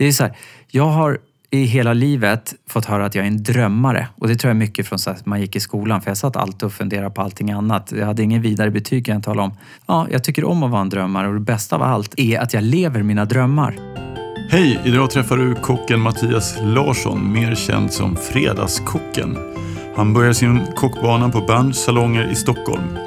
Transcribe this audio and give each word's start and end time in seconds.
Det 0.00 0.06
är 0.06 0.12
så 0.12 0.22
här, 0.22 0.36
jag 0.68 0.86
har 0.86 1.18
i 1.50 1.64
hela 1.64 1.92
livet 1.92 2.54
fått 2.68 2.84
höra 2.84 3.06
att 3.06 3.14
jag 3.14 3.22
är 3.24 3.28
en 3.28 3.42
drömmare. 3.42 4.08
Och 4.16 4.28
det 4.28 4.36
tror 4.36 4.48
jag 4.48 4.54
är 4.54 4.58
mycket 4.58 4.86
från 4.86 4.98
så 4.98 5.10
att 5.10 5.26
man 5.26 5.40
gick 5.40 5.56
i 5.56 5.60
skolan. 5.60 6.00
För 6.00 6.10
jag 6.10 6.16
satt 6.16 6.36
alltid 6.36 6.62
och 6.62 6.72
funderade 6.72 7.10
på 7.10 7.22
allting 7.22 7.50
annat. 7.50 7.92
Jag 7.96 8.06
hade 8.06 8.22
ingen 8.22 8.42
vidare 8.42 8.70
betyg 8.70 9.06
kan 9.06 9.14
jag 9.14 9.24
tala 9.24 9.42
om. 9.42 9.52
Ja, 9.86 10.06
jag 10.10 10.24
tycker 10.24 10.44
om 10.44 10.62
att 10.62 10.70
vara 10.70 10.80
en 10.80 10.88
drömmare 10.88 11.28
och 11.28 11.34
det 11.34 11.40
bästa 11.40 11.76
av 11.76 11.82
allt 11.82 12.14
är 12.16 12.38
att 12.38 12.54
jag 12.54 12.62
lever 12.62 13.02
mina 13.02 13.24
drömmar. 13.24 13.76
Hej! 14.50 14.80
Idag 14.84 15.10
träffar 15.10 15.36
du 15.36 15.54
kocken 15.54 16.00
Mattias 16.00 16.58
Larsson, 16.62 17.32
mer 17.32 17.54
känd 17.54 17.92
som 17.92 18.16
Fredagskocken. 18.16 19.38
Han 19.96 20.14
börjar 20.14 20.32
sin 20.32 20.60
kockbana 20.76 21.28
på 21.28 21.40
Berns 21.40 21.84
salonger 21.84 22.30
i 22.32 22.34
Stockholm. 22.34 22.98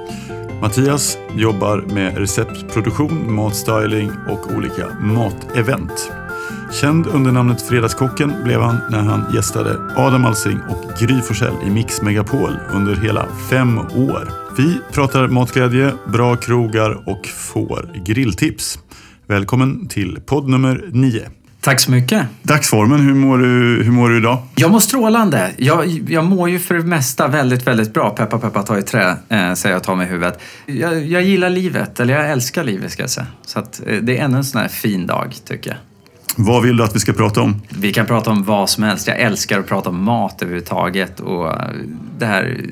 Mattias 0.61 1.17
jobbar 1.35 1.77
med 1.77 2.17
receptproduktion, 2.17 3.33
matstyling 3.33 4.11
och 4.29 4.55
olika 4.55 4.87
matevent. 4.99 6.11
Känd 6.81 7.07
under 7.07 7.31
namnet 7.31 7.61
Fredagskocken 7.61 8.33
blev 8.43 8.61
han 8.61 8.77
när 8.89 8.99
han 8.99 9.33
gästade 9.35 9.77
Adam 9.95 10.25
Alsing 10.25 10.59
och 10.69 10.99
Gry 10.99 11.21
Forssell 11.21 11.53
i 11.67 11.69
Mix 11.69 12.01
Megapol 12.01 12.59
under 12.71 12.95
hela 12.95 13.27
fem 13.49 13.77
år. 13.79 14.31
Vi 14.57 14.79
pratar 14.91 15.27
matglädje, 15.27 15.93
bra 16.07 16.35
krogar 16.35 17.09
och 17.09 17.27
får 17.27 18.03
grilltips. 18.05 18.79
Välkommen 19.27 19.87
till 19.87 20.19
podd 20.25 20.49
nummer 20.49 20.89
nio. 20.91 21.29
Tack 21.61 21.79
så 21.79 21.91
mycket. 21.91 22.25
Dagsformen, 22.41 22.99
hur 22.99 23.13
mår 23.13 23.37
du, 23.37 23.83
hur 23.83 23.91
mår 23.91 24.09
du 24.09 24.17
idag? 24.17 24.37
Jag 24.55 24.71
mår 24.71 24.79
strålande. 24.79 25.51
Jag, 25.57 25.87
jag 25.87 26.25
mår 26.25 26.49
ju 26.49 26.59
för 26.59 26.75
det 26.75 26.83
mesta 26.83 27.27
väldigt, 27.27 27.67
väldigt 27.67 27.93
bra. 27.93 28.09
Peppa, 28.09 28.39
peppa, 28.39 28.63
ta 28.63 28.77
i 28.77 28.81
trä, 28.81 29.09
eh, 29.29 29.53
säger 29.53 29.73
jag 29.73 29.77
och 29.77 29.83
tar 29.83 29.95
mig 29.95 30.07
i 30.07 30.09
huvudet. 30.09 30.39
Jag, 30.65 31.05
jag 31.05 31.23
gillar 31.23 31.49
livet, 31.49 31.99
eller 31.99 32.13
jag 32.13 32.31
älskar 32.31 32.63
livet 32.63 32.91
ska 32.91 33.03
jag 33.03 33.09
säga. 33.09 33.27
Så 33.45 33.59
att, 33.59 33.81
eh, 33.87 33.97
det 33.97 34.17
är 34.17 34.23
ännu 34.23 34.37
en 34.37 34.43
sån 34.43 34.61
här 34.61 34.67
fin 34.67 35.07
dag, 35.07 35.35
tycker 35.45 35.69
jag. 35.69 35.77
Vad 36.35 36.63
vill 36.63 36.77
du 36.77 36.83
att 36.83 36.95
vi 36.95 36.99
ska 36.99 37.13
prata 37.13 37.41
om? 37.41 37.61
Vi 37.69 37.93
kan 37.93 38.05
prata 38.05 38.31
om 38.31 38.43
vad 38.43 38.69
som 38.69 38.83
helst. 38.83 39.07
Jag 39.07 39.19
älskar 39.19 39.59
att 39.59 39.67
prata 39.67 39.89
om 39.89 40.03
mat 40.03 40.41
överhuvudtaget 40.41 41.19
och 41.19 41.51
det 42.17 42.25
här 42.25 42.65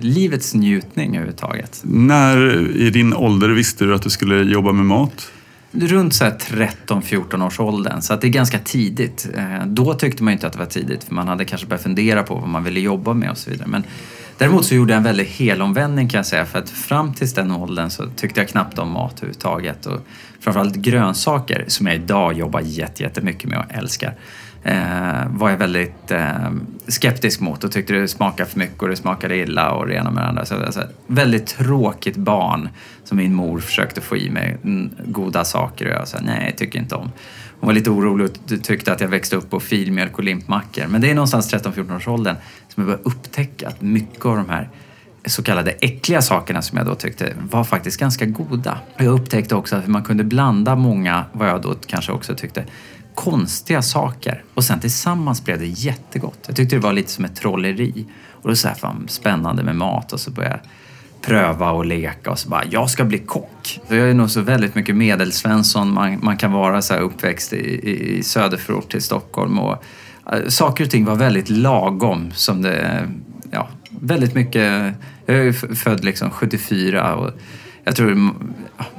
livets 0.00 0.54
njutning 0.54 1.08
överhuvudtaget. 1.16 1.80
När 1.84 2.68
i 2.76 2.90
din 2.90 3.14
ålder 3.14 3.48
visste 3.48 3.84
du 3.84 3.94
att 3.94 4.02
du 4.02 4.10
skulle 4.10 4.52
jobba 4.52 4.72
med 4.72 4.86
mat? 4.86 5.32
Runt 5.72 6.12
13-14 6.12 7.46
års 7.46 7.60
åldern, 7.60 8.02
så 8.02 8.14
att 8.14 8.20
det 8.20 8.26
är 8.26 8.32
ganska 8.32 8.58
tidigt. 8.58 9.28
Eh, 9.36 9.66
då 9.66 9.94
tyckte 9.94 10.22
man 10.22 10.32
inte 10.32 10.46
att 10.46 10.52
det 10.52 10.58
var 10.58 10.66
tidigt 10.66 11.04
för 11.04 11.14
man 11.14 11.28
hade 11.28 11.44
kanske 11.44 11.66
börjat 11.66 11.82
fundera 11.82 12.22
på 12.22 12.34
vad 12.34 12.48
man 12.48 12.64
ville 12.64 12.80
jobba 12.80 13.14
med 13.14 13.30
och 13.30 13.38
så 13.38 13.50
vidare. 13.50 13.68
Men 13.68 13.84
däremot 14.40 14.64
så 14.64 14.74
gjorde 14.74 14.92
jag 14.92 14.96
en 14.96 15.04
väldig 15.04 15.24
helomvändning 15.24 16.08
kan 16.08 16.18
jag 16.18 16.26
säga 16.26 16.46
för 16.46 16.58
att 16.58 16.70
fram 16.70 17.14
tills 17.14 17.34
den 17.34 17.50
åldern 17.50 17.90
så 17.90 18.06
tyckte 18.16 18.40
jag 18.40 18.48
knappt 18.48 18.78
om 18.78 18.90
mat 18.90 19.14
överhuvudtaget. 19.16 19.86
Och 19.86 20.00
framförallt 20.40 20.74
grönsaker 20.74 21.64
som 21.66 21.86
jag 21.86 21.96
idag 21.96 22.32
jobbar 22.32 22.60
jättemycket 22.60 23.50
med 23.50 23.58
och 23.58 23.74
älskar 23.74 24.14
eh, 24.62 25.28
var 25.28 25.50
jag 25.50 25.56
väldigt 25.56 26.10
eh, 26.10 26.50
skeptisk 26.88 27.40
mot 27.40 27.64
och 27.64 27.72
tyckte 27.72 27.92
det 27.92 28.08
smakade 28.08 28.50
för 28.50 28.58
mycket 28.58 28.82
och 28.82 28.88
det 28.88 28.96
smakade 28.96 29.36
illa 29.36 29.72
och 29.72 29.86
det 29.86 29.94
ena 29.94 30.10
med 30.10 30.24
det 30.24 30.28
andra. 30.28 30.44
Så, 30.44 30.54
alltså, 30.54 30.82
väldigt 31.06 31.46
tråkigt 31.46 32.16
barn 32.16 32.68
som 33.04 33.16
min 33.16 33.34
mor 33.34 33.60
försökte 33.60 34.00
få 34.00 34.16
i 34.16 34.30
mig 34.30 34.56
mm, 34.64 34.90
goda 35.04 35.44
saker 35.44 35.86
och 35.86 35.92
jag 35.92 36.08
sa 36.08 36.18
nej, 36.22 36.44
jag 36.46 36.58
tycker 36.58 36.78
inte 36.78 36.94
om. 36.94 37.10
Hon 37.60 37.66
var 37.66 37.74
lite 37.74 37.90
orolig 37.90 38.26
och 38.26 38.62
tyckte 38.62 38.92
att 38.92 39.00
jag 39.00 39.08
växte 39.08 39.36
upp 39.36 39.50
på 39.50 39.60
filmjölk 39.60 40.18
och 40.18 40.24
limpmackor. 40.24 40.86
Men 40.86 41.00
det 41.00 41.10
är 41.10 41.14
någonstans 41.14 41.54
13-14 41.54 41.96
års 41.96 42.08
åldern 42.08 42.36
som 42.68 42.82
jag 42.82 42.86
började 42.86 43.02
upptäcka 43.02 43.68
att 43.68 43.82
mycket 43.82 44.26
av 44.26 44.36
de 44.36 44.48
här 44.48 44.70
så 45.26 45.42
kallade 45.42 45.70
äckliga 45.70 46.22
sakerna 46.22 46.62
som 46.62 46.78
jag 46.78 46.86
då 46.86 46.94
tyckte 46.94 47.32
var 47.50 47.64
faktiskt 47.64 48.00
ganska 48.00 48.26
goda. 48.26 48.78
Jag 48.96 49.06
upptäckte 49.06 49.54
också 49.54 49.76
att 49.76 49.86
man 49.86 50.02
kunde 50.02 50.24
blanda 50.24 50.76
många, 50.76 51.24
vad 51.32 51.48
jag 51.48 51.62
då 51.62 51.74
kanske 51.86 52.12
också 52.12 52.34
tyckte, 52.34 52.64
konstiga 53.14 53.82
saker 53.82 54.44
och 54.54 54.64
sen 54.64 54.80
tillsammans 54.80 55.44
blev 55.44 55.58
det 55.58 55.66
jättegott. 55.66 56.38
Jag 56.46 56.56
tyckte 56.56 56.76
det 56.76 56.80
var 56.80 56.92
lite 56.92 57.10
som 57.10 57.24
ett 57.24 57.36
trolleri. 57.36 58.06
Och 58.30 58.48
då 58.48 58.56
så 58.56 58.68
här, 58.68 58.74
fan, 58.74 59.06
spännande 59.08 59.62
med 59.62 59.76
mat 59.76 60.12
och 60.12 60.20
så 60.20 60.30
började 60.30 60.54
jag 60.54 60.70
pröva 61.22 61.70
och 61.70 61.84
leka 61.84 62.30
och 62.30 62.38
så 62.38 62.48
bara, 62.48 62.64
jag 62.70 62.90
ska 62.90 63.04
bli 63.04 63.18
kock. 63.18 63.80
Jag 63.88 63.98
är 63.98 64.14
nog 64.14 64.30
så 64.30 64.40
väldigt 64.40 64.74
mycket 64.74 64.96
medelsvensson 64.96 65.94
man, 65.94 66.18
man 66.22 66.36
kan 66.36 66.52
vara 66.52 66.82
så 66.82 66.94
här 66.94 67.00
uppväxt 67.00 67.52
i, 67.52 67.90
i 68.18 68.22
söderförort 68.22 68.90
till 68.90 69.02
Stockholm 69.02 69.58
och 69.58 69.84
äh, 70.32 70.48
saker 70.48 70.84
och 70.84 70.90
ting 70.90 71.04
var 71.04 71.16
väldigt 71.16 71.48
lagom 71.48 72.30
som 72.32 72.62
det, 72.62 73.08
ja, 73.50 73.68
väldigt 73.90 74.34
mycket, 74.34 74.94
jag 75.26 75.36
är 75.36 75.42
ju 75.42 75.52
född 75.52 76.04
liksom 76.04 76.30
74 76.30 77.14
och 77.14 77.30
jag 77.84 77.96
tror 77.96 78.30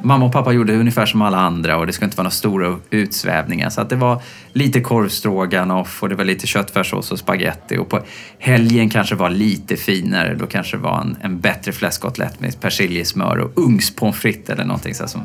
mamma 0.01 0.25
och 0.25 0.31
pappa 0.31 0.51
gjorde 0.53 0.75
ungefär 0.75 1.05
som 1.05 1.21
alla 1.21 1.37
andra 1.37 1.77
och 1.77 1.87
det 1.87 1.93
skulle 1.93 2.05
inte 2.05 2.17
vara 2.17 2.23
några 2.23 2.31
stora 2.31 2.79
utsvävningar. 2.89 3.69
Så 3.69 3.81
att 3.81 3.89
det 3.89 3.95
var 3.95 4.21
lite 4.53 4.81
korvstroganoff 4.81 6.03
och 6.03 6.09
det 6.09 6.15
var 6.15 6.25
lite 6.25 6.47
köttfärssås 6.47 7.11
och 7.11 7.19
spaghetti 7.19 7.77
och 7.77 7.89
på 7.89 7.99
helgen 8.39 8.89
kanske 8.89 9.15
var 9.15 9.29
lite 9.29 9.75
finare. 9.75 10.35
Då 10.35 10.45
kanske 10.47 10.77
det 10.77 10.83
var 10.83 11.01
en, 11.01 11.17
en 11.21 11.39
bättre 11.39 11.71
fläskkotlett 11.71 12.39
med 12.39 12.61
persiljesmör 12.61 13.37
och 13.37 13.51
ugnspommes 13.55 14.17
frites 14.17 14.49
eller 14.49 14.65
någonting 14.65 14.95
så 14.95 15.07
som 15.07 15.21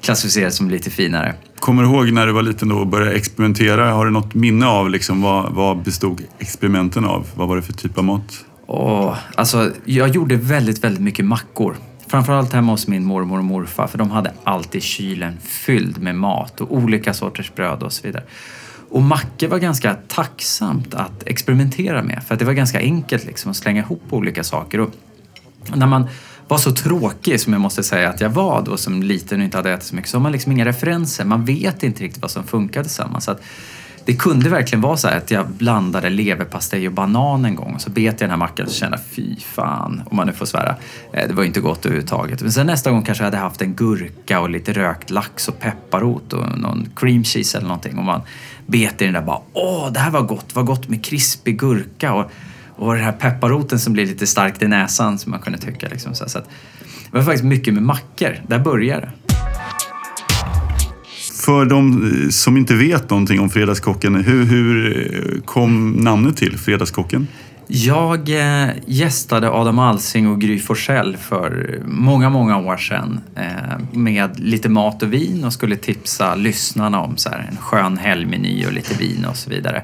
klassificeras 0.00 0.56
som 0.56 0.70
lite 0.70 0.90
finare. 0.90 1.34
Kommer 1.58 1.82
du 1.82 1.88
ihåg 1.88 2.12
när 2.12 2.26
du 2.26 2.32
var 2.32 2.42
liten 2.42 2.72
och 2.72 2.86
började 2.86 3.12
experimentera? 3.12 3.92
Har 3.92 4.04
du 4.04 4.10
något 4.10 4.34
minne 4.34 4.66
av 4.66 4.90
liksom, 4.90 5.22
vad, 5.22 5.52
vad 5.52 5.82
bestod 5.82 6.22
experimenten 6.38 7.04
av? 7.04 7.26
Vad 7.34 7.48
var 7.48 7.56
det 7.56 7.62
för 7.62 7.72
typ 7.72 7.98
av 7.98 8.04
mat? 8.04 8.44
Oh, 8.66 9.16
alltså, 9.34 9.70
jag 9.84 10.08
gjorde 10.08 10.36
väldigt, 10.36 10.84
väldigt 10.84 11.02
mycket 11.02 11.24
mackor. 11.24 11.76
Framförallt 12.10 12.52
hemma 12.52 12.72
hos 12.72 12.86
min 12.86 13.04
mormor 13.04 13.38
och 13.38 13.44
morfar 13.44 13.86
för 13.86 13.98
de 13.98 14.10
hade 14.10 14.32
alltid 14.44 14.82
kylen 14.82 15.38
fylld 15.40 16.02
med 16.02 16.14
mat 16.14 16.60
och 16.60 16.74
olika 16.74 17.14
sorters 17.14 17.54
bröd 17.54 17.82
och 17.82 17.92
så 17.92 18.02
vidare. 18.02 18.22
Och 18.90 19.02
mackor 19.02 19.48
var 19.48 19.58
ganska 19.58 19.96
tacksamt 20.08 20.94
att 20.94 21.22
experimentera 21.26 22.02
med 22.02 22.22
för 22.26 22.34
att 22.34 22.38
det 22.38 22.44
var 22.44 22.52
ganska 22.52 22.78
enkelt 22.78 23.24
liksom 23.24 23.50
att 23.50 23.56
slänga 23.56 23.82
ihop 23.82 24.02
olika 24.10 24.44
saker. 24.44 24.80
Och 24.80 24.90
när 25.74 25.86
man 25.86 26.08
var 26.48 26.58
så 26.58 26.72
tråkig 26.72 27.40
som 27.40 27.52
jag 27.52 27.62
måste 27.62 27.82
säga 27.82 28.08
att 28.08 28.20
jag 28.20 28.30
var 28.30 28.62
då 28.62 28.76
som 28.76 29.02
liten 29.02 29.38
och 29.38 29.44
inte 29.44 29.56
hade 29.56 29.72
ätit 29.72 29.86
så 29.86 29.96
mycket 29.96 30.10
så 30.10 30.16
har 30.16 30.22
man 30.22 30.32
liksom 30.32 30.52
inga 30.52 30.64
referenser. 30.64 31.24
Man 31.24 31.44
vet 31.44 31.82
inte 31.82 32.04
riktigt 32.04 32.22
vad 32.22 32.30
som 32.30 32.44
funkar 32.44 32.82
tillsammans. 32.82 33.24
Så 33.24 33.30
att 33.30 33.42
det 34.04 34.16
kunde 34.16 34.48
verkligen 34.48 34.80
vara 34.80 34.96
så 34.96 35.08
att 35.08 35.30
jag 35.30 35.48
blandade 35.48 36.10
leverpastej 36.10 36.86
och 36.86 36.92
banan 36.92 37.44
en 37.44 37.54
gång 37.54 37.74
och 37.74 37.80
så 37.80 37.90
bet 37.90 38.04
jag 38.04 38.16
den 38.18 38.30
här 38.30 38.36
mackan 38.36 38.66
och 38.66 38.72
kände 38.72 38.98
fy 39.10 39.36
fan, 39.36 40.02
om 40.10 40.16
man 40.16 40.26
nu 40.26 40.32
får 40.32 40.46
svära. 40.46 40.76
Eh, 41.12 41.28
det 41.28 41.34
var 41.34 41.42
ju 41.42 41.46
inte 41.46 41.60
gott 41.60 41.86
överhuvudtaget. 41.86 42.42
Men 42.42 42.52
sen 42.52 42.66
nästa 42.66 42.90
gång 42.90 43.02
kanske 43.02 43.24
jag 43.24 43.26
hade 43.26 43.42
haft 43.42 43.62
en 43.62 43.74
gurka 43.74 44.40
och 44.40 44.50
lite 44.50 44.72
rökt 44.72 45.10
lax 45.10 45.48
och 45.48 45.60
pepparrot 45.60 46.32
och 46.32 46.58
någon 46.58 46.88
cream 46.96 47.24
cheese 47.24 47.58
eller 47.58 47.68
någonting 47.68 47.98
och 47.98 48.04
man 48.04 48.20
bet 48.66 49.02
i 49.02 49.04
den 49.04 49.14
där 49.14 49.22
bara 49.22 49.40
åh, 49.52 49.92
det 49.92 50.00
här 50.00 50.10
var 50.10 50.22
gott, 50.22 50.54
vad 50.54 50.66
gott 50.66 50.88
med 50.88 51.04
krispig 51.04 51.58
gurka 51.58 52.12
och, 52.12 52.30
och 52.76 52.94
den 52.94 53.04
här 53.04 53.12
pepparroten 53.12 53.78
som 53.78 53.92
blir 53.92 54.06
lite 54.06 54.26
starkt 54.26 54.62
i 54.62 54.68
näsan 54.68 55.18
som 55.18 55.30
man 55.30 55.40
kunde 55.40 55.58
tycka. 55.58 55.88
Liksom. 55.88 56.14
Så, 56.14 56.24
att, 56.24 56.48
det 57.10 57.16
var 57.16 57.22
faktiskt 57.22 57.44
mycket 57.44 57.74
med 57.74 57.82
mackor, 57.82 58.36
där 58.46 58.58
började 58.58 59.00
det. 59.00 59.29
För 61.50 61.64
de 61.64 62.12
eh, 62.24 62.28
som 62.28 62.56
inte 62.56 62.74
vet 62.74 63.10
någonting 63.10 63.40
om 63.40 63.50
Fredagskocken, 63.50 64.14
hur, 64.14 64.44
hur 64.44 64.96
eh, 65.36 65.40
kom 65.44 65.90
namnet 65.92 66.36
till 66.36 66.58
Fredagskocken? 66.58 67.26
Jag 67.66 68.28
eh, 68.28 68.70
gästade 68.86 69.50
Adam 69.50 69.78
Alsing 69.78 70.28
och 70.28 70.40
Gry 70.40 70.58
Forssell 70.58 71.16
för 71.16 71.80
många, 71.86 72.30
många 72.30 72.58
år 72.58 72.76
sedan 72.76 73.20
med 73.92 74.40
lite 74.40 74.68
mat 74.68 75.02
och 75.02 75.12
vin 75.12 75.44
och 75.44 75.52
skulle 75.52 75.76
tipsa 75.76 76.34
lyssnarna 76.34 77.00
om 77.00 77.16
så 77.16 77.28
här, 77.28 77.48
en 77.50 77.56
skön 77.56 77.98
helgmeny 77.98 78.66
och 78.66 78.72
lite 78.72 78.94
vin 78.94 79.24
och 79.24 79.36
så 79.36 79.50
vidare. 79.50 79.82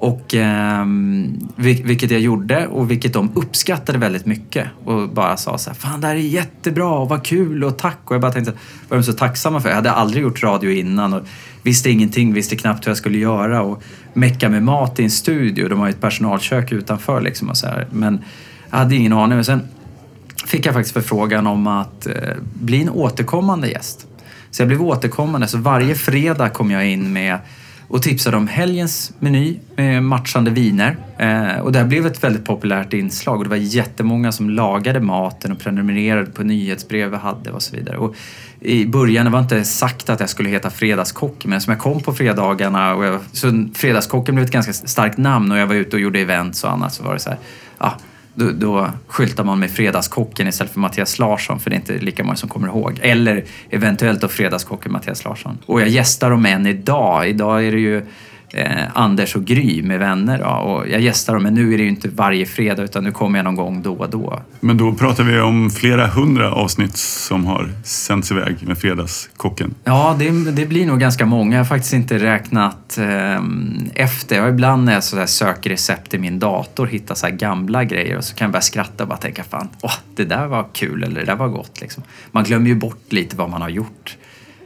Och, 0.00 0.34
eh, 0.34 0.84
vilket 1.56 2.10
jag 2.10 2.20
gjorde 2.20 2.66
och 2.66 2.90
vilket 2.90 3.12
de 3.12 3.30
uppskattade 3.34 3.98
väldigt 3.98 4.26
mycket 4.26 4.66
och 4.84 5.08
bara 5.08 5.36
sa 5.36 5.58
så 5.58 5.70
här, 5.70 5.74
fan 5.74 6.00
det 6.00 6.06
här 6.06 6.14
är 6.14 6.18
jättebra 6.18 6.88
och 6.88 7.08
vad 7.08 7.24
kul 7.24 7.64
och 7.64 7.78
tack. 7.78 7.98
Och 8.04 8.14
jag 8.14 8.20
bara 8.20 8.32
tänkte, 8.32 8.52
vad 8.88 8.98
är 8.98 9.02
de 9.02 9.12
så 9.12 9.12
tacksamma 9.12 9.60
för? 9.60 9.68
Jag 9.68 9.76
hade 9.76 9.90
aldrig 9.90 10.22
gjort 10.22 10.42
radio 10.42 10.70
innan 10.70 11.12
och 11.12 11.22
visste 11.62 11.90
ingenting, 11.90 12.32
visste 12.32 12.56
knappt 12.56 12.86
hur 12.86 12.90
jag 12.90 12.96
skulle 12.96 13.18
göra 13.18 13.62
och 13.62 13.82
mecka 14.12 14.48
med 14.48 14.62
mat 14.62 15.00
i 15.00 15.04
en 15.04 15.10
studio. 15.10 15.68
De 15.68 15.78
har 15.78 15.86
ju 15.86 15.90
ett 15.90 16.00
personalkök 16.00 16.72
utanför 16.72 17.20
liksom 17.20 17.48
och 17.48 17.56
så 17.56 17.66
här. 17.66 17.86
Men 17.90 18.24
jag 18.70 18.78
hade 18.78 18.96
ingen 18.96 19.12
aning. 19.12 19.36
Men 19.36 19.44
sen 19.44 19.62
fick 20.46 20.66
jag 20.66 20.74
faktiskt 20.74 20.94
förfrågan 20.94 21.46
om 21.46 21.66
att 21.66 22.06
eh, 22.06 22.14
bli 22.54 22.82
en 22.82 22.90
återkommande 22.90 23.68
gäst. 23.68 24.06
Så 24.50 24.62
jag 24.62 24.68
blev 24.68 24.82
återkommande, 24.82 25.46
så 25.46 25.58
varje 25.58 25.94
fredag 25.94 26.48
kom 26.48 26.70
jag 26.70 26.86
in 26.86 27.12
med 27.12 27.38
och 27.90 28.02
tipsade 28.02 28.36
om 28.36 28.48
helgens 28.48 29.12
meny 29.18 29.58
med 29.76 30.02
matchande 30.02 30.50
viner. 30.50 30.96
Eh, 31.18 31.60
och 31.60 31.72
det 31.72 31.78
här 31.78 31.86
blev 31.86 32.06
ett 32.06 32.24
väldigt 32.24 32.44
populärt 32.44 32.92
inslag 32.92 33.38
och 33.38 33.44
det 33.44 33.50
var 33.50 33.56
jättemånga 33.56 34.32
som 34.32 34.50
lagade 34.50 35.00
maten 35.00 35.52
och 35.52 35.58
prenumererade 35.58 36.30
på 36.30 36.42
nyhetsbrev 36.42 37.10
vi 37.10 37.16
hade 37.16 37.50
och 37.50 37.62
så 37.62 37.76
vidare. 37.76 37.96
Och 37.96 38.14
I 38.60 38.86
början 38.86 39.24
det 39.24 39.30
var 39.30 39.40
inte 39.40 39.64
sagt 39.64 40.10
att 40.10 40.20
jag 40.20 40.28
skulle 40.28 40.48
heta 40.48 40.70
Fredagskock 40.70 41.44
men 41.44 41.60
som 41.60 41.70
jag 41.70 41.80
kom 41.80 42.00
på 42.00 42.12
fredagarna 42.12 42.94
och 42.94 43.04
jag, 43.04 43.20
så 43.32 43.68
Fredagskocken 43.74 44.34
blev 44.34 44.44
ett 44.44 44.52
ganska 44.52 44.72
starkt 44.72 45.18
namn 45.18 45.52
och 45.52 45.58
jag 45.58 45.66
var 45.66 45.74
ute 45.74 45.96
och 45.96 46.02
gjorde 46.02 46.20
events 46.20 46.64
och 46.64 46.72
annat 46.72 46.94
så 46.94 47.02
var 47.02 47.14
det 47.14 47.20
så 47.20 47.30
här, 47.30 47.38
ah, 47.78 47.92
då, 48.34 48.50
då 48.50 48.90
skyltar 49.06 49.44
man 49.44 49.58
med 49.58 49.70
Fredagskocken 49.70 50.48
istället 50.48 50.72
för 50.72 50.80
Mattias 50.80 51.18
Larsson 51.18 51.60
för 51.60 51.70
det 51.70 51.76
är 51.76 51.78
inte 51.78 51.98
lika 51.98 52.24
många 52.24 52.36
som 52.36 52.48
kommer 52.48 52.68
ihåg. 52.68 52.98
Eller 53.02 53.44
eventuellt 53.70 54.20
då 54.20 54.28
Fredagskocken 54.28 54.92
Mattias 54.92 55.24
Larsson. 55.24 55.58
Och 55.66 55.80
jag 55.80 55.88
gästar 55.88 56.30
dem 56.30 56.46
än 56.46 56.66
idag. 56.66 57.28
Idag 57.28 57.66
är 57.66 57.72
det 57.72 57.80
ju 57.80 58.06
eh, 58.52 58.84
Anders 58.94 59.36
och 59.36 59.44
Gry 59.44 59.82
med 59.82 59.98
vänner. 59.98 60.38
Då. 60.38 60.44
Och 60.44 60.88
jag 60.88 61.00
gästar 61.00 61.34
dem, 61.34 61.42
men 61.42 61.54
nu 61.54 61.74
är 61.74 61.78
det 61.78 61.82
ju 61.82 61.88
inte 61.88 62.08
varje 62.08 62.46
fredag 62.46 62.82
utan 62.82 63.04
nu 63.04 63.12
kommer 63.12 63.38
jag 63.38 63.44
någon 63.44 63.56
gång 63.56 63.82
då 63.82 63.94
och 63.94 64.10
då. 64.10 64.42
Men 64.60 64.76
då 64.76 64.92
pratar 64.92 65.24
vi 65.24 65.40
om 65.40 65.70
flera 65.70 66.06
hundra 66.06 66.52
avsnitt 66.52 66.96
som 66.96 67.46
har 67.46 67.68
sänds 67.84 68.32
iväg 68.32 68.56
med 68.66 68.78
Fredagskocken. 68.78 69.74
Ja, 69.84 70.16
det, 70.18 70.30
det 70.50 70.66
blir 70.66 70.86
nog 70.86 71.00
ganska 71.00 71.26
många. 71.26 71.56
Jag 71.56 71.60
har 71.60 71.68
faktiskt 71.68 71.92
inte 71.94 72.18
räknat 72.18 72.98
eh, 72.98 73.40
efter. 73.94 74.36
Jag 74.36 74.48
ibland 74.48 74.84
när 74.84 74.92
jag 74.92 75.04
så 75.04 75.26
söker 75.26 75.70
recept 75.70 76.14
i 76.14 76.18
min 76.18 76.38
dator 76.38 76.86
hittar 76.86 77.14
så 77.14 77.28
gamla 77.30 77.84
grejer 77.84 78.16
och 78.16 78.24
så 78.24 78.34
kan 78.34 78.44
jag 78.44 78.52
börja 78.52 78.62
skratta 78.62 79.04
och 79.04 79.08
bara 79.08 79.18
tänka 79.18 79.44
fan, 79.44 79.68
åh, 79.82 79.94
det 80.16 80.24
där 80.24 80.46
var 80.46 80.66
kul 80.72 81.04
eller 81.04 81.20
det 81.20 81.26
där 81.26 81.36
var 81.36 81.48
gott. 81.48 81.80
Liksom. 81.80 82.02
Man 82.32 82.44
glömmer 82.44 82.66
ju 82.66 82.74
bort 82.74 83.12
lite 83.12 83.36
vad 83.36 83.50
man 83.50 83.62
har 83.62 83.68
gjort. 83.68 84.16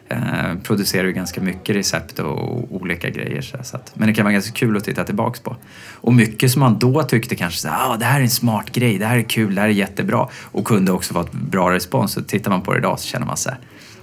Eh, 0.08 0.54
producerar 0.62 1.04
ju 1.04 1.12
ganska 1.12 1.40
mycket 1.40 1.76
recept 1.76 2.18
och 2.18 2.74
olika 2.74 3.10
grejer. 3.10 3.42
Så, 3.62 3.76
att, 3.76 3.92
men 3.94 4.08
det 4.08 4.14
kan 4.14 4.24
vara 4.24 4.32
ganska 4.32 4.52
kul 4.52 4.76
att 4.76 4.84
titta 4.84 5.04
tillbaks 5.04 5.40
på. 5.40 5.56
Och 5.92 6.14
mycket 6.14 6.50
som 6.50 6.60
man 6.60 6.78
då 6.78 7.02
tyckte 7.02 7.36
kanske 7.36 7.60
så 7.60 7.68
ah, 7.68 7.96
det 7.96 8.04
här 8.04 8.18
är 8.18 8.22
en 8.22 8.30
smart 8.30 8.72
grej, 8.72 8.98
det 8.98 9.06
här 9.06 9.18
är 9.18 9.22
kul, 9.22 9.54
det 9.54 9.60
här 9.60 9.68
är 9.68 9.72
jättebra 9.72 10.28
och 10.42 10.64
kunde 10.64 10.92
också 10.92 11.14
vara 11.14 11.24
ett 11.24 11.32
bra 11.32 11.70
respons. 11.70 12.12
Så 12.12 12.22
tittar 12.22 12.50
man 12.50 12.62
på 12.62 12.72
det 12.72 12.78
idag 12.78 13.00
så 13.00 13.06
känner 13.06 13.26
man 13.26 13.36
så 13.36 13.50
här, 13.50 13.58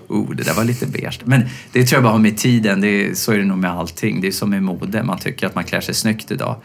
oh, 0.08 0.36
det 0.36 0.44
där 0.44 0.54
var 0.54 0.64
lite 0.64 0.86
beige. 0.86 1.20
Men 1.26 1.42
det 1.72 1.86
tror 1.86 1.98
jag 1.98 2.04
bara 2.04 2.14
har 2.14 2.20
med 2.20 2.38
tiden, 2.38 2.82
det 2.82 2.88
är, 2.88 3.14
så 3.14 3.32
är 3.32 3.38
det 3.38 3.46
nog 3.46 3.58
med 3.58 3.72
allting. 3.72 4.22
Det 4.22 4.28
är 4.28 4.32
som 4.32 4.50
med 4.50 4.64
mode, 4.64 5.04
man 5.04 5.20
tycker 5.20 5.48
att 5.48 5.56
man 5.56 5.64
klär 5.64 5.82
sig 5.82 5.96
snyggt 5.96 6.32
idag. 6.32 6.56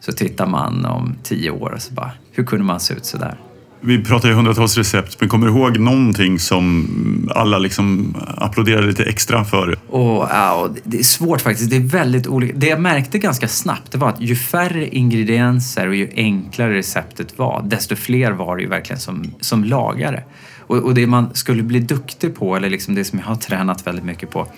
Så 0.00 0.12
tittar 0.12 0.46
man 0.46 0.84
om 0.84 1.14
tio 1.22 1.50
år 1.50 1.70
och 1.70 1.82
så 1.82 1.94
bara, 1.94 2.12
hur 2.32 2.44
kunde 2.44 2.64
man 2.64 2.80
se 2.80 2.94
ut 2.94 3.04
så 3.04 3.18
där? 3.18 3.38
Vi 3.80 4.04
pratar 4.04 4.28
ju 4.28 4.34
hundratals 4.34 4.76
recept, 4.76 5.16
men 5.20 5.28
kommer 5.28 5.46
du 5.46 5.52
ihåg 5.52 5.78
någonting 5.78 6.38
som 6.38 6.88
alla 7.34 7.58
liksom 7.58 8.16
applåderade 8.36 8.86
lite 8.86 9.04
extra 9.04 9.44
för? 9.44 9.76
Oh, 9.88 10.24
oh, 10.24 10.70
det 10.84 10.98
är 10.98 11.02
svårt 11.02 11.40
faktiskt. 11.40 11.70
Det 11.70 11.76
är 11.76 11.80
väldigt 11.80 12.26
olika. 12.26 12.54
Det 12.56 12.66
jag 12.66 12.80
märkte 12.80 13.18
ganska 13.18 13.48
snabbt 13.48 13.92
det 13.92 13.98
var 13.98 14.08
att 14.08 14.20
ju 14.20 14.36
färre 14.36 14.88
ingredienser 14.88 15.88
och 15.88 15.94
ju 15.94 16.08
enklare 16.14 16.74
receptet 16.74 17.38
var, 17.38 17.62
desto 17.62 17.96
fler 17.96 18.32
var 18.32 18.56
det 18.56 18.62
ju 18.62 18.68
verkligen 18.68 19.00
som, 19.00 19.34
som 19.40 19.64
lagare. 19.64 20.22
Och, 20.58 20.76
och 20.76 20.94
det 20.94 21.06
man 21.06 21.34
skulle 21.34 21.62
bli 21.62 21.80
duktig 21.80 22.36
på, 22.36 22.56
eller 22.56 22.70
liksom 22.70 22.94
det 22.94 23.04
som 23.04 23.18
jag 23.18 23.26
har 23.26 23.36
tränat 23.36 23.86
väldigt 23.86 24.04
mycket 24.04 24.30
på, 24.30 24.48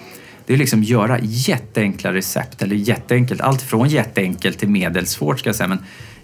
det 0.47 0.55
är 0.55 0.59
liksom 0.59 0.83
göra 0.83 1.19
jätteenkla 1.23 2.13
recept, 2.13 2.63
eller 2.63 2.77
jätteenkelt, 2.77 3.41
allt 3.41 3.63
från 3.63 3.89
jätteenkelt 3.89 4.59
till 4.59 4.69
medelsvårt 4.69 5.39
ska 5.39 5.49
jag 5.49 5.57
säga, 5.57 5.69
men 5.69 5.79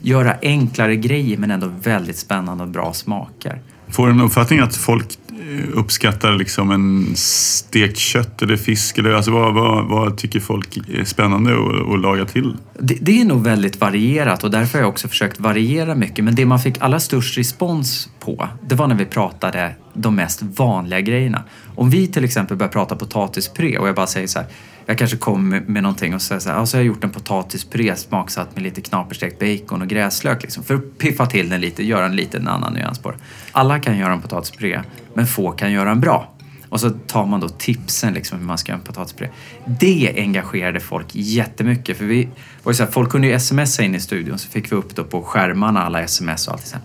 göra 0.07 0.37
enklare 0.43 0.97
grejer 0.97 1.39
men 1.39 1.51
ändå 1.51 1.71
väldigt 1.83 2.17
spännande 2.17 2.65
och 2.65 2.71
bra 2.71 2.93
smaker. 2.93 3.61
Får 3.89 4.07
du 4.07 4.13
en 4.13 4.21
uppfattning 4.21 4.59
att 4.59 4.77
folk 4.77 5.19
eh, 5.29 5.79
uppskattar 5.79 6.33
liksom 6.33 6.71
en 6.71 7.17
stekt 7.17 7.99
kött 7.99 8.43
eller 8.43 8.57
fisk? 8.57 8.99
Eller, 8.99 9.13
alltså 9.13 9.31
vad, 9.31 9.55
vad, 9.55 9.87
vad 9.89 10.19
tycker 10.19 10.41
folk 10.41 10.77
är 10.77 11.05
spännande 11.05 11.53
att, 11.53 11.95
att 11.95 12.01
laga 12.01 12.25
till? 12.25 12.57
Det, 12.79 12.99
det, 13.01 13.21
är 13.21 13.25
nog 13.25 13.45
väldigt 13.45 13.81
varierat 13.81 14.45
och 14.45 14.51
därför 14.51 14.79
har 14.79 14.83
jag 14.83 14.89
också 14.89 15.09
försökt 15.09 15.41
variera 15.41 15.95
mycket. 15.95 16.25
Men 16.25 16.35
det 16.35 16.47
man 16.47 16.61
fick 16.61 16.81
allra 16.81 17.01
störst 17.01 17.39
respons 17.39 18.09
på, 18.27 18.49
det 18.63 18.75
var 18.75 18.87
när 18.87 18.95
vi 18.95 19.05
pratade 19.05 19.75
de 19.93 20.17
mest 20.17 20.43
vanliga 20.43 21.01
grejerna. 21.01 21.45
Om 21.75 21.91
vi 21.91 22.07
till 22.07 22.25
exempel 22.25 22.57
börjar 22.57 22.73
prata 22.73 22.97
potatispuré 22.97 23.79
och 23.79 23.89
jag 23.89 23.95
bara 23.95 24.07
säger 24.07 24.27
så 24.27 24.39
här, 24.39 24.49
jag 24.87 24.99
kanske 24.99 25.17
kommer 25.17 25.63
med 25.67 25.83
någonting 25.83 26.15
och 26.15 26.23
säger 26.23 26.41
så 26.41 26.51
här, 26.51 26.65
så 26.65 26.77
har 26.77 26.81
jag 26.83 26.87
gjort 26.87 27.05
en 27.05 27.11
potatispuré 27.11 27.97
smaksatt 27.97 28.55
med 28.55 28.63
lite 28.63 28.81
knaperstekt 28.81 29.39
bacon 29.39 29.83
och 29.83 29.89
gräslök 29.89 30.43
liksom, 30.43 30.65
för 30.65 30.75
att 30.75 30.99
piffa 30.99 31.27
till 31.27 31.49
den 31.49 31.61
lite, 31.61 31.85
göra 31.85 32.07
en 32.07 32.17
liten 32.17 32.49
annan 32.49 32.73
nyans 32.73 32.99
på 32.99 33.11
det. 33.11 33.19
Alla 33.53 33.79
kan 33.79 33.99
göra 33.99 34.13
en 34.13 34.21
potatispuré, 34.21 34.81
men 35.15 35.27
få 35.27 35.53
kan 35.53 35.73
göra 35.73 35.91
en 35.91 36.01
bra. 36.01 36.33
Och 36.69 36.81
så 36.81 36.91
tar 36.91 37.27
man 37.27 37.41
då 37.41 37.49
tipsen 37.49 38.15
liksom 38.15 38.39
hur 38.39 38.47
man 38.47 38.59
ska 38.59 38.73
göra 38.73 38.81
en 38.81 38.87
potatispuré. 38.87 39.29
Det 39.65 40.15
engagerade 40.17 40.81
folk 40.81 41.07
jättemycket. 41.13 41.97
För 41.97 42.05
vi, 42.05 42.29
var 42.63 42.73
så 42.73 42.85
här, 42.85 42.91
folk 42.91 43.11
kunde 43.11 43.27
ju 43.27 43.41
smsa 43.41 43.83
in 43.83 43.95
i 43.95 44.01
studion 44.01 44.39
så 44.39 44.49
fick 44.49 44.73
vi 44.73 44.77
upp 44.77 44.97
då 44.97 45.05
på 45.05 45.23
skärmarna 45.23 45.83
alla 45.83 46.03
sms 46.03 46.49
och 46.49 46.53
allt. 46.55 46.67
Så 46.67 46.77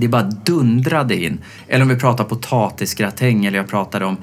det 0.00 0.08
bara 0.08 0.22
dundrade 0.22 1.24
in. 1.24 1.38
Eller 1.68 1.82
om 1.82 1.88
vi 1.88 1.96
pratar 1.96 2.24
potatisgratäng 2.24 3.46
eller 3.46 3.58
jag 3.58 3.68
pratade 3.68 4.04
om 4.04 4.16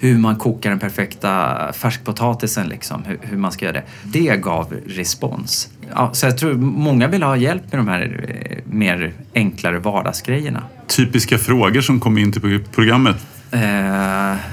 hur 0.00 0.18
man 0.18 0.36
kokar 0.36 0.70
den 0.70 0.78
perfekta 0.78 1.58
färskpotatisen, 1.72 2.68
liksom, 2.68 3.04
hur, 3.04 3.18
hur, 3.22 3.36
man 3.36 3.52
ska 3.52 3.64
göra 3.64 3.72
det. 3.72 3.84
Det 4.02 4.36
gav 4.36 4.74
respons. 4.86 5.68
Ja, 5.94 6.10
så 6.12 6.26
jag 6.26 6.38
tror 6.38 6.54
många 6.54 7.08
vill 7.08 7.22
ha 7.22 7.36
hjälp 7.36 7.62
med 7.72 7.78
de 7.78 7.88
här 7.88 8.26
eh, 8.28 8.58
mer 8.64 9.12
enklare 9.34 9.78
vardagsgrejerna. 9.78 10.62
Typiska 10.86 11.38
frågor 11.38 11.80
som 11.80 12.00
kom 12.00 12.18
in 12.18 12.32
till 12.32 12.64
programmet? 12.72 13.16
Uh, 13.54 13.60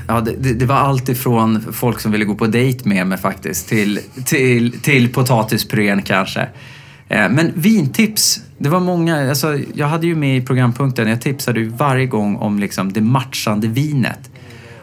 ja, 0.07 0.21
det, 0.25 0.53
det, 0.53 0.65
var 0.65 0.75
allt 0.75 1.09
ifrån 1.09 1.73
folk 1.73 1.99
som 1.99 2.11
ville 2.11 2.25
gå 2.25 2.35
på 2.35 2.47
dejt 2.47 2.89
med 2.89 3.07
mig 3.07 3.17
faktiskt 3.17 3.69
till, 3.69 3.99
till, 4.25 4.79
till 4.81 5.13
potatispurén 5.13 6.01
kanske. 6.01 6.41
Uh, 6.41 6.47
men 7.29 7.51
vintips, 7.55 8.41
det 8.57 8.69
var 8.69 8.79
många. 8.79 9.29
Alltså, 9.29 9.59
jag 9.73 9.87
hade 9.87 10.07
ju 10.07 10.15
med 10.15 10.37
i 10.37 10.41
programpunkten, 10.41 11.07
jag 11.07 11.21
tipsade 11.21 11.59
ju 11.59 11.69
varje 11.69 12.05
gång 12.05 12.35
om 12.35 12.59
liksom 12.59 12.93
det 12.93 13.01
matchande 13.01 13.67
vinet. 13.67 14.31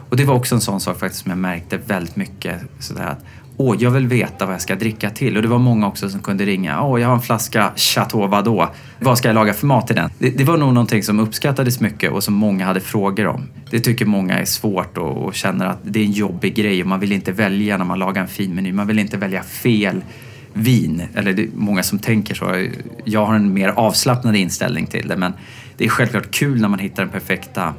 Och 0.09 0.17
det 0.17 0.25
var 0.25 0.35
också 0.35 0.55
en 0.55 0.61
sån 0.61 0.81
sak 0.81 0.99
faktiskt 0.99 1.23
som 1.23 1.29
jag 1.29 1.39
märkte 1.39 1.77
väldigt 1.77 2.15
mycket. 2.15 2.61
Sådär 2.79 3.05
att, 3.05 3.25
Åh, 3.57 3.75
jag 3.79 3.91
vill 3.91 4.07
veta 4.07 4.45
vad 4.45 4.53
jag 4.53 4.61
ska 4.61 4.75
dricka 4.75 5.09
till. 5.09 5.35
Och 5.35 5.41
det 5.41 5.47
var 5.47 5.59
många 5.59 5.87
också 5.87 6.09
som 6.09 6.21
kunde 6.21 6.45
ringa. 6.45 6.81
Åh, 6.81 7.01
jag 7.01 7.07
har 7.07 7.15
en 7.15 7.21
flaska 7.21 7.71
Chateau 7.75 8.27
Vadå. 8.27 8.69
Vad 8.99 9.17
ska 9.17 9.27
jag 9.29 9.35
laga 9.35 9.53
för 9.53 9.67
mat 9.67 9.87
till 9.87 9.95
den? 9.95 10.09
Det, 10.19 10.29
det, 10.29 10.43
var 10.43 10.57
nog 10.57 10.73
någonting 10.73 11.03
som 11.03 11.19
uppskattades 11.19 11.79
mycket 11.79 12.11
och 12.11 12.23
som 12.23 12.33
många 12.33 12.65
hade 12.65 12.79
frågor 12.79 13.27
om. 13.27 13.47
Det 13.71 13.79
tycker 13.79 14.05
många 14.05 14.39
är 14.39 14.45
svårt 14.45 14.97
och, 14.97 15.17
och 15.17 15.35
känner 15.35 15.65
att 15.65 15.79
det 15.83 15.99
är 15.99 16.03
en 16.03 16.11
jobbig 16.11 16.55
grej 16.55 16.81
och 16.81 16.87
man 16.87 16.99
vill 16.99 17.11
inte 17.11 17.31
välja 17.31 17.77
när 17.77 17.85
man 17.85 17.99
lagar 17.99 18.21
en 18.21 18.27
fin 18.27 18.55
meny. 18.55 18.73
Man 18.73 18.87
vill 18.87 18.99
inte 18.99 19.17
välja 19.17 19.43
fel 19.43 20.01
vin. 20.57 21.01
Eller 21.13 21.33
det 21.33 21.41
är 21.41 21.49
många 21.55 21.83
som 21.83 21.99
tänker 21.99 22.35
så. 22.35 22.67
Jag 23.03 23.25
har 23.25 23.35
en 23.35 23.53
mer 23.53 23.69
avslappnad 23.69 24.35
inställning 24.35 24.87
till 24.87 25.07
det 25.07 25.17
men 25.17 25.33
det 25.77 25.85
är 25.85 25.89
självklart 25.89 26.31
kul 26.31 26.61
när 26.61 26.67
man 26.67 26.79
hittar 26.79 27.03
den 27.03 27.11
perfekta 27.11 27.73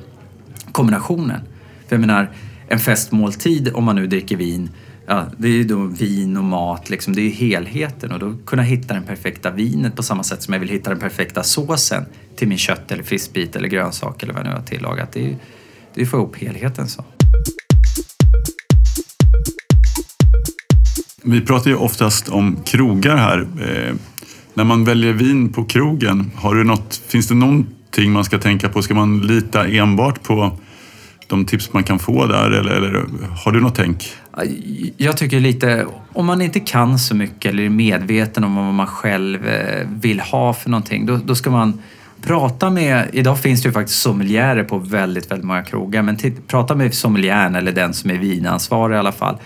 kombinationen. 0.73 1.41
För 1.89 1.97
jag 1.97 2.01
menar, 2.01 2.31
en 2.69 2.79
festmåltid 2.79 3.71
om 3.75 3.85
man 3.85 3.97
nu 3.97 4.07
dricker 4.07 4.37
vin, 4.37 4.71
ja, 5.07 5.27
det 5.37 5.49
är 5.49 5.53
ju 5.53 5.65
då 5.65 5.85
vin 5.85 6.37
och 6.37 6.45
mat, 6.45 6.91
liksom, 6.91 7.15
det 7.15 7.21
är 7.21 7.25
ju 7.25 7.31
helheten 7.31 8.13
och 8.13 8.19
då 8.19 8.35
kunna 8.47 8.63
hitta 8.63 8.95
den 8.95 9.03
perfekta 9.03 9.51
vinet 9.51 9.97
på 9.97 10.03
samma 10.03 10.23
sätt 10.23 10.43
som 10.43 10.55
jag 10.55 10.61
vill 10.61 10.69
hitta 10.69 10.91
den 10.91 11.01
perfekta 11.01 11.43
såsen 11.43 12.05
till 12.37 12.49
min 12.49 12.59
kött 12.59 12.93
eller 12.93 13.03
fiskbit 13.03 13.57
eller 13.57 13.69
grönsak 13.69 14.23
eller 14.23 14.33
vad 14.33 14.43
jag 14.43 14.49
nu 14.49 14.55
har 14.55 14.63
tillagat. 14.63 15.13
Det 15.13 15.21
är 15.21 15.29
ju 15.29 15.37
det 15.95 16.01
är 16.01 16.05
att 16.05 16.11
få 16.11 16.17
ihop 16.17 16.37
helheten 16.37 16.89
så. 16.89 17.05
Vi 21.29 21.41
pratar 21.41 21.71
ju 21.71 21.77
oftast 21.77 22.29
om 22.29 22.57
krogar 22.65 23.17
här. 23.17 23.39
Eh, 23.41 23.95
när 24.55 24.65
man 24.65 24.85
väljer 24.85 25.13
vin 25.13 25.53
på 25.53 25.65
krogen, 25.65 26.31
har 26.35 26.55
du 26.55 26.65
något, 26.65 27.03
finns 27.09 27.29
det 27.29 27.35
någonting 27.35 28.13
man 28.13 28.25
ska 28.25 28.39
tänka 28.39 28.69
på? 28.69 28.83
Ska 28.83 28.95
man 28.95 29.21
lita 29.21 29.67
enbart 29.67 30.23
på 30.23 30.59
de 31.27 31.45
tips 31.45 31.73
man 31.73 31.85
kan 31.85 31.99
få 31.99 32.27
där 32.27 32.51
eller, 32.51 32.71
eller 32.71 33.05
har 33.45 33.53
du 33.53 33.61
något 33.61 33.75
tänk? 33.75 34.09
Jag 34.97 35.17
tycker 35.17 35.41
lite, 35.41 35.87
om 36.13 36.27
man 36.27 36.43
inte 36.43 36.61
kan 36.61 36.99
så 36.99 37.15
mycket 37.15 37.53
eller 37.53 37.63
är 37.63 37.69
medveten 37.69 38.45
om 38.45 38.57
vad 38.57 38.75
man 38.75 38.87
själv 38.87 39.47
eh, 39.47 39.89
vill 39.89 40.21
ha 40.21 40.53
för 40.53 40.71
någonting, 40.71 41.07
då, 41.07 41.17
då 41.25 41.35
ska 41.35 41.51
man 41.51 41.83
prata 42.23 42.71
med, 42.71 43.09
idag 43.13 43.41
finns 43.41 43.63
det 43.63 43.69
ju 43.69 43.73
faktiskt 43.73 44.01
sommelierer 44.01 44.65
på 44.65 44.79
väldigt, 44.79 45.31
väldigt 45.31 45.47
många 45.47 45.63
krogar, 45.63 46.03
men 46.03 46.17
prata 46.47 46.75
med 46.75 46.95
sommelieren 46.95 47.55
eller 47.55 47.73
den 47.73 47.95
som 47.95 48.11
är 48.11 48.19
vinansvarig 48.19 48.95
i 48.95 48.99
alla 48.99 49.13
fall 49.13 49.39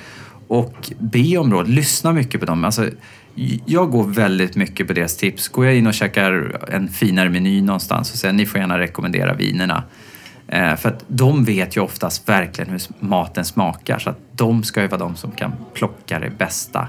och 0.50 0.92
be 0.98 1.36
om 1.36 1.52
råd, 1.52 1.68
lyssna 1.68 2.12
mycket 2.12 2.40
på 2.40 2.46
dem. 2.46 2.64
Alltså, 2.64 2.88
jag 3.66 3.90
går 3.90 4.04
väldigt 4.04 4.56
mycket 4.56 4.86
på 4.86 4.92
deras 4.92 5.16
tips. 5.16 5.48
Går 5.48 5.66
jag 5.66 5.76
in 5.76 5.86
och 5.86 5.94
käkar 5.94 6.60
en 6.68 6.88
finare 6.88 7.28
meny 7.28 7.62
någonstans 7.62 8.12
och 8.12 8.18
säger 8.18 8.34
ni 8.34 8.46
får 8.46 8.60
gärna 8.60 8.78
rekommendera 8.78 9.34
vinerna 9.34 9.82
Eh, 10.52 10.76
för 10.76 10.88
att 10.88 11.04
de 11.06 11.44
vet 11.44 11.76
ju 11.76 11.80
oftast 11.80 12.28
verkligen 12.28 12.70
hur 12.70 12.80
maten 12.98 13.44
smakar 13.44 13.98
så 13.98 14.10
att 14.10 14.18
de 14.32 14.62
ska 14.62 14.82
ju 14.82 14.88
vara 14.88 14.98
de 14.98 15.16
som 15.16 15.30
kan 15.30 15.52
plocka 15.74 16.18
den 16.18 16.36
bästa 16.38 16.88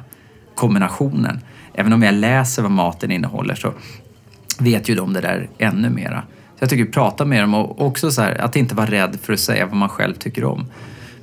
kombinationen. 0.56 1.40
Även 1.74 1.94
om 1.94 2.04
jag 2.04 2.14
läser 2.14 2.62
vad 2.62 2.72
maten 2.72 3.12
innehåller 3.12 3.56
så 3.56 3.74
vet 4.60 4.90
ju 4.90 4.96
de 4.96 5.14
det 5.14 5.22
där 5.22 5.50
ännu 5.58 5.90
mera. 5.90 6.24
Så 6.30 6.64
jag 6.64 6.70
tycker 6.70 6.86
prata 6.86 7.26
med 7.26 7.44
dem 7.44 7.54
och 7.54 7.82
också 7.82 8.12
så 8.12 8.22
här, 8.22 8.36
att 8.42 8.56
inte 8.56 8.76
vara 8.76 8.92
rädd 8.92 9.18
för 9.22 9.34
att 9.34 9.40
säga 9.40 9.66
vad 9.66 9.76
man 9.76 9.90
själv 9.90 10.14
tycker 10.14 10.44
om. 10.46 10.66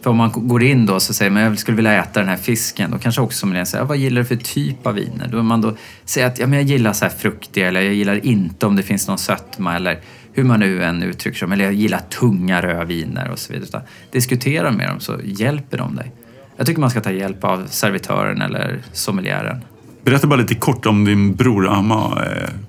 För 0.02 0.10
om 0.10 0.16
man 0.16 0.30
går 0.34 0.62
in 0.62 0.86
då 0.86 0.94
och 0.94 1.02
säger 1.02 1.30
man 1.30 1.42
jag 1.42 1.58
skulle 1.58 1.76
vilja 1.76 2.02
äta 2.02 2.20
den 2.20 2.28
här 2.28 2.36
fisken, 2.36 2.90
då 2.90 2.98
kanske 2.98 3.20
också 3.20 3.38
sommelieren 3.38 3.66
säger 3.66 3.84
vad 3.84 3.96
gillar 3.96 4.20
du 4.20 4.24
för 4.24 4.36
typ 4.36 4.86
av 4.86 4.94
viner? 4.94 5.28
Då 5.32 5.42
man 5.42 5.60
då 5.60 5.76
säger 6.04 6.26
att 6.26 6.38
ja, 6.38 6.46
men 6.46 6.58
jag 6.58 6.68
gillar 6.68 6.92
så 6.92 7.04
här 7.04 7.12
fruktiga 7.12 7.68
eller 7.68 7.80
jag 7.80 7.94
gillar 7.94 8.26
inte 8.26 8.66
om 8.66 8.76
det 8.76 8.82
finns 8.82 9.08
någon 9.08 9.18
sötma 9.18 9.76
eller 9.76 10.00
hur 10.32 10.44
man 10.44 10.60
nu 10.60 10.84
än 10.84 11.02
uttrycker 11.02 11.38
sig, 11.38 11.52
eller 11.52 11.64
jag 11.64 11.74
gillar 11.74 11.98
tunga 11.98 12.62
rödviner 12.62 13.30
och 13.30 13.38
så 13.38 13.52
vidare. 13.52 13.68
Utan 13.68 13.82
diskutera 14.10 14.70
med 14.70 14.88
dem 14.88 15.00
så 15.00 15.16
hjälper 15.24 15.78
de 15.78 15.96
dig. 15.96 16.12
Jag 16.56 16.66
tycker 16.66 16.80
man 16.80 16.90
ska 16.90 17.00
ta 17.00 17.10
hjälp 17.10 17.44
av 17.44 17.66
servitören 17.66 18.42
eller 18.42 18.82
sommeliären. 18.92 19.64
Berätta 20.04 20.26
bara 20.26 20.40
lite 20.40 20.54
kort 20.54 20.86
om 20.86 21.04
din 21.04 21.34
bror 21.34 21.68
Amma. 21.68 22.22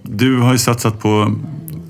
Du 0.04 0.40
har 0.40 0.52
ju 0.52 0.58
satsat 0.58 1.00
på 1.00 1.36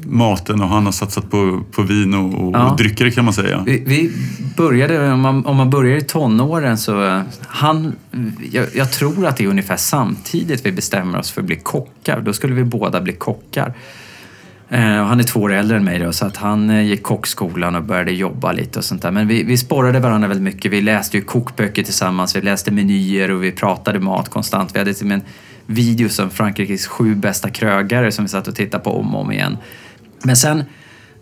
maten 0.10 0.62
och 0.62 0.70
han 0.70 0.86
har 0.86 0.92
satsat 0.92 1.32
på, 1.32 1.62
på 1.72 1.82
vin 1.82 2.14
och, 2.14 2.48
och 2.48 2.56
Ja. 2.56 2.76
drycker 2.78 3.10
kan 3.10 3.26
man 3.26 3.34
säga. 3.34 3.64
Vi, 3.66 3.84
vi 3.86 4.12
började, 4.58 5.12
om 5.12 5.20
man, 5.20 5.46
om 5.46 5.56
man 5.58 5.70
börjar 5.70 5.98
i 5.98 6.02
tonåren 6.02 6.78
så, 6.78 7.04
eh, 7.06 7.22
han, 7.48 7.96
jag, 8.52 8.66
jag 8.76 8.92
tror 8.92 9.26
att 9.26 9.38
det 9.38 9.44
är 9.44 9.48
ungefär 9.48 9.78
samtidigt 9.78 10.66
vi 10.66 10.72
bestämmer 10.72 11.20
oss 11.20 11.32
för 11.32 11.42
att 11.42 11.48
bli 11.48 11.56
kockar. 11.56 12.22
Då 12.22 12.34
skulle 12.34 12.54
vi 12.54 12.64
båda 12.64 13.02
bli 13.02 13.14
kockar. 13.14 13.74
Eh, 14.70 14.80
han 14.82 15.20
är 15.20 15.24
två 15.24 15.40
år 15.40 15.54
äldre 15.54 15.78
än 15.78 15.84
mig 15.84 16.00
då, 16.00 16.14
så 16.14 16.26
att 16.26 16.38
han 16.38 16.70
eh, 16.70 16.82
gick 16.82 17.04
kockskolan 17.04 17.76
och 17.76 17.84
började 17.84 18.12
jobba 18.12 18.52
lite 18.52 18.80
och 18.80 18.86
sånt 18.86 19.02
där. 19.02 19.12
Men 19.12 19.28
vi, 19.28 19.44
vi 19.44 19.58
sporrade 19.58 20.00
varandra 20.00 20.28
väldigt 20.28 20.44
mycket. 20.44 20.72
Vi 20.72 20.82
läste 20.82 21.18
ju 21.18 21.24
kokböcker 21.24 21.84
tillsammans, 21.84 22.36
vi 22.36 22.42
läste 22.42 22.72
menyer 22.72 23.32
och 23.32 23.44
vi 23.44 23.52
pratade 23.52 24.00
mat 24.00 24.30
konstant. 24.30 24.76
Vi 24.76 24.80
hade 24.80 24.94
till 24.94 25.04
och 25.04 25.08
med 25.08 25.16
en 25.16 25.26
video 25.66 26.10
som 26.10 26.30
Frankrikes 26.30 26.88
sju 26.88 27.16
bästa 27.16 27.50
krögare 27.50 28.12
som 28.12 28.26
vi 28.26 28.30
satt 28.30 28.48
och 28.48 28.56
tittade 28.56 28.84
på 28.84 29.00
om 29.00 29.16
och 29.16 29.22
om 29.22 29.32
igen. 29.32 29.58
Men 30.24 30.36
sen 30.36 30.64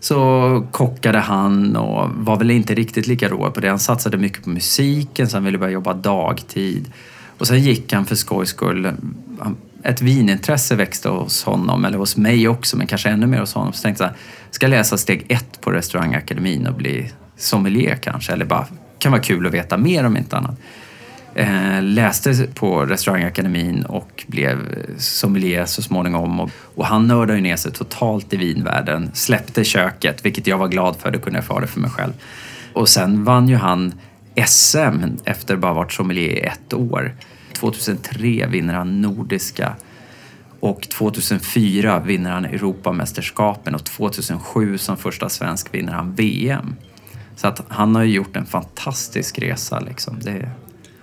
så 0.00 0.66
kockade 0.70 1.18
han 1.18 1.76
och 1.76 2.10
var 2.10 2.36
väl 2.36 2.50
inte 2.50 2.74
riktigt 2.74 3.06
lika 3.06 3.28
rå 3.28 3.50
på 3.50 3.60
det. 3.60 3.68
Han 3.68 3.78
satsade 3.78 4.16
mycket 4.16 4.44
på 4.44 4.50
musiken 4.50 5.28
så 5.28 5.36
han 5.36 5.44
ville 5.44 5.58
börja 5.58 5.72
jobba 5.72 5.94
dagtid. 5.94 6.92
Och 7.38 7.46
sen 7.46 7.60
gick 7.60 7.92
han 7.92 8.06
för 8.06 8.14
skojs 8.14 8.48
skull. 8.48 8.92
Ett 9.82 10.02
vinintresse 10.02 10.74
växte 10.74 11.08
hos 11.08 11.44
honom, 11.44 11.84
eller 11.84 11.98
hos 11.98 12.16
mig 12.16 12.48
också, 12.48 12.76
men 12.76 12.86
kanske 12.86 13.08
ännu 13.08 13.26
mer 13.26 13.40
hos 13.40 13.54
honom. 13.54 13.72
Så 13.72 13.82
tänkte 13.82 14.04
jag, 14.04 14.12
ska 14.50 14.66
jag 14.66 14.70
läsa 14.70 14.98
steg 14.98 15.26
ett 15.28 15.60
på 15.60 15.70
restaurangakademin 15.70 16.66
och 16.66 16.74
bli 16.74 17.12
sommelier 17.36 17.96
kanske? 17.96 18.32
Eller 18.32 18.44
bara, 18.44 18.66
kan 18.98 19.12
vara 19.12 19.22
kul 19.22 19.46
att 19.46 19.54
veta 19.54 19.76
mer 19.76 20.06
om 20.06 20.16
inte 20.16 20.36
annat. 20.36 20.58
Eh, 21.38 21.82
läste 21.82 22.46
på 22.54 22.86
restaurangakademin 22.86 23.82
och 23.82 24.24
blev 24.26 24.58
sommelier 24.98 25.66
så 25.66 25.82
småningom. 25.82 26.40
Och, 26.40 26.50
och 26.74 26.86
han 26.86 27.06
nördade 27.06 27.34
ju 27.34 27.40
ner 27.40 27.56
sig 27.56 27.72
totalt 27.72 28.32
i 28.32 28.36
vinvärlden. 28.36 29.10
Släppte 29.14 29.64
köket, 29.64 30.24
vilket 30.24 30.46
jag 30.46 30.58
var 30.58 30.68
glad 30.68 30.96
för. 30.96 31.10
Då 31.10 31.18
kunde 31.18 31.38
jag 31.38 31.44
få 31.44 31.52
ha 31.52 31.60
det 31.60 31.66
för 31.66 31.80
mig 31.80 31.90
själv. 31.90 32.12
Och 32.72 32.88
sen 32.88 33.24
vann 33.24 33.48
ju 33.48 33.56
han 33.56 33.94
SM 34.46 35.04
efter 35.24 35.56
bara 35.56 35.72
varit 35.72 35.92
sommelier 35.92 36.30
i 36.30 36.40
ett 36.40 36.74
år. 36.74 37.14
2003 37.52 38.46
vinner 38.46 38.74
han 38.74 39.00
Nordiska 39.00 39.72
och 40.60 40.88
2004 40.88 42.00
vinner 42.00 42.30
han 42.30 42.44
Europamästerskapen 42.44 43.74
och 43.74 43.84
2007 43.84 44.78
som 44.78 44.96
första 44.96 45.28
svensk 45.28 45.74
vinner 45.74 45.92
han 45.92 46.14
VM. 46.14 46.76
Så 47.36 47.48
att 47.48 47.62
han 47.68 47.94
har 47.94 48.02
ju 48.02 48.14
gjort 48.14 48.36
en 48.36 48.46
fantastisk 48.46 49.38
resa. 49.38 49.80
Liksom. 49.80 50.18
Det, 50.20 50.50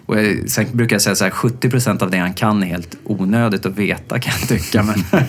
och 0.06 0.20
jag, 0.20 0.50
sen 0.50 0.66
brukar 0.72 0.96
jag 0.96 1.02
säga 1.02 1.16
så 1.16 1.24
här, 1.24 1.32
70 1.32 1.70
procent 1.70 2.02
av 2.02 2.12
det 2.12 2.18
han 2.18 2.34
kan 2.34 2.64
är 2.64 2.68
helt 2.68 2.98
onödigt 3.04 3.66
att 3.66 3.78
veta 3.78 4.20
kan 4.20 4.34
jag 4.40 4.50
tycka. 4.50 4.84
Men 4.84 5.24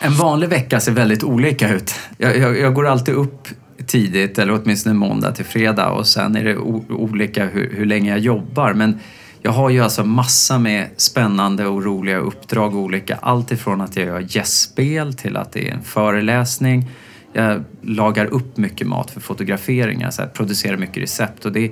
en 0.00 0.14
vanlig 0.14 0.48
vecka 0.48 0.80
ser 0.80 0.92
väldigt 0.92 1.24
olika 1.24 1.74
ut. 1.74 1.94
Jag, 2.18 2.38
jag, 2.38 2.58
jag 2.58 2.74
går 2.74 2.86
alltid 2.86 3.14
upp 3.14 3.48
tidigt, 3.86 4.38
eller 4.38 4.60
åtminstone 4.62 4.94
måndag 4.94 5.32
till 5.32 5.44
fredag 5.44 5.90
och 5.90 6.06
sen 6.06 6.36
är 6.36 6.44
det 6.44 6.56
olika 6.56 7.44
hur, 7.44 7.72
hur 7.76 7.86
länge 7.86 8.10
jag 8.10 8.18
jobbar. 8.18 8.72
Men 8.72 9.00
jag 9.42 9.52
har 9.52 9.70
ju 9.70 9.80
alltså 9.80 10.04
massa 10.04 10.58
med 10.58 10.86
spännande 10.96 11.66
och 11.66 11.84
roliga 11.84 12.18
uppdrag 12.18 12.76
olika. 12.76 13.18
Allt 13.22 13.52
ifrån 13.52 13.80
att 13.80 13.96
jag 13.96 14.06
gör 14.06 14.26
gästspel 14.28 15.14
till 15.14 15.36
att 15.36 15.52
det 15.52 15.68
är 15.68 15.72
en 15.72 15.82
föreläsning. 15.82 16.90
Jag 17.36 17.64
lagar 17.82 18.26
upp 18.26 18.56
mycket 18.56 18.86
mat 18.86 19.10
för 19.10 19.20
fotograferingar, 19.20 20.10
så 20.10 20.22
här, 20.22 20.28
producerar 20.28 20.76
mycket 20.76 21.02
recept 21.02 21.44
och 21.44 21.52
det 21.52 21.64
är 21.64 21.70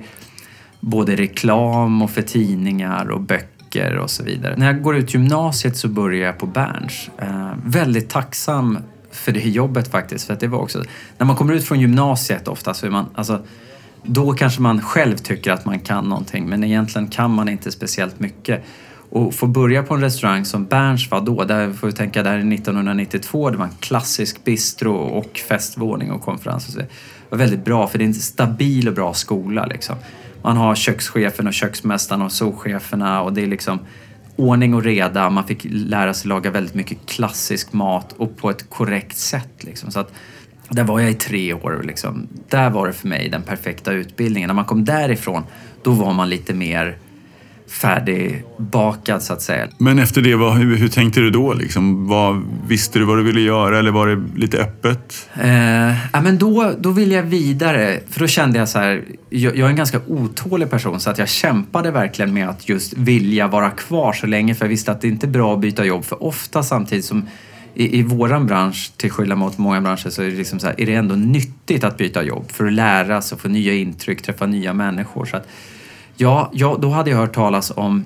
både 0.79 1.15
reklam 1.15 2.01
och 2.01 2.11
för 2.11 2.21
tidningar 2.21 3.09
och 3.11 3.21
böcker 3.21 3.97
och 3.97 4.09
så 4.09 4.23
vidare. 4.23 4.55
När 4.57 4.65
jag 4.65 4.81
går 4.81 4.95
ut 4.95 5.13
gymnasiet 5.13 5.77
så 5.77 5.87
börjar 5.87 6.25
jag 6.25 6.37
på 6.37 6.45
Berns. 6.45 7.09
Eh, 7.17 7.51
väldigt 7.65 8.09
tacksam 8.09 8.77
för 9.11 9.31
det 9.31 9.39
jobbet 9.39 9.91
faktiskt. 9.91 10.27
För 10.27 10.33
att 10.33 10.39
det 10.39 10.47
var 10.47 10.59
också, 10.59 10.83
när 11.17 11.25
man 11.25 11.35
kommer 11.35 11.53
ut 11.53 11.63
från 11.63 11.79
gymnasiet 11.79 12.47
ofta 12.47 12.73
så 12.73 12.85
är 12.85 12.89
man, 12.89 13.05
alltså, 13.15 13.43
då 14.03 14.33
kanske 14.33 14.61
man 14.61 14.81
själv 14.81 15.17
tycker 15.17 15.51
att 15.51 15.65
man 15.65 15.79
kan 15.79 16.05
någonting 16.05 16.49
men 16.49 16.63
egentligen 16.63 17.07
kan 17.07 17.31
man 17.31 17.49
inte 17.49 17.71
speciellt 17.71 18.19
mycket. 18.19 18.63
Och 19.09 19.33
få 19.33 19.47
börja 19.47 19.83
på 19.83 19.93
en 19.93 20.01
restaurang 20.01 20.45
som 20.45 20.65
Berns 20.65 21.11
var 21.11 21.21
då, 21.21 21.43
där 21.43 21.73
får 21.73 21.87
vi 21.87 21.93
tänka 21.93 22.23
där 22.23 22.33
är 22.33 22.53
1992, 22.53 23.49
det 23.49 23.57
var 23.57 23.65
en 23.65 23.71
klassisk 23.79 24.43
bistro 24.43 24.95
och 24.95 25.37
festvåning 25.37 26.11
och 26.11 26.21
konferens 26.21 26.67
och 26.67 26.73
så. 26.73 26.79
Det 26.79 26.87
var 27.29 27.37
väldigt 27.37 27.65
bra 27.65 27.87
för 27.87 27.97
det 27.97 28.03
är 28.03 28.07
en 28.07 28.13
stabil 28.13 28.87
och 28.87 28.93
bra 28.93 29.13
skola 29.13 29.65
liksom. 29.65 29.95
Man 30.41 30.57
har 30.57 30.75
kökschefen 30.75 31.47
och 31.47 31.53
köksmästaren 31.53 32.21
och 32.21 32.31
souscheferna 32.31 33.21
och 33.21 33.33
det 33.33 33.43
är 33.43 33.47
liksom 33.47 33.79
ordning 34.35 34.73
och 34.73 34.83
reda. 34.83 35.29
Man 35.29 35.43
fick 35.43 35.67
lära 35.69 36.13
sig 36.13 36.29
laga 36.29 36.51
väldigt 36.51 36.75
mycket 36.75 36.97
klassisk 37.05 37.73
mat 37.73 38.13
och 38.17 38.37
på 38.37 38.49
ett 38.49 38.69
korrekt 38.69 39.17
sätt. 39.17 39.63
Liksom. 39.63 39.91
Så 39.91 39.99
att, 39.99 40.11
där 40.69 40.83
var 40.83 40.99
jag 40.99 41.11
i 41.11 41.13
tre 41.13 41.53
år. 41.53 41.71
och 41.71 41.85
Liksom. 41.85 42.27
Där 42.49 42.69
var 42.69 42.87
det 42.87 42.93
för 42.93 43.07
mig 43.07 43.29
den 43.29 43.41
perfekta 43.41 43.91
utbildningen. 43.91 44.47
När 44.47 44.53
man 44.53 44.65
kom 44.65 44.85
därifrån, 44.85 45.43
då 45.83 45.91
var 45.91 46.13
man 46.13 46.29
lite 46.29 46.53
mer 46.53 46.97
färdigbakad 47.67 49.23
så 49.23 49.33
att 49.33 49.41
säga. 49.41 49.67
Men 49.77 49.99
efter 49.99 50.21
det, 50.21 50.35
vad, 50.35 50.57
hur, 50.57 50.75
hur 50.75 50.87
tänkte 50.87 51.19
du 51.19 51.29
då? 51.29 51.53
Liksom? 51.53 52.07
Vad, 52.07 52.43
visste 52.67 52.99
du 52.99 53.05
vad 53.05 53.17
du 53.17 53.23
ville 53.23 53.41
göra 53.41 53.79
eller 53.79 53.91
var 53.91 54.07
det 54.07 54.23
lite 54.35 54.57
öppet? 54.57 55.29
Eh, 55.41 56.11
ja, 56.13 56.21
men 56.21 56.37
då, 56.37 56.73
då 56.79 56.89
ville 56.89 57.15
jag 57.15 57.23
vidare, 57.23 57.99
för 58.09 58.19
då 58.19 58.27
kände 58.27 58.59
jag 58.59 58.69
så 58.69 58.79
här, 58.79 59.03
jag, 59.29 59.57
jag 59.57 59.65
är 59.65 59.69
en 59.69 59.75
ganska 59.75 60.01
otålig 60.07 60.69
person 60.69 60.99
så 60.99 61.09
att 61.09 61.17
jag 61.17 61.29
kämpade 61.29 61.91
verkligen 61.91 62.33
med 62.33 62.49
att 62.49 62.69
just 62.69 62.93
vilja 62.97 63.47
vara 63.47 63.69
kvar 63.69 64.13
så 64.13 64.27
länge 64.27 64.55
för 64.55 64.65
jag 64.65 64.69
visste 64.69 64.91
att 64.91 65.01
det 65.01 65.07
inte 65.07 65.25
är 65.25 65.31
bra 65.31 65.53
att 65.53 65.61
byta 65.61 65.85
jobb 65.85 66.05
för 66.05 66.23
ofta 66.23 66.63
samtidigt 66.63 67.05
som 67.05 67.27
i, 67.75 67.99
i 67.99 68.03
våran 68.03 68.47
bransch, 68.47 68.91
till 68.97 69.11
skillnad 69.11 69.37
mot 69.37 69.57
många 69.57 69.81
branscher, 69.81 70.09
så 70.09 70.21
är 70.21 70.25
det, 70.25 70.35
liksom 70.35 70.59
så 70.59 70.67
här, 70.67 70.81
är 70.81 70.85
det 70.85 70.93
ändå 70.93 71.15
nyttigt 71.15 71.83
att 71.83 71.97
byta 71.97 72.23
jobb 72.23 72.51
för 72.51 72.65
att 72.65 72.73
lära 72.73 73.21
sig 73.21 73.37
få 73.37 73.47
nya 73.47 73.73
intryck, 73.73 74.21
träffa 74.21 74.45
nya 74.45 74.73
människor. 74.73 75.25
Så 75.25 75.37
att, 75.37 75.47
ja, 76.17 76.49
ja, 76.53 76.77
då 76.81 76.89
hade 76.89 77.09
jag 77.09 77.17
hört 77.17 77.33
talas 77.33 77.71
om, 77.75 78.05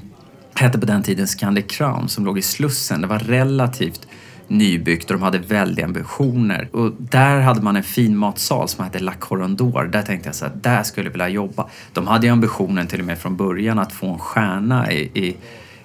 hette 0.55 0.79
på 0.79 0.85
den 0.85 1.03
tiden 1.03 1.27
Scandic 1.27 1.65
Crown 1.67 2.09
som 2.09 2.25
låg 2.25 2.39
i 2.39 2.41
Slussen. 2.41 3.01
Det 3.01 3.07
var 3.07 3.19
relativt 3.19 4.07
nybyggt 4.47 5.11
och 5.11 5.17
de 5.17 5.23
hade 5.23 5.37
väldiga 5.37 5.85
ambitioner. 5.85 6.69
Och 6.71 6.91
där 6.99 7.39
hade 7.39 7.61
man 7.61 7.75
en 7.75 7.83
fin 7.83 8.17
matsal 8.17 8.67
som 8.67 8.83
hette 8.83 8.99
La 8.99 9.13
Corondor. 9.13 9.83
Där 9.83 10.01
tänkte 10.01 10.29
jag 10.29 10.35
så 10.35 10.45
att 10.45 10.63
där 10.63 10.83
skulle 10.83 11.07
jag 11.07 11.11
vilja 11.11 11.29
jobba. 11.29 11.69
De 11.93 12.07
hade 12.07 12.27
ju 12.27 12.33
ambitionen 12.33 12.87
till 12.87 12.99
och 12.99 13.05
med 13.05 13.17
från 13.17 13.37
början 13.37 13.79
att 13.79 13.93
få 13.93 14.07
en 14.07 14.19
stjärna 14.19 14.91
i, 14.91 14.99
i 14.99 15.37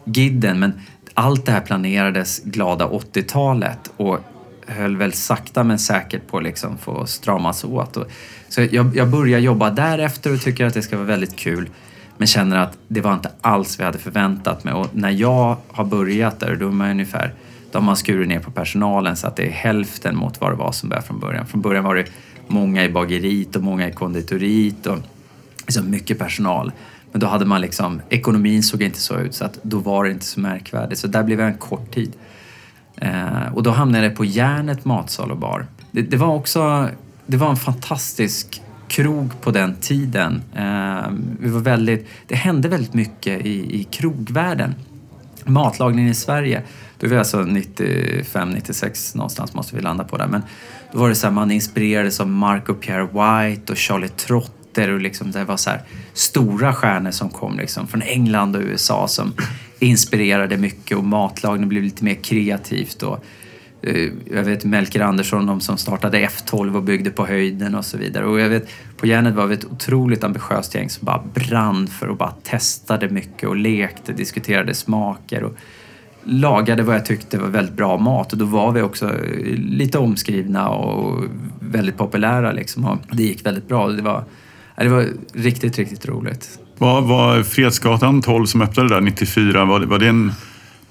Gidden 0.05 0.59
men 0.59 0.73
allt 1.15 1.47
det 1.47 1.53
här 1.53 1.61
planerades 1.61 2.41
glada 2.45 2.87
80-talet 2.87 3.93
och 3.97 4.19
höll 4.67 4.97
väl 4.97 5.13
sakta 5.13 5.65
men 5.65 5.79
säkert 5.79 6.27
på 6.27 6.37
att 6.37 6.43
liksom 6.43 6.79
få 6.79 7.07
stramas 7.07 7.65
åt. 7.65 7.97
Och, 7.97 8.07
så 8.49 8.63
jag, 8.71 8.97
jag 8.97 9.09
började 9.09 9.43
jobba 9.43 9.71
därefter 9.71 10.35
och 10.35 10.41
tycker 10.41 10.65
att 10.65 10.75
det 10.75 10.83
ska 10.83 10.97
vara 10.97 11.07
väldigt 11.07 11.37
kul. 11.37 11.69
Men 12.25 12.29
känner 12.29 12.57
att 12.57 12.79
det 12.89 13.01
var 13.01 13.15
inte 13.15 13.31
alls 13.41 13.79
vad 13.79 13.87
jag 13.87 13.93
hade 13.93 13.99
förväntat 13.99 14.65
mig. 14.65 14.75
Och 14.75 14.87
när 14.93 15.11
jag 15.11 15.57
har 15.69 15.85
börjat 15.85 16.41
där, 16.41 16.57
då 16.57 16.69
är 16.69 16.73
man 16.73 16.91
ungefär, 16.91 17.35
då 17.73 17.79
har 17.79 17.85
man 17.85 17.97
skurit 17.97 18.29
ner 18.29 18.41
på 18.41 18.51
personalen 18.51 19.17
så 19.17 19.27
att 19.27 19.37
det 19.37 19.47
är 19.47 19.51
hälften 19.51 20.17
mot 20.17 20.41
vad 20.41 20.53
det 20.53 20.57
var 20.57 20.73
som 20.73 20.89
började 20.89 21.07
från 21.07 21.21
början. 21.21 21.47
Från 21.47 21.61
början 21.61 21.85
var 21.85 21.95
det 21.95 22.07
många 22.47 22.85
i 22.85 22.89
bageriet 22.89 23.57
och 23.57 23.63
många 23.63 23.89
i 23.89 23.93
konditoriet 23.93 24.87
och 24.87 24.99
liksom 25.67 25.91
mycket 25.91 26.19
personal. 26.19 26.73
Men 27.13 27.21
då 27.21 27.27
hade 27.27 27.45
man 27.45 27.61
liksom, 27.61 28.01
ekonomin 28.09 28.63
såg 28.63 28.83
inte 28.83 29.01
så 29.01 29.19
ut 29.19 29.35
så 29.35 29.45
att 29.45 29.59
då 29.63 29.79
var 29.79 30.05
det 30.05 30.11
inte 30.11 30.25
så 30.25 30.41
märkvärdigt. 30.41 31.01
Så 31.01 31.07
där 31.07 31.23
blev 31.23 31.41
jag 31.41 31.49
en 31.49 31.59
kort 31.59 31.95
tid. 31.95 32.13
Eh, 32.97 33.55
och 33.55 33.63
då 33.63 33.71
hamnade 33.71 34.05
jag 34.05 34.17
på 34.17 34.25
Järnet 34.25 34.85
matsal 34.85 35.31
och 35.31 35.39
bar. 35.39 35.67
Det, 35.91 36.03
det 36.03 36.17
var 36.17 36.35
också, 36.35 36.89
det 37.27 37.37
var 37.37 37.51
en 37.51 37.57
fantastisk 37.57 38.64
krog 38.89 39.41
på 39.41 39.51
den 39.51 39.77
tiden. 39.77 40.43
Eh, 40.57 41.11
vi 41.41 41.49
var 41.51 41.61
väldigt, 41.61 42.07
det 42.27 42.35
hände 42.35 42.69
väldigt 42.69 42.95
mycket 42.95 43.47
i, 43.47 43.81
i 43.81 43.85
krogvärlden. 43.85 44.75
Matlagningen 45.45 46.11
i 46.11 46.15
Sverige, 46.15 46.63
då 46.99 47.07
är 47.07 47.11
vi 47.11 47.17
alltså 47.17 47.43
95, 47.43 48.51
96 48.51 49.15
någonstans 49.15 49.55
måste 49.55 49.77
vi 49.77 49.83
landa 49.83 50.05
på 50.05 50.17
där. 50.17 50.27
Men 50.27 50.43
då 50.93 50.99
var 50.99 51.09
det 51.09 51.15
så 51.15 51.27
här, 51.27 51.35
man 51.35 51.51
inspirerades 51.51 52.21
av 52.21 52.29
Marco 52.29 52.75
Pierre 52.75 53.05
White 53.05 53.73
och 53.73 53.79
Charlie 53.79 54.09
Trotter 54.09 54.91
och 54.91 55.01
liksom 55.01 55.31
det 55.31 55.45
var 55.45 55.57
så 55.57 55.71
här 55.71 55.83
stora 56.13 56.75
stjärnor 56.75 57.11
som 57.11 57.31
kom 57.31 57.57
liksom 57.57 57.87
från 57.87 58.03
England 58.03 58.57
och 58.57 58.63
USA 58.63 59.09
som 59.09 59.33
inspirerade 59.79 60.57
mycket 60.57 60.99
och 60.99 61.05
matlagning 61.05 61.69
blev 61.69 61.83
lite 61.83 62.05
mer 62.05 62.15
kreativt. 62.15 63.03
Och, 63.03 63.25
Eh, 63.87 64.11
jag 64.37 64.45
vet 64.45 64.65
Melker 64.65 65.01
Andersson, 65.01 65.47
de 65.47 65.61
som 65.61 65.77
startade 65.79 66.19
F12 66.19 66.77
och 66.77 66.83
byggde 66.83 67.11
på 67.11 67.27
höjden 67.27 67.75
och 67.75 67.85
så 67.85 67.99
vidare. 67.99 68.25
Och 68.27 68.41
jag 68.41 68.49
vet, 68.49 68.69
på 68.97 69.07
Järnet 69.07 69.35
var 69.35 69.47
vi 69.47 69.55
ett 69.55 69.65
otroligt 69.65 70.25
ambitiöst 70.25 70.75
gäng 70.75 70.91
som 70.91 71.07
bara 71.07 71.23
brann 71.35 71.87
för 71.87 72.09
och 72.09 72.17
bara 72.17 72.31
testade 72.43 73.09
mycket 73.09 73.49
och 73.49 73.57
lekte, 73.57 74.13
diskuterade 74.13 74.75
smaker 74.75 75.43
och 75.45 75.55
lagade 76.25 76.83
vad 76.83 76.95
jag 76.95 77.05
tyckte 77.07 77.39
var 77.39 77.49
väldigt 77.49 77.75
bra 77.77 77.99
mat. 77.99 78.33
Och 78.33 78.39
då 78.39 78.45
var 78.45 78.73
vi 78.73 78.83
också 78.83 79.07
eh, 79.07 79.55
lite 79.57 79.99
omskrivna 79.99 80.69
och 80.69 81.25
väldigt 81.61 81.97
populära 81.97 82.53
liksom. 82.53 82.85
Och 82.85 82.99
det 83.11 83.23
gick 83.23 83.47
väldigt 83.47 83.69
bra. 83.69 83.89
Det 83.89 84.03
var, 84.03 84.25
det 84.77 84.89
var 84.89 85.07
riktigt, 85.33 85.79
riktigt 85.79 86.07
roligt. 86.07 86.59
Vad 86.79 87.05
var 87.05 87.43
Fredsgatan 87.43 88.23
12 88.23 88.47
som 88.47 88.63
öppnade 88.63 88.89
där 88.89 89.01
94, 89.01 89.65
var, 89.65 89.81
det- 89.81 89.87
var 89.87 89.99
det 89.99 90.09
en 90.09 90.33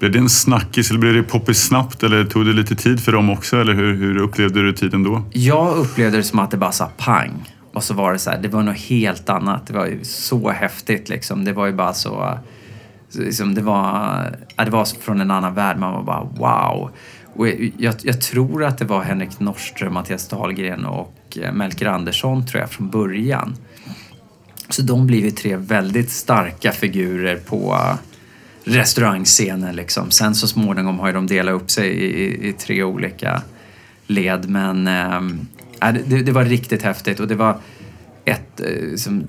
blev 0.04 0.12
det 0.12 0.20
en 0.20 0.30
snackis 0.30 0.90
eller 0.90 1.00
blev 1.00 1.14
det 1.14 1.24
poppis 1.24 1.64
snabbt 1.64 2.04
eller 2.04 2.26
tog 2.26 2.46
det 2.46 2.54
lite 2.54 2.76
tid 2.76 3.04
för 3.04 3.12
dem 3.12 3.30
också? 3.30 3.62
Eller 3.62 3.74
hur, 3.74 3.94
hur 3.94 4.18
upplevde 4.18 4.62
du 4.62 4.74
tiden 4.74 5.04
då? 5.04 5.24
Jag 5.32 5.78
upplevde 5.78 6.18
det 6.18 6.24
som 6.24 6.40
att 6.40 6.52
det 6.52 6.58
bara 6.58 6.72
sa 6.72 6.92
pang. 6.98 7.54
Och 7.74 7.84
så 7.84 7.94
var 7.94 8.14
det 8.14 8.20
så 8.20 8.30
här, 8.30 8.42
det 8.42 8.48
var 8.48 8.64
något 8.64 8.78
helt 8.78 9.30
annat. 9.30 9.68
Det 9.68 9.74
var 9.74 9.86
ju 9.86 10.04
så 10.04 10.50
häftigt 10.50 11.10
liksom. 11.10 11.46
Det 11.46 11.54
var 11.54 11.66
ju 11.66 11.74
bara 11.74 11.94
så... 11.94 12.38
Liksom, 13.14 13.56
det, 13.56 13.62
var, 13.62 14.36
det 14.56 14.70
var 14.70 14.86
från 15.02 15.22
en 15.22 15.32
annan 15.32 15.54
värld. 15.54 15.78
Man 15.78 15.94
var 15.94 16.04
bara 16.04 16.24
wow. 16.24 16.92
Och 17.36 17.48
jag, 17.78 17.96
jag 18.02 18.22
tror 18.22 18.64
att 18.64 18.78
det 18.78 18.86
var 18.86 19.02
Henrik 19.02 19.40
Norström, 19.40 19.94
Mattias 19.94 20.28
Dahlgren 20.28 20.86
och 20.86 21.38
eh, 21.42 21.54
Melker 21.54 21.86
Andersson 21.86 22.46
tror 22.46 22.62
jag 22.62 22.70
från 22.70 22.90
början. 22.90 23.56
Så 24.70 24.82
de 24.82 25.08
blev 25.08 25.26
ju 25.26 25.32
tre 25.32 25.56
väldigt 25.56 26.12
starka 26.12 26.72
figurer 26.72 27.36
på 27.36 27.78
restaurangscenen 28.64 29.76
liksom. 29.76 30.12
Sen 30.12 30.36
så 30.36 30.48
småningom 30.48 31.00
har 31.00 31.08
ju 31.08 31.14
de 31.14 31.28
delat 31.28 31.54
upp 31.54 31.72
sig 31.72 31.90
i, 31.90 32.50
i 32.50 32.54
tre 32.54 32.84
olika 32.84 33.42
led 34.08 34.50
men 34.50 34.88
äh, 34.88 35.94
det, 36.06 36.22
det, 36.22 36.32
var 36.32 36.46
riktigt 36.46 36.84
häftigt 36.84 37.20
och 37.20 37.28
det 37.28 37.36
var 37.36 37.58
ett 38.26 38.60
eh, 38.60 38.96
som, 38.96 39.24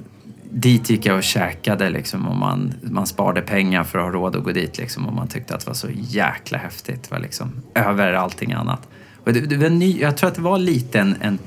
dit 0.50 0.90
gick 0.90 1.06
jag 1.06 1.16
och 1.16 1.22
käkade 1.22 1.90
liksom 1.90 2.28
och 2.28 2.36
man, 2.36 2.74
man 2.82 3.06
sparade 3.06 3.40
pengar 3.40 3.84
för 3.84 3.98
att 3.98 4.04
ha 4.04 4.12
råd 4.12 4.36
att 4.36 4.44
gå 4.44 4.52
dit 4.52 4.78
liksom 4.78 5.06
och 5.06 5.12
man 5.12 5.28
tyckte 5.28 5.54
att 5.54 5.60
det 5.60 5.66
var 5.66 5.74
så 5.74 5.88
jäkla 5.92 6.58
häftigt. 6.58 7.02
Det 7.02 7.10
var 7.10 7.18
liksom 7.18 7.52
över 7.74 8.12
allting 8.12 8.52
annat. 8.52 8.88
Och 9.24 9.32
det, 9.32 9.40
det 9.40 9.56
var 9.56 9.68
ny, 9.68 10.00
jag 10.00 10.16
tror 10.16 10.28
att 10.28 10.34
det 10.34 10.42
var 10.42 10.58
lite 10.58 11.00
en, 11.00 11.14
en 11.20 11.38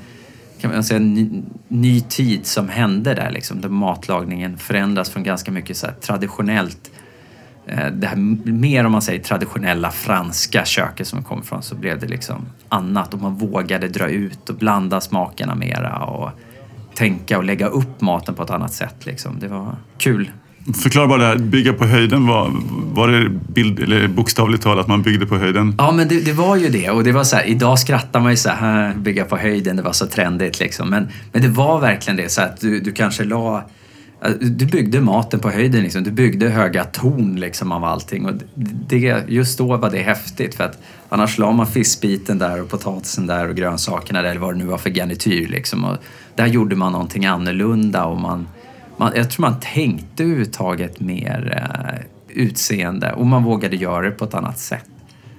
kan 0.60 0.70
man 0.70 0.84
säga, 0.84 0.96
en 0.96 1.14
ny, 1.14 1.42
ny, 1.68 2.00
tid 2.00 2.46
som 2.46 2.68
hände 2.68 3.14
där 3.14 3.30
liksom, 3.30 3.60
där 3.60 3.68
matlagningen 3.68 4.58
förändras 4.58 5.10
från 5.10 5.22
ganska 5.22 5.50
mycket 5.50 5.76
så 5.76 5.86
traditionellt 6.00 6.90
det 7.92 8.06
här 8.06 8.16
mer 8.50 8.84
om 8.84 8.92
man 8.92 9.02
säger 9.02 9.22
traditionella 9.22 9.90
franska 9.90 10.64
köket 10.64 11.06
som 11.06 11.22
kom 11.22 11.42
från 11.42 11.62
så 11.62 11.74
blev 11.74 12.00
det 12.00 12.06
liksom 12.06 12.46
annat 12.68 13.14
och 13.14 13.20
man 13.20 13.34
vågade 13.34 13.88
dra 13.88 14.08
ut 14.08 14.50
och 14.50 14.56
blanda 14.56 15.00
smakerna 15.00 15.54
mera 15.54 15.98
och 15.98 16.30
tänka 16.94 17.38
och 17.38 17.44
lägga 17.44 17.66
upp 17.66 18.00
maten 18.00 18.34
på 18.34 18.42
ett 18.42 18.50
annat 18.50 18.72
sätt. 18.72 19.06
Liksom. 19.06 19.36
Det 19.40 19.48
var 19.48 19.76
kul. 19.98 20.30
Förklara 20.82 21.06
bara 21.06 21.18
det 21.18 21.26
här, 21.26 21.36
bygga 21.36 21.72
på 21.72 21.84
höjden. 21.84 22.26
Var, 22.26 22.52
var 22.92 23.08
det 23.08 23.28
bild, 23.28 23.80
eller 23.80 24.08
bokstavligt 24.08 24.62
talat 24.62 24.80
att 24.80 24.88
man 24.88 25.02
byggde 25.02 25.26
på 25.26 25.36
höjden? 25.36 25.74
Ja, 25.78 25.92
men 25.92 26.08
det, 26.08 26.20
det, 26.20 26.32
var 26.32 26.56
ju 26.56 26.68
det. 26.68 26.90
Och 26.90 27.04
det 27.04 27.12
var 27.12 27.24
så 27.24 27.36
här, 27.36 27.44
idag 27.44 27.78
skrattar 27.78 28.20
man 28.20 28.30
ju 28.30 28.36
så 28.36 28.50
här, 28.50 28.94
bygga 28.94 29.24
på 29.24 29.36
höjden, 29.36 29.76
det 29.76 29.82
var 29.82 29.92
så 29.92 30.06
trendigt 30.06 30.60
liksom. 30.60 30.90
Men, 30.90 31.08
men 31.32 31.42
det 31.42 31.48
var 31.48 31.80
verkligen 31.80 32.16
det, 32.16 32.28
så 32.28 32.42
att 32.42 32.60
du, 32.60 32.80
du 32.80 32.92
kanske 32.92 33.24
la 33.24 33.64
Alltså, 34.20 34.44
du 34.44 34.66
byggde 34.66 35.00
maten 35.00 35.40
på 35.40 35.50
höjden, 35.50 35.82
liksom. 35.82 36.04
du 36.04 36.10
byggde 36.10 36.48
höga 36.48 36.84
torn 36.84 37.36
liksom 37.36 37.72
av 37.72 37.84
allting. 37.84 38.26
Och 38.26 38.32
det, 38.88 39.24
just 39.28 39.58
då 39.58 39.76
var 39.76 39.90
det 39.90 39.98
häftigt 39.98 40.54
för 40.54 40.64
att 40.64 40.78
annars 41.08 41.38
la 41.38 41.52
man 41.52 41.66
fiskbiten 41.66 42.38
där 42.38 42.62
och 42.62 42.68
potatisen 42.68 43.26
där 43.26 43.48
och 43.48 43.56
grönsakerna 43.56 44.22
där 44.22 44.30
eller 44.30 44.40
vad 44.40 44.54
det 44.54 44.58
nu 44.58 44.64
var 44.64 44.78
för 44.78 44.90
garnityr. 44.90 45.48
Liksom. 45.48 45.84
Och 45.84 45.96
där 46.34 46.46
gjorde 46.46 46.76
man 46.76 46.92
någonting 46.92 47.26
annorlunda 47.26 48.04
och 48.04 48.20
man, 48.20 48.48
man, 48.96 49.12
jag 49.16 49.30
tror 49.30 49.42
man 49.42 49.60
tänkte 49.60 50.22
överhuvudtaget 50.22 51.00
mer 51.00 51.52
eh, 51.56 52.04
utseende 52.28 53.12
och 53.12 53.26
man 53.26 53.44
vågade 53.44 53.76
göra 53.76 54.02
det 54.02 54.10
på 54.10 54.24
ett 54.24 54.34
annat 54.34 54.58
sätt. 54.58 54.90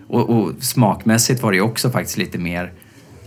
Och, 0.08 0.30
och 0.30 0.52
smakmässigt 0.60 1.44
var 1.44 1.52
det 1.52 1.62
också 1.62 1.90
faktiskt 1.90 2.18
lite 2.18 2.38
mer 2.38 2.72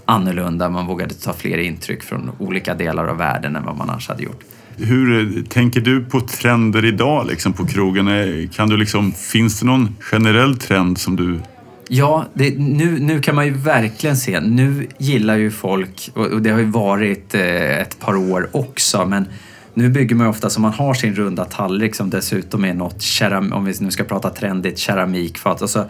annorlunda. 0.05 0.69
Man 0.69 0.87
vågade 0.87 1.15
ta 1.15 1.33
fler 1.33 1.59
intryck 1.59 2.03
från 2.03 2.31
olika 2.39 2.75
delar 2.75 3.07
av 3.07 3.17
världen 3.17 3.57
än 3.57 3.65
vad 3.65 3.77
man 3.77 3.91
annars 3.91 4.09
hade 4.09 4.23
gjort. 4.23 4.45
Hur 4.77 5.43
tänker 5.43 5.81
du 5.81 6.05
på 6.05 6.21
trender 6.21 6.85
idag 6.85 7.27
liksom, 7.27 7.53
på 7.53 7.67
krogen? 7.67 8.09
Eh, 8.09 8.49
kan 8.49 8.69
du 8.69 8.77
liksom, 8.77 9.13
finns 9.13 9.61
det 9.61 9.67
någon 9.67 9.97
generell 10.01 10.57
trend 10.57 10.99
som 10.99 11.17
du 11.17 11.41
Ja, 11.89 12.25
det, 12.35 12.59
nu, 12.59 12.99
nu 12.99 13.21
kan 13.21 13.35
man 13.35 13.47
ju 13.47 13.53
verkligen 13.53 14.17
se. 14.17 14.41
Nu 14.41 14.87
gillar 14.99 15.37
ju 15.37 15.51
folk, 15.51 16.11
och 16.15 16.43
det 16.43 16.51
har 16.51 16.59
ju 16.59 16.65
varit 16.65 17.35
eh, 17.35 17.81
ett 17.81 18.01
par 18.01 18.17
år 18.17 18.49
också, 18.53 19.07
men 19.07 19.27
nu 19.75 19.89
bygger 19.89 20.17
man 20.17 20.27
ju 20.27 20.31
ofta 20.31 20.51
så 20.51 20.61
man 20.61 20.73
har 20.73 20.95
sin 20.95 21.15
runda 21.15 21.45
tallrik 21.45 21.95
som 21.95 22.11
dessutom 22.11 22.65
är 22.65 22.75
något 22.75 23.03
keram, 23.03 23.53
om 23.53 23.65
vi 23.65 23.75
nu 23.81 23.91
ska 23.91 24.05
prata 24.05 24.31
trendigt, 24.31 24.79
keramikfat. 24.79 25.63
Och 25.63 25.71
så 25.71 25.85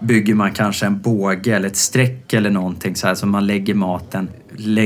bygger 0.00 0.34
man 0.34 0.52
kanske 0.52 0.86
en 0.86 1.00
båge 1.00 1.56
eller 1.56 1.68
ett 1.68 1.76
streck 1.76 2.32
eller 2.32 2.50
någonting 2.50 2.96
så 2.96 3.06
här 3.06 3.14
som 3.14 3.30
man 3.30 3.46
lägger 3.46 3.74
maten 3.74 4.28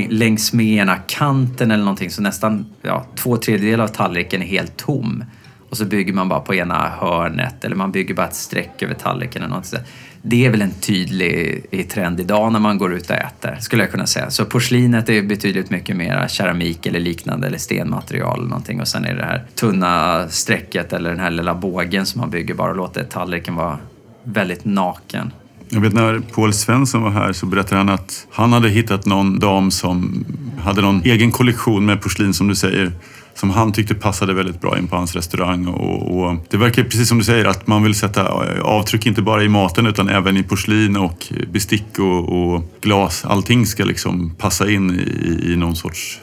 längs 0.08 0.52
med 0.52 0.66
ena 0.66 0.96
kanten 0.96 1.70
eller 1.70 1.84
någonting 1.84 2.10
så 2.10 2.22
nästan 2.22 2.66
ja, 2.82 3.06
två 3.16 3.36
tredjedelar 3.36 3.84
av 3.84 3.88
tallriken 3.88 4.42
är 4.42 4.46
helt 4.46 4.76
tom. 4.76 5.24
Och 5.70 5.76
så 5.76 5.84
bygger 5.84 6.12
man 6.12 6.28
bara 6.28 6.40
på 6.40 6.54
ena 6.54 6.88
hörnet 6.88 7.64
eller 7.64 7.76
man 7.76 7.92
bygger 7.92 8.14
bara 8.14 8.26
ett 8.26 8.34
streck 8.34 8.82
över 8.82 8.94
tallriken 8.94 9.42
eller 9.42 9.48
någonting. 9.48 9.80
Det 10.22 10.46
är 10.46 10.50
väl 10.50 10.62
en 10.62 10.70
tydlig 10.70 11.88
trend 11.90 12.20
idag 12.20 12.52
när 12.52 12.60
man 12.60 12.78
går 12.78 12.94
ut 12.94 13.10
och 13.10 13.16
äter, 13.16 13.56
skulle 13.60 13.82
jag 13.82 13.90
kunna 13.90 14.06
säga. 14.06 14.30
Så 14.30 14.44
porslinet 14.44 15.08
är 15.08 15.22
betydligt 15.22 15.70
mycket 15.70 15.96
mer 15.96 16.28
keramik 16.28 16.86
eller 16.86 17.00
liknande 17.00 17.46
eller 17.46 17.58
stenmaterial 17.58 18.38
eller 18.38 18.48
någonting. 18.48 18.80
Och 18.80 18.88
sen 18.88 19.04
är 19.04 19.14
det 19.14 19.24
här 19.24 19.44
tunna 19.54 20.24
strecket 20.28 20.92
eller 20.92 21.10
den 21.10 21.20
här 21.20 21.30
lilla 21.30 21.54
bågen 21.54 22.06
som 22.06 22.20
man 22.20 22.30
bygger 22.30 22.54
bara 22.54 22.70
och 22.70 22.76
låter 22.76 23.04
tallriken 23.04 23.54
vara 23.54 23.78
väldigt 24.22 24.64
naken. 24.64 25.32
Jag 25.70 25.80
vet 25.80 25.92
när 25.92 26.20
Paul 26.20 26.52
Svensson 26.52 27.02
var 27.02 27.10
här 27.10 27.32
så 27.32 27.46
berättade 27.46 27.76
han 27.76 27.88
att 27.88 28.26
han 28.30 28.52
hade 28.52 28.68
hittat 28.68 29.06
någon 29.06 29.38
dam 29.38 29.70
som 29.70 30.24
hade 30.60 30.82
någon 30.82 31.02
egen 31.04 31.32
kollektion 31.32 31.86
med 31.86 32.02
porslin 32.02 32.34
som 32.34 32.48
du 32.48 32.54
säger 32.54 32.92
som 33.34 33.50
han 33.50 33.72
tyckte 33.72 33.94
passade 33.94 34.34
väldigt 34.34 34.60
bra 34.60 34.78
in 34.78 34.86
på 34.86 34.96
hans 34.96 35.14
restaurang. 35.14 35.66
Och, 35.66 36.20
och, 36.20 36.36
det 36.50 36.56
verkar 36.56 36.82
precis 36.82 37.08
som 37.08 37.18
du 37.18 37.24
säger 37.24 37.44
att 37.44 37.66
man 37.66 37.82
vill 37.82 37.94
sätta 37.94 38.28
avtryck 38.62 39.06
inte 39.06 39.22
bara 39.22 39.44
i 39.44 39.48
maten 39.48 39.86
utan 39.86 40.08
även 40.08 40.36
i 40.36 40.42
porslin 40.42 40.96
och 40.96 41.26
bestick 41.52 41.98
och, 41.98 42.28
och 42.28 42.72
glas. 42.80 43.24
Allting 43.24 43.66
ska 43.66 43.84
liksom 43.84 44.34
passa 44.38 44.70
in 44.70 44.90
i, 44.90 45.52
i 45.52 45.56
någon 45.56 45.76
sorts 45.76 46.20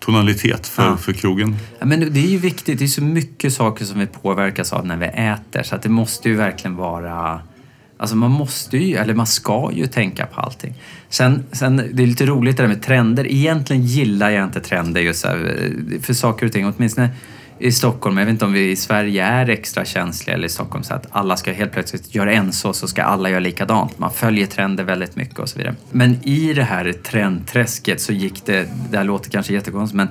tonalitet 0.00 0.66
för, 0.66 0.82
ja. 0.82 0.96
för 0.96 1.12
krogen. 1.12 1.56
Ja, 1.78 1.86
men 1.86 2.00
det 2.00 2.20
är 2.20 2.30
ju 2.30 2.38
viktigt. 2.38 2.78
Det 2.78 2.84
är 2.84 2.88
så 2.88 3.02
mycket 3.02 3.52
saker 3.52 3.84
som 3.84 3.98
vi 3.98 4.06
påverkas 4.06 4.72
av 4.72 4.86
när 4.86 4.96
vi 4.96 5.06
äter 5.06 5.62
så 5.62 5.74
att 5.74 5.82
det 5.82 5.88
måste 5.88 6.28
ju 6.28 6.34
verkligen 6.36 6.76
vara 6.76 7.40
Alltså 8.02 8.16
man 8.16 8.30
måste 8.30 8.76
ju, 8.76 8.96
eller 8.96 9.14
man 9.14 9.26
ska 9.26 9.70
ju 9.72 9.86
tänka 9.86 10.26
på 10.26 10.40
allting. 10.40 10.74
Sen, 11.08 11.44
sen 11.52 11.76
det 11.76 12.02
är 12.02 12.06
lite 12.06 12.26
roligt 12.26 12.56
det 12.56 12.62
där 12.62 12.68
med 12.68 12.82
trender. 12.82 13.32
Egentligen 13.32 13.82
gillar 13.82 14.30
jag 14.30 14.44
inte 14.44 14.60
trender 14.60 15.00
just 15.00 15.24
här, 15.24 15.56
eh, 15.94 16.00
för 16.00 16.14
saker 16.14 16.46
och 16.46 16.52
ting. 16.52 16.72
Åtminstone 16.76 17.10
i 17.58 17.72
Stockholm, 17.72 18.18
jag 18.18 18.24
vet 18.24 18.32
inte 18.32 18.44
om 18.44 18.52
vi 18.52 18.70
i 18.70 18.76
Sverige 18.76 19.24
är 19.24 19.48
extra 19.48 19.84
känsliga 19.84 20.36
eller 20.36 20.46
i 20.46 20.50
Stockholm 20.50 20.84
så 20.84 20.94
att 20.94 21.06
alla 21.10 21.36
ska 21.36 21.52
helt 21.52 21.72
plötsligt 21.72 22.14
göra 22.14 22.32
en 22.32 22.52
så, 22.52 22.72
så 22.72 22.88
ska 22.88 23.02
alla 23.02 23.30
göra 23.30 23.40
likadant. 23.40 23.98
Man 23.98 24.10
följer 24.12 24.46
trender 24.46 24.84
väldigt 24.84 25.16
mycket 25.16 25.38
och 25.38 25.48
så 25.48 25.58
vidare. 25.58 25.74
Men 25.90 26.28
i 26.28 26.54
det 26.54 26.64
här 26.64 26.92
trendträsket 26.92 28.00
så 28.00 28.12
gick 28.12 28.46
det, 28.46 28.68
det 28.90 28.96
här 28.96 29.04
låter 29.04 29.30
kanske 29.30 29.52
jättekonstigt, 29.52 29.96
men 29.96 30.08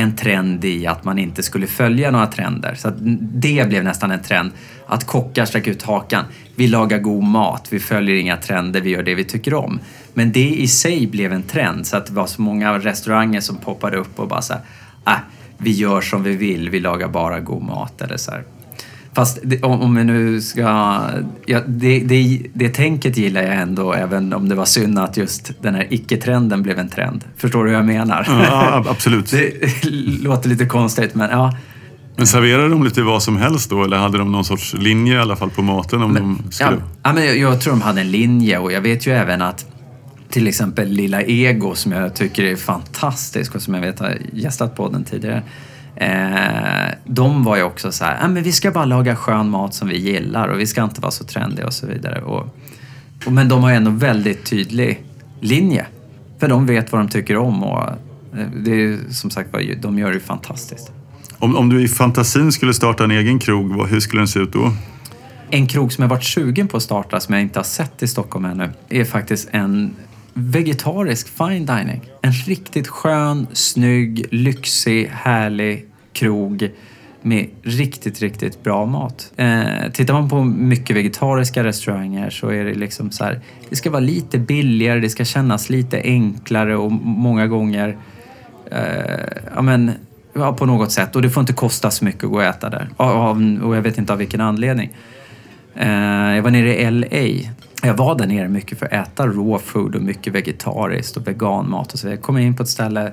en 0.00 0.16
trend 0.16 0.64
i 0.64 0.86
att 0.86 1.04
man 1.04 1.18
inte 1.18 1.42
skulle 1.42 1.66
följa 1.66 2.10
några 2.10 2.26
trender. 2.26 2.74
Så 2.74 2.92
det 3.20 3.68
blev 3.68 3.84
nästan 3.84 4.10
en 4.10 4.22
trend. 4.22 4.50
Att 4.86 5.06
kockar 5.06 5.44
sträcker 5.44 5.70
ut 5.70 5.82
hakan. 5.82 6.24
Vi 6.56 6.68
lagar 6.68 6.98
god 6.98 7.24
mat, 7.24 7.68
vi 7.70 7.80
följer 7.80 8.16
inga 8.16 8.36
trender, 8.36 8.80
vi 8.80 8.90
gör 8.90 9.02
det 9.02 9.14
vi 9.14 9.24
tycker 9.24 9.54
om. 9.54 9.80
Men 10.14 10.32
det 10.32 10.48
i 10.48 10.68
sig 10.68 11.06
blev 11.06 11.32
en 11.32 11.42
trend 11.42 11.86
så 11.86 11.96
att 11.96 12.06
det 12.06 12.12
var 12.12 12.26
så 12.26 12.42
många 12.42 12.78
restauranger 12.78 13.40
som 13.40 13.56
poppade 13.56 13.96
upp 13.96 14.18
och 14.18 14.28
bara 14.28 14.42
så 14.42 14.52
här, 14.52 14.62
äh, 15.06 15.20
vi 15.58 15.70
gör 15.70 16.00
som 16.00 16.22
vi 16.22 16.36
vill, 16.36 16.70
vi 16.70 16.80
lagar 16.80 17.08
bara 17.08 17.40
god 17.40 17.62
mat 17.62 18.02
eller 18.02 18.16
så 18.16 18.30
här. 18.30 18.44
Fast 19.12 19.38
det, 19.42 19.62
om, 19.62 19.80
om 19.80 19.94
vi 19.94 20.04
nu 20.04 20.40
ska... 20.40 20.62
Ja, 21.46 21.60
det, 21.66 21.98
det, 21.98 22.42
det 22.54 22.68
tänket 22.68 23.16
gillar 23.16 23.42
jag 23.42 23.54
ändå, 23.54 23.92
även 23.92 24.32
om 24.32 24.48
det 24.48 24.54
var 24.54 24.64
synd 24.64 24.98
att 24.98 25.16
just 25.16 25.52
den 25.62 25.74
här 25.74 25.86
icke-trenden 25.90 26.62
blev 26.62 26.78
en 26.78 26.88
trend. 26.88 27.24
Förstår 27.36 27.64
du 27.64 27.70
vad 27.70 27.78
jag 27.78 27.86
menar? 27.86 28.26
Ja, 28.28 28.84
absolut. 28.88 29.30
det 29.82 29.90
låter 30.22 30.48
lite 30.48 30.66
konstigt, 30.66 31.14
men 31.14 31.30
ja. 31.30 31.56
Men 32.16 32.26
serverade 32.26 32.68
de 32.68 32.84
lite 32.84 33.02
vad 33.02 33.22
som 33.22 33.36
helst 33.36 33.70
då 33.70 33.84
eller 33.84 33.96
hade 33.96 34.18
de 34.18 34.32
någon 34.32 34.44
sorts 34.44 34.74
linje 34.74 35.14
i 35.14 35.18
alla 35.18 35.36
fall 35.36 35.50
på 35.50 35.62
maten? 35.62 36.02
Om 36.02 36.12
men, 36.12 36.22
de 36.22 36.52
skulle... 36.52 36.70
ja, 36.70 36.76
ja, 37.02 37.12
men 37.12 37.26
jag, 37.26 37.38
jag 37.38 37.60
tror 37.60 37.72
de 37.72 37.82
hade 37.82 38.00
en 38.00 38.10
linje 38.10 38.58
och 38.58 38.72
jag 38.72 38.80
vet 38.80 39.06
ju 39.06 39.12
även 39.12 39.42
att 39.42 39.66
till 40.30 40.48
exempel 40.48 40.88
Lilla 40.88 41.22
Ego 41.22 41.74
som 41.74 41.92
jag 41.92 42.14
tycker 42.14 42.44
är 42.44 42.56
fantastisk 42.56 43.54
och 43.54 43.62
som 43.62 43.74
jag 43.74 43.80
vet 43.80 43.98
har 43.98 44.16
gästat 44.32 44.76
på 44.76 44.88
den 44.88 45.04
tidigare. 45.04 45.42
Eh, 46.00 46.94
de 47.04 47.44
var 47.44 47.56
ju 47.56 47.62
också 47.62 47.92
så 47.92 48.04
här, 48.04 48.18
ah, 48.24 48.28
men 48.28 48.42
vi 48.42 48.52
ska 48.52 48.70
bara 48.70 48.84
laga 48.84 49.16
skön 49.16 49.50
mat 49.50 49.74
som 49.74 49.88
vi 49.88 49.98
gillar 49.98 50.48
och 50.48 50.60
vi 50.60 50.66
ska 50.66 50.84
inte 50.84 51.00
vara 51.00 51.12
så 51.12 51.24
trendiga 51.24 51.66
och 51.66 51.72
så 51.72 51.86
vidare. 51.86 52.20
Och, 52.20 52.56
och, 53.26 53.32
men 53.32 53.48
de 53.48 53.62
har 53.62 53.70
ju 53.70 53.76
ändå 53.76 53.90
väldigt 53.90 54.44
tydlig 54.44 55.04
linje. 55.40 55.86
För 56.38 56.48
de 56.48 56.66
vet 56.66 56.92
vad 56.92 57.00
de 57.00 57.08
tycker 57.08 57.36
om 57.36 57.62
och 57.62 57.82
eh, 57.88 58.46
det 58.56 58.70
är 58.70 58.98
som 59.10 59.30
sagt 59.30 59.48
de 59.80 59.98
gör 59.98 60.12
det 60.12 60.20
fantastiskt. 60.20 60.92
Om, 61.38 61.56
om 61.56 61.68
du 61.68 61.82
i 61.82 61.88
fantasin 61.88 62.52
skulle 62.52 62.74
starta 62.74 63.04
en 63.04 63.10
egen 63.10 63.38
krog, 63.38 63.88
hur 63.88 64.00
skulle 64.00 64.20
den 64.20 64.28
se 64.28 64.40
ut 64.40 64.52
då? 64.52 64.72
En 65.50 65.66
krog 65.66 65.92
som 65.92 66.02
jag 66.02 66.08
varit 66.08 66.24
sugen 66.24 66.68
på 66.68 66.76
att 66.76 66.82
starta, 66.82 67.20
som 67.20 67.34
jag 67.34 67.42
inte 67.42 67.58
har 67.58 67.64
sett 67.64 68.02
i 68.02 68.08
Stockholm 68.08 68.44
ännu, 68.44 68.70
är 68.88 69.04
faktiskt 69.04 69.48
en 69.52 69.94
vegetarisk 70.34 71.28
fine 71.28 71.66
dining. 71.66 72.00
En 72.22 72.32
riktigt 72.32 72.88
skön, 72.88 73.46
snygg, 73.52 74.26
lyxig, 74.30 75.10
härlig 75.12 75.89
krog 76.12 76.70
med 77.22 77.48
riktigt, 77.62 78.20
riktigt 78.20 78.62
bra 78.62 78.86
mat. 78.86 79.32
Eh, 79.36 79.90
tittar 79.92 80.14
man 80.14 80.28
på 80.28 80.44
mycket 80.44 80.96
vegetariska 80.96 81.64
restauranger 81.64 82.30
så 82.30 82.48
är 82.48 82.64
det 82.64 82.74
liksom 82.74 83.10
så 83.10 83.24
här, 83.24 83.40
det 83.68 83.76
ska 83.76 83.90
vara 83.90 84.00
lite 84.00 84.38
billigare, 84.38 85.00
det 85.00 85.10
ska 85.10 85.24
kännas 85.24 85.70
lite 85.70 86.00
enklare 86.04 86.76
och 86.76 86.92
många 86.92 87.46
gånger 87.46 87.96
eh, 88.70 89.42
ja, 89.54 89.62
men, 89.62 89.90
ja, 90.32 90.52
på 90.52 90.66
något 90.66 90.92
sätt. 90.92 91.16
Och 91.16 91.22
det 91.22 91.30
får 91.30 91.40
inte 91.40 91.52
kosta 91.52 91.90
så 91.90 92.04
mycket 92.04 92.24
att 92.24 92.30
gå 92.30 92.36
och 92.36 92.44
äta 92.44 92.70
där. 92.70 92.88
Av, 92.96 93.60
och 93.62 93.76
jag 93.76 93.82
vet 93.82 93.98
inte 93.98 94.12
av 94.12 94.18
vilken 94.18 94.40
anledning. 94.40 94.90
Eh, 95.74 96.34
jag 96.34 96.42
var 96.42 96.50
nere 96.50 96.80
i 96.80 96.90
LA. 96.90 97.50
Jag 97.82 97.94
var 97.94 98.18
där 98.18 98.26
nere 98.26 98.48
mycket 98.48 98.78
för 98.78 98.86
att 98.86 98.92
äta 98.92 99.26
raw 99.26 99.58
food 99.58 99.96
och 99.96 100.02
mycket 100.02 100.32
vegetariskt 100.32 101.16
och 101.16 101.28
veganmat 101.28 101.92
och 101.92 101.98
så 101.98 102.06
vidare. 102.06 102.16
Jag 102.18 102.24
kom 102.24 102.38
in 102.38 102.56
på 102.56 102.62
ett 102.62 102.68
ställe 102.68 103.12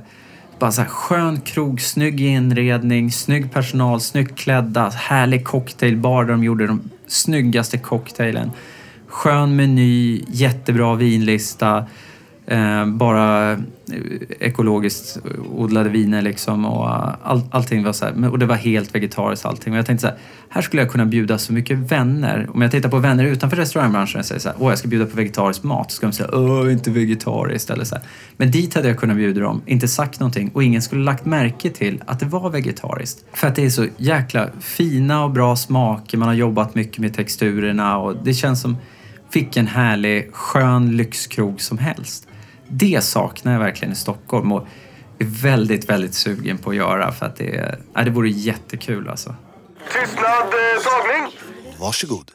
bara 0.59 0.71
så 0.71 0.81
här 0.81 0.89
skön 0.89 1.41
krog, 1.41 1.81
snygg 1.81 2.21
inredning, 2.21 3.11
snygg 3.11 3.51
personal, 3.51 4.01
snyggt 4.01 4.39
klädda, 4.39 4.89
härlig 4.89 5.45
cocktailbar 5.45 6.23
där 6.23 6.31
de 6.31 6.43
gjorde 6.43 6.67
de 6.67 6.81
snyggaste 7.07 7.77
cocktailen. 7.77 8.51
Skön 9.07 9.55
meny, 9.55 10.23
jättebra 10.27 10.95
vinlista. 10.95 11.85
Eh, 12.49 12.85
bara 12.85 13.51
eh, 13.51 13.57
ekologiskt 14.39 15.17
odlade 15.55 15.89
viner 15.89 16.21
liksom 16.21 16.65
och 16.65 16.89
eh, 16.89 17.15
all, 17.23 17.41
allting 17.51 17.83
var 17.83 17.93
så 17.93 18.05
här, 18.05 18.31
och 18.31 18.39
det 18.39 18.45
var 18.45 18.55
helt 18.55 18.95
vegetariskt 18.95 19.45
allting. 19.45 19.73
Och 19.73 19.79
jag 19.79 19.85
tänkte 19.85 20.01
så 20.01 20.07
här, 20.07 20.17
här 20.49 20.61
skulle 20.61 20.81
jag 20.81 20.91
kunna 20.91 21.05
bjuda 21.05 21.37
så 21.37 21.53
mycket 21.53 21.77
vänner. 21.77 22.47
Om 22.53 22.61
jag 22.61 22.71
tittar 22.71 22.89
på 22.89 22.99
vänner 22.99 23.25
utanför 23.25 23.57
restaurangbranschen 23.57 24.19
och 24.19 24.25
säger 24.25 24.41
så 24.41 24.49
här, 24.49 24.57
åh 24.59 24.69
jag 24.71 24.77
ska 24.77 24.87
bjuda 24.87 25.05
på 25.05 25.17
vegetarisk 25.17 25.63
mat. 25.63 25.91
Så 25.91 25.95
ska 25.95 26.07
de 26.07 26.13
säga, 26.13 26.29
åh 26.33 26.71
inte 26.71 26.91
vegetariskt 26.91 27.69
eller 27.69 27.83
så 27.83 27.95
här. 27.95 28.03
Men 28.37 28.51
dit 28.51 28.73
hade 28.75 28.87
jag 28.87 28.97
kunnat 28.97 29.17
bjuda 29.17 29.41
dem, 29.41 29.61
inte 29.65 29.87
sagt 29.87 30.19
någonting 30.19 30.51
och 30.53 30.63
ingen 30.63 30.81
skulle 30.81 31.03
lagt 31.03 31.25
märke 31.25 31.69
till 31.69 32.03
att 32.05 32.19
det 32.19 32.25
var 32.25 32.49
vegetariskt. 32.49 33.25
För 33.33 33.47
att 33.47 33.55
det 33.55 33.65
är 33.65 33.69
så 33.69 33.85
jäkla 33.97 34.49
fina 34.59 35.23
och 35.23 35.31
bra 35.31 35.55
smaker, 35.55 36.17
man 36.17 36.27
har 36.27 36.35
jobbat 36.35 36.75
mycket 36.75 36.97
med 36.97 37.13
texturerna 37.13 37.97
och 37.97 38.15
det 38.23 38.33
känns 38.33 38.61
som 38.61 38.77
vilken 39.33 39.67
härlig, 39.67 40.33
skön 40.33 40.97
lyxkrog 40.97 41.61
som 41.61 41.77
helst. 41.77 42.26
Det 42.69 43.03
saknar 43.03 43.53
jag 43.53 43.59
verkligen 43.59 43.91
i 43.91 43.95
Stockholm 43.95 44.51
och 44.51 44.67
är 45.19 45.25
väldigt, 45.25 45.89
väldigt 45.89 46.13
sugen 46.13 46.57
på 46.57 46.69
att 46.69 46.75
göra 46.75 47.11
för 47.11 47.25
att 47.25 47.35
det, 47.35 47.77
ja, 47.93 48.03
det 48.03 48.11
vore 48.11 48.29
jättekul 48.29 49.09
alltså. 49.09 49.35
Tystnad, 49.93 50.25
eh, 50.25 50.83
tagning! 50.83 51.39
Varsågod. 51.79 52.31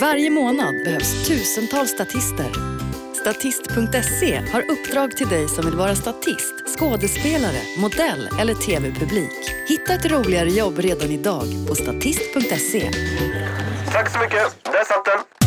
Varje 0.00 0.30
månad 0.30 0.74
behövs 0.84 1.28
tusentals 1.28 1.90
statister. 1.90 2.80
Statist.se 3.20 4.42
har 4.52 4.60
uppdrag 4.70 5.16
till 5.16 5.28
dig 5.28 5.48
som 5.48 5.64
vill 5.64 5.74
vara 5.74 5.94
statist, 5.94 6.54
skådespelare, 6.78 7.60
modell 7.78 8.28
eller 8.40 8.54
tv-publik. 8.54 9.54
Hitta 9.68 9.94
ett 9.94 10.10
roligare 10.10 10.50
jobb 10.50 10.78
redan 10.78 11.10
idag 11.10 11.46
på 11.68 11.74
statist.se. 11.74 12.90
Tack 13.92 14.10
så 14.10 14.18
mycket. 14.18 14.64
Där 14.64 14.84
satt 14.84 15.04
den. 15.04 15.39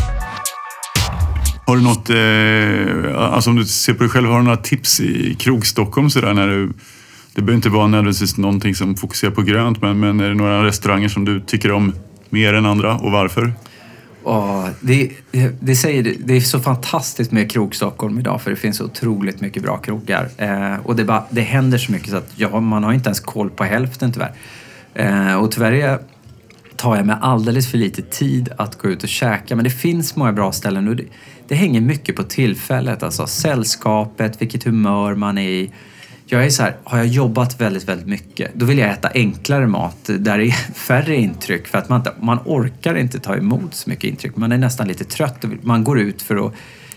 Har 1.66 1.76
du 1.76 1.82
något, 1.82 2.10
eh, 2.10 3.34
alltså 3.34 3.50
om 3.50 3.56
du 3.56 3.64
ser 3.64 3.94
på 3.94 4.02
dig 4.02 4.10
själv, 4.10 4.28
har 4.28 4.38
du 4.38 4.44
några 4.44 4.56
tips 4.56 5.00
i 5.00 5.34
krog-Stockholm 5.34 6.10
sådär 6.10 6.34
när 6.34 6.48
du 6.48 6.72
det 7.34 7.42
behöver 7.42 7.56
inte 7.56 7.68
vara 7.68 7.86
nödvändigtvis 7.86 8.36
någonting 8.36 8.74
som 8.74 8.96
fokuserar 8.96 9.30
på 9.30 9.42
grönt, 9.42 9.82
men, 9.82 10.00
men 10.00 10.20
är 10.20 10.28
det 10.28 10.34
några 10.34 10.64
restauranger 10.64 11.08
som 11.08 11.24
du 11.24 11.40
tycker 11.40 11.72
om 11.72 11.94
mer 12.30 12.54
än 12.54 12.66
andra 12.66 12.96
och 12.96 13.12
varför? 13.12 13.52
Oh, 14.24 14.68
det, 14.80 15.10
det, 15.60 15.76
säger, 15.76 16.14
det 16.18 16.36
är 16.36 16.40
så 16.40 16.60
fantastiskt 16.60 17.32
med 17.32 17.50
krog 17.50 17.74
Stockholm 17.74 18.18
idag 18.18 18.42
för 18.42 18.50
det 18.50 18.56
finns 18.56 18.76
så 18.76 18.84
otroligt 18.84 19.40
mycket 19.40 19.62
bra 19.62 19.76
krogar. 19.76 20.28
Eh, 20.36 20.74
och 20.84 20.96
det, 20.96 21.04
bara, 21.04 21.24
det 21.30 21.40
händer 21.40 21.78
så 21.78 21.92
mycket 21.92 22.10
så 22.10 22.16
att 22.16 22.32
ja, 22.36 22.60
man 22.60 22.84
har 22.84 22.92
inte 22.92 23.08
ens 23.08 23.20
koll 23.20 23.50
på 23.50 23.64
hälften 23.64 24.12
tyvärr. 24.12 24.32
Eh, 24.94 25.34
och 25.34 25.52
tyvärr 25.52 25.72
är, 25.72 25.98
tar 26.76 26.96
jag 26.96 27.06
mig 27.06 27.16
alldeles 27.20 27.70
för 27.70 27.78
lite 27.78 28.02
tid 28.02 28.48
att 28.58 28.78
gå 28.78 28.88
ut 28.88 29.02
och 29.02 29.08
käka. 29.08 29.56
Men 29.56 29.64
det 29.64 29.70
finns 29.70 30.16
många 30.16 30.32
bra 30.32 30.52
ställen 30.52 30.88
och 30.88 30.96
det, 30.96 31.04
det 31.48 31.54
hänger 31.54 31.80
mycket 31.80 32.16
på 32.16 32.22
tillfället. 32.22 33.02
Alltså 33.02 33.26
sällskapet, 33.26 34.42
vilket 34.42 34.64
humör 34.64 35.14
man 35.14 35.38
är 35.38 35.48
i. 35.48 35.70
Jag 36.26 36.44
är 36.44 36.50
så 36.50 36.62
här, 36.62 36.76
har 36.84 36.98
jag 36.98 37.06
jobbat 37.06 37.60
väldigt, 37.60 37.88
väldigt 37.88 38.06
mycket, 38.06 38.50
då 38.54 38.66
vill 38.66 38.78
jag 38.78 38.90
äta 38.90 39.10
enklare 39.14 39.66
mat 39.66 40.10
där 40.18 40.38
det 40.38 40.44
är 40.46 40.50
färre 40.74 41.16
intryck 41.16 41.66
för 41.66 41.78
att 41.78 41.88
man, 41.88 42.00
inte, 42.00 42.12
man 42.20 42.38
orkar 42.44 42.94
inte 42.94 43.18
ta 43.18 43.36
emot 43.36 43.74
så 43.74 43.90
mycket 43.90 44.04
intryck. 44.04 44.36
Man 44.36 44.52
är 44.52 44.58
nästan 44.58 44.88
lite 44.88 45.04
trött 45.04 45.44
och 45.44 45.50
man 45.62 45.84
går 45.84 46.00
ut 46.00 46.22
för 46.22 46.46
att 46.46 46.52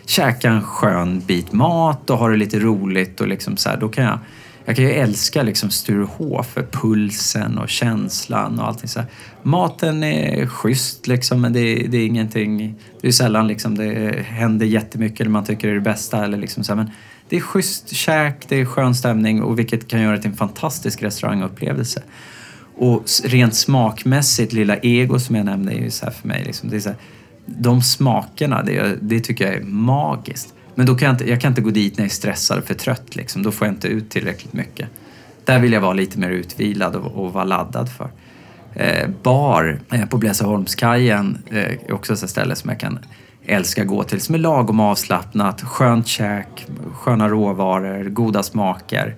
käka 0.06 0.50
en 0.50 0.64
skön 0.64 1.20
bit 1.20 1.54
mat 1.54 2.10
och 2.10 2.18
ha 2.18 2.30
det 2.30 2.38
lite 2.38 2.60
roligt 2.60 3.22
och 3.22 3.28
liksom 3.28 3.58
så 3.58 3.70
här, 3.70 3.78
då 3.78 3.90
kan 3.90 4.04
jag 4.04 4.20
jag 4.68 4.76
kan 4.76 4.86
ju 4.86 4.92
älska 4.92 5.44
liksom 5.44 5.70
Sturehof 5.70 6.48
för 6.48 6.64
pulsen 6.72 7.58
och 7.58 7.70
känslan 7.70 8.60
och 8.60 8.68
allting 8.68 8.88
så 8.88 9.00
här. 9.00 9.10
Maten 9.44 10.04
är 10.04 10.46
schysst 10.46 11.08
liksom 11.08 11.42
men 11.42 11.54
det 11.54 11.60
är, 11.60 11.88
det 11.88 11.98
är 11.98 12.06
ingenting, 12.06 12.76
det 13.02 13.08
är 13.08 13.12
sällan 13.12 13.48
liksom 13.48 13.76
det 13.78 14.22
händer 14.26 14.66
jättemycket 14.66 15.22
eller 15.22 15.32
man 15.32 15.46
tycker 15.46 15.68
det 15.68 15.74
är 15.74 15.76
det 15.76 15.82
bästa 15.82 16.24
eller 16.24 16.38
liksom 16.38 16.64
så 16.64 16.72
här. 16.72 16.78
Men 16.78 16.92
det 17.30 17.36
är 17.36 17.42
schysst 17.42 17.96
käk, 17.96 18.46
det 18.48 18.62
är 18.62 18.66
skön 18.66 18.96
stämning 18.96 19.42
och 19.42 19.60
vilket 19.60 19.88
kan 19.88 20.02
göra 20.02 20.16
det 20.16 20.22
till 20.22 20.32
en 20.32 20.38
fantastisk 20.38 21.04
restaurangupplevelse. 21.04 22.04
Och 22.78 23.04
rent 23.24 23.56
smakmässigt, 23.56 24.54
Lilla 24.54 24.78
Ego 24.78 25.20
som 25.20 25.36
jag 25.36 25.46
nämnde 25.46 25.74
är 25.74 25.82
ju 25.82 25.92
så 25.92 26.06
här 26.06 26.12
för 26.12 26.28
mig 26.28 26.44
liksom, 26.46 26.70
det 26.70 26.76
är 26.76 26.80
så 26.80 26.90
här, 26.90 26.98
de 27.46 27.82
smakerna, 27.82 28.64
det, 28.64 28.98
det 29.02 29.20
tycker 29.20 29.46
jag 29.46 29.56
är 29.56 29.64
magiskt. 29.64 30.54
Men 30.78 30.86
då 30.86 30.96
kan 30.96 31.06
jag, 31.06 31.14
inte, 31.14 31.30
jag 31.30 31.42
kan 31.42 31.52
inte 31.52 31.62
gå 31.62 31.70
dit 31.70 31.98
när 31.98 32.04
jag 32.04 32.10
är 32.10 32.14
stressad 32.14 32.58
och 32.58 32.66
för 32.66 32.74
trött. 32.74 33.16
Liksom. 33.16 33.44
Då 33.44 33.52
får 33.52 33.68
jag 33.68 33.74
inte 33.74 33.88
ut 33.88 34.10
tillräckligt 34.10 34.54
mycket. 34.54 34.90
Där 35.46 35.60
vill 35.60 35.74
jag 35.74 35.82
vara 35.82 35.94
lite 35.94 36.20
mer 36.20 36.30
utvilad 36.30 36.96
och, 36.96 37.26
och 37.26 37.34
vara 37.34 37.44
laddad 37.44 37.90
för. 37.90 38.10
Eh, 38.74 39.10
bar 39.24 39.80
eh, 39.92 40.06
på 40.06 40.18
Blässeholmskajen 40.18 41.38
eh, 41.52 41.58
är 41.58 41.92
också 41.92 42.14
ett 42.14 42.30
ställe 42.30 42.56
som 42.56 42.70
jag 42.70 42.80
kan 42.80 43.00
älska 43.46 43.84
gå 43.84 44.04
till. 44.04 44.22
Som 44.22 44.36
är 44.36 44.40
lagom 44.40 44.80
avslappnat, 44.80 45.62
skönt 45.62 46.08
käk, 46.08 46.68
sköna 46.94 47.30
råvaror, 47.30 48.04
goda 48.04 48.44
smaker. 48.44 49.16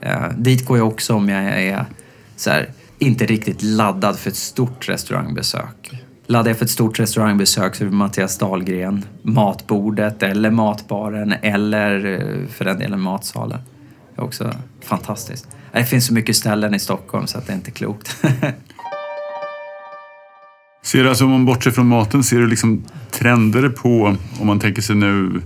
Eh, 0.00 0.28
dit 0.36 0.66
går 0.66 0.78
jag 0.78 0.86
också 0.88 1.14
om 1.14 1.28
jag 1.28 1.42
är 1.42 1.84
så 2.36 2.50
här, 2.50 2.70
inte 2.98 3.26
riktigt 3.26 3.62
laddad 3.62 4.18
för 4.18 4.30
ett 4.30 4.36
stort 4.36 4.88
restaurangbesök. 4.88 6.05
Laddar 6.28 6.50
jag 6.50 6.58
för 6.58 6.64
ett 6.64 6.70
stort 6.70 7.00
restaurangbesök 7.00 7.74
så 7.74 7.84
är 7.84 7.88
det 7.88 7.94
Mattias 7.94 8.38
Dahlgren, 8.38 9.04
matbordet 9.22 10.22
eller 10.22 10.50
matbaren 10.50 11.34
eller 11.42 12.06
eh, 12.06 12.46
för 12.48 12.64
den 12.64 12.78
delen 12.78 13.00
matsalen. 13.00 13.58
Det 14.14 14.20
är 14.20 14.24
också 14.24 14.52
fantastiskt. 14.84 15.48
Det 15.72 15.84
finns 15.84 16.06
så 16.06 16.14
mycket 16.14 16.36
ställen 16.36 16.74
i 16.74 16.78
Stockholm 16.78 17.26
så 17.26 17.38
att 17.38 17.46
det 17.46 17.52
är 17.52 17.56
inte 17.56 17.70
klokt. 17.70 18.16
ser 20.82 21.02
du, 21.02 21.08
alltså 21.08 21.24
om 21.24 21.30
man 21.30 21.44
bortser 21.44 21.70
från 21.70 21.86
maten, 21.86 22.22
ser 22.22 22.38
du 22.38 22.46
liksom 22.46 22.84
trender 23.10 23.68
på, 23.68 24.16
om 24.40 24.46
man 24.46 24.60
tänker 24.60 24.82
sig 24.82 24.96
nu 24.96 25.42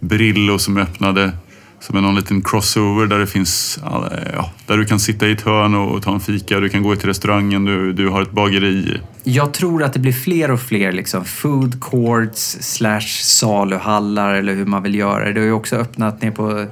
Brillo 0.00 0.58
som 0.58 0.76
öppnade 0.76 1.32
som 1.80 1.96
är 1.96 2.00
någon 2.00 2.14
liten 2.14 2.42
crossover 2.42 3.06
där 3.06 3.18
det 3.18 3.26
finns, 3.26 3.78
ja, 3.82 4.50
där 4.66 4.76
du 4.76 4.84
kan 4.84 5.00
sitta 5.00 5.26
i 5.26 5.32
ett 5.32 5.40
hörn 5.40 5.74
och 5.74 6.02
ta 6.02 6.14
en 6.14 6.20
fika, 6.20 6.60
du 6.60 6.68
kan 6.68 6.82
gå 6.82 6.96
till 6.96 7.08
restaurangen, 7.08 7.64
du, 7.64 7.92
du 7.92 8.08
har 8.08 8.22
ett 8.22 8.30
bageri. 8.30 9.00
Jag 9.24 9.52
tror 9.52 9.82
att 9.82 9.92
det 9.92 9.98
blir 9.98 10.12
fler 10.12 10.50
och 10.50 10.60
fler 10.60 10.92
liksom 10.92 11.24
food 11.24 11.84
courts 11.84 12.58
slash 12.60 13.22
saluhallar 13.22 14.34
eller 14.34 14.54
hur 14.54 14.66
man 14.66 14.82
vill 14.82 14.94
göra 14.94 15.24
det. 15.24 15.32
Det 15.32 15.40
har 15.40 15.46
ju 15.46 15.52
också 15.52 15.76
öppnat 15.76 16.22
ner 16.22 16.30
på 16.30 16.66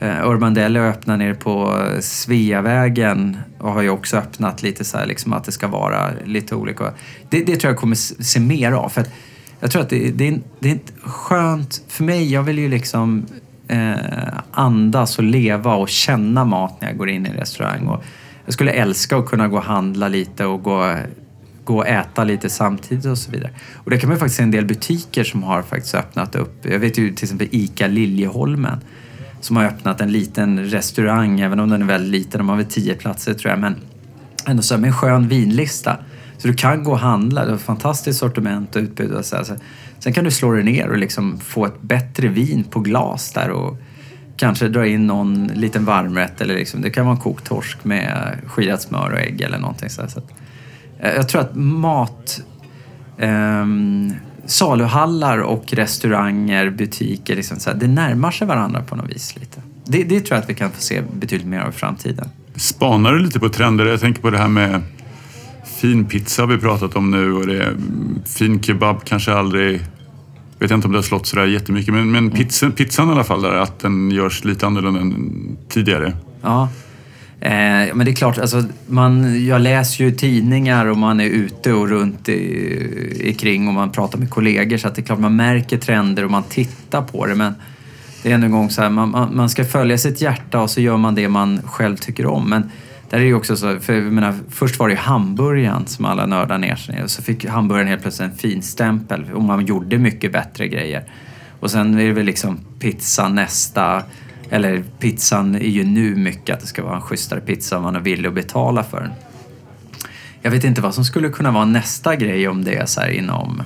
eh, 0.00 0.28
Urban 0.28 0.54
Deli 0.54 0.78
har 0.78 0.86
öppnat 0.86 1.18
nere 1.18 1.34
på 1.34 1.84
Sveavägen 2.00 3.36
och 3.58 3.72
har 3.72 3.82
ju 3.82 3.90
också 3.90 4.16
öppnat 4.16 4.62
lite 4.62 4.84
så 4.84 4.98
här 4.98 5.06
liksom 5.06 5.32
att 5.32 5.44
det 5.44 5.52
ska 5.52 5.68
vara 5.68 6.10
lite 6.24 6.54
olika. 6.54 6.92
Det, 7.30 7.44
det 7.44 7.56
tror 7.56 7.70
jag 7.70 7.80
kommer 7.80 7.96
se 8.22 8.40
mer 8.40 8.72
av. 8.72 8.88
För 8.88 9.00
att 9.00 9.10
jag 9.60 9.70
tror 9.70 9.82
att 9.82 9.90
det, 9.90 10.10
det, 10.10 10.38
det 10.60 10.70
är 10.70 10.78
skönt, 11.02 11.82
för 11.88 12.04
mig, 12.04 12.32
jag 12.32 12.42
vill 12.42 12.58
ju 12.58 12.68
liksom 12.68 13.26
eh, 13.68 14.38
andas 14.50 15.18
och 15.18 15.24
leva 15.24 15.74
och 15.74 15.88
känna 15.88 16.44
mat 16.44 16.80
när 16.80 16.88
jag 16.88 16.98
går 16.98 17.08
in 17.08 17.26
i 17.26 17.28
en 17.28 17.36
restaurang. 17.36 17.86
Och 17.86 18.04
jag 18.44 18.54
skulle 18.54 18.70
älska 18.70 19.16
att 19.16 19.26
kunna 19.26 19.48
gå 19.48 19.56
och 19.56 19.62
handla 19.62 20.08
lite 20.08 20.44
och 20.44 20.62
gå, 20.62 20.96
gå 21.64 21.76
och 21.76 21.88
äta 21.88 22.24
lite 22.24 22.50
samtidigt 22.50 23.04
och 23.04 23.18
så 23.18 23.30
vidare. 23.30 23.50
Och 23.74 23.90
det 23.90 23.98
kan 23.98 24.08
man 24.08 24.16
ju 24.16 24.18
faktiskt 24.18 24.36
se 24.36 24.42
en 24.42 24.50
del 24.50 24.64
butiker 24.64 25.24
som 25.24 25.42
har 25.42 25.62
faktiskt 25.62 25.94
öppnat 25.94 26.34
upp. 26.34 26.66
Jag 26.66 26.78
vet 26.78 26.98
ju 26.98 27.14
till 27.14 27.24
exempel 27.24 27.48
ICA 27.50 27.86
Liljeholmen 27.86 28.80
som 29.40 29.56
har 29.56 29.64
öppnat 29.64 30.00
en 30.00 30.12
liten 30.12 30.64
restaurang, 30.64 31.40
även 31.40 31.60
om 31.60 31.70
den 31.70 31.82
är 31.82 31.86
väldigt 31.86 32.10
liten. 32.10 32.38
De 32.38 32.48
har 32.48 32.56
väl 32.56 32.66
tio 32.66 32.94
platser 32.94 33.34
tror 33.34 33.50
jag, 33.50 33.60
men 33.60 33.76
ändå 34.46 34.62
så 34.62 34.78
med 34.78 34.88
en 34.88 34.94
skön 34.94 35.28
vinlista. 35.28 35.96
Så 36.38 36.48
du 36.48 36.54
kan 36.54 36.84
gå 36.84 36.90
och 36.90 36.98
handla, 36.98 37.44
du 37.44 37.50
har 37.50 37.56
ett 37.56 37.62
fantastiskt 37.62 38.18
sortiment 38.18 38.76
och 38.76 38.82
utbud. 38.82 39.12
Och 39.12 39.24
så 39.24 39.36
här. 39.36 39.44
Sen 39.98 40.12
kan 40.12 40.24
du 40.24 40.30
slå 40.30 40.52
dig 40.52 40.64
ner 40.64 40.88
och 40.88 40.98
liksom 40.98 41.40
få 41.40 41.66
ett 41.66 41.82
bättre 41.82 42.28
vin 42.28 42.64
på 42.64 42.80
glas 42.80 43.32
där 43.32 43.50
och 43.50 43.78
kanske 44.36 44.68
dra 44.68 44.86
in 44.86 45.06
någon 45.06 45.46
liten 45.46 45.84
varmrätt 45.84 46.40
eller 46.40 46.54
liksom, 46.54 46.82
det 46.82 46.90
kan 46.90 47.06
vara 47.06 47.16
en 47.16 47.22
kokt 47.22 47.46
torsk 47.46 47.84
med 47.84 48.38
skirat 48.46 48.82
smör 48.82 49.10
och 49.12 49.18
ägg 49.18 49.40
eller 49.40 49.58
någonting 49.58 49.88
så, 49.90 50.08
så 50.08 50.18
att, 50.18 50.30
eh, 51.00 51.10
Jag 51.10 51.28
tror 51.28 51.40
att 51.40 51.54
mat 51.54 52.40
eh, 53.18 53.66
saluhallar 54.46 55.38
och 55.38 55.72
restauranger, 55.72 56.70
butiker, 56.70 57.36
liksom 57.36 57.58
så 57.58 57.70
här, 57.70 57.76
det 57.76 57.86
närmar 57.86 58.30
sig 58.30 58.46
varandra 58.46 58.82
på 58.82 58.96
något 58.96 59.10
vis 59.10 59.36
lite. 59.36 59.62
Det, 59.84 60.04
det 60.04 60.20
tror 60.20 60.36
jag 60.36 60.42
att 60.42 60.50
vi 60.50 60.54
kan 60.54 60.70
få 60.70 60.80
se 60.80 61.02
betydligt 61.12 61.48
mer 61.48 61.60
av 61.60 61.68
i 61.68 61.72
framtiden. 61.72 62.28
Spanar 62.56 63.12
du 63.12 63.18
lite 63.18 63.40
på 63.40 63.48
trender? 63.48 63.86
Jag 63.86 64.00
tänker 64.00 64.22
på 64.22 64.30
det 64.30 64.38
här 64.38 64.48
med 64.48 64.82
fin 65.80 66.04
pizza 66.04 66.42
har 66.42 66.46
vi 66.46 66.58
pratat 66.58 66.96
om 66.96 67.10
nu 67.10 67.32
och 67.32 67.46
det 67.46 67.62
är, 67.62 67.76
fin 68.26 68.62
kebab 68.62 69.04
kanske 69.04 69.32
aldrig 69.32 69.80
vet 70.58 70.70
jag 70.70 70.78
inte 70.78 70.86
om 70.86 70.92
det 70.92 70.98
har 70.98 71.02
slått 71.02 71.26
sådär 71.26 71.46
jättemycket 71.46 71.94
men, 71.94 72.10
men 72.10 72.30
pizzan, 72.30 72.72
pizzan 72.72 73.08
i 73.08 73.12
alla 73.12 73.24
fall, 73.24 73.42
där, 73.42 73.54
att 73.54 73.78
den 73.78 74.10
görs 74.10 74.44
lite 74.44 74.66
annorlunda 74.66 75.00
än 75.00 75.56
tidigare. 75.68 76.12
Ja. 76.42 76.68
Eh, 77.40 77.94
men 77.94 77.98
det 77.98 78.10
är 78.10 78.14
klart, 78.14 78.38
alltså, 78.38 78.64
man, 78.86 79.46
jag 79.46 79.60
läser 79.60 80.04
ju 80.04 80.10
tidningar 80.10 80.86
och 80.86 80.96
man 80.96 81.20
är 81.20 81.24
ute 81.24 81.72
och 81.72 81.88
runt 81.88 82.28
i, 82.28 82.32
i 83.20 83.34
kring 83.34 83.68
och 83.68 83.74
man 83.74 83.92
pratar 83.92 84.18
med 84.18 84.30
kollegor 84.30 84.76
så 84.76 84.88
att 84.88 84.94
det 84.94 85.00
är 85.00 85.04
klart 85.04 85.18
man 85.18 85.36
märker 85.36 85.78
trender 85.78 86.24
och 86.24 86.30
man 86.30 86.42
tittar 86.42 87.02
på 87.02 87.26
det. 87.26 87.34
Men 87.34 87.54
det 88.22 88.32
är 88.32 88.34
en 88.34 88.52
gång 88.52 88.70
så 88.70 88.82
här, 88.82 88.90
man, 88.90 89.10
man, 89.10 89.36
man 89.36 89.48
ska 89.48 89.64
följa 89.64 89.98
sitt 89.98 90.20
hjärta 90.20 90.60
och 90.60 90.70
så 90.70 90.80
gör 90.80 90.96
man 90.96 91.14
det 91.14 91.28
man 91.28 91.60
själv 91.62 91.96
tycker 91.96 92.26
om. 92.26 92.50
Men 92.50 92.70
där 93.10 93.18
är 93.18 93.24
det 93.24 93.34
också 93.34 93.56
så, 93.56 93.80
för 93.80 93.92
jag 93.92 94.12
menar, 94.12 94.34
först 94.50 94.78
var 94.78 94.88
det 94.88 94.94
ju 94.94 95.00
hamburgaren 95.00 95.86
som 95.86 96.04
alla 96.04 96.26
nördar 96.26 96.58
ner 96.58 96.76
sig 96.76 97.02
i. 97.04 97.08
så 97.08 97.22
fick 97.22 97.44
hamburgaren 97.44 97.88
helt 97.88 98.02
plötsligt 98.02 98.30
en 98.30 98.38
fin 98.38 98.62
stämpel 98.62 99.32
och 99.34 99.42
man 99.42 99.66
gjorde 99.66 99.98
mycket 99.98 100.32
bättre 100.32 100.68
grejer. 100.68 101.04
Och 101.60 101.70
sen 101.70 101.98
är 101.98 102.06
det 102.06 102.12
väl 102.12 102.26
liksom 102.26 102.58
pizza 102.78 103.28
nästa, 103.28 104.02
eller 104.50 104.82
pizzan 104.98 105.54
är 105.54 105.68
ju 105.68 105.84
nu 105.84 106.16
mycket 106.16 106.54
att 106.54 106.60
det 106.60 106.66
ska 106.66 106.84
vara 106.84 106.96
en 106.96 107.02
schysstare 107.02 107.40
pizza 107.40 107.76
om 107.76 107.82
man 107.82 107.96
är 107.96 108.00
villig 108.00 108.28
att 108.28 108.34
betala 108.34 108.84
för 108.84 109.00
den. 109.00 109.12
Jag 110.42 110.50
vet 110.50 110.64
inte 110.64 110.80
vad 110.80 110.94
som 110.94 111.04
skulle 111.04 111.28
kunna 111.28 111.50
vara 111.50 111.64
nästa 111.64 112.16
grej 112.16 112.48
om 112.48 112.64
det 112.64 112.74
är 112.74 112.86
så 112.86 113.00
här 113.00 113.08
inom, 113.08 113.62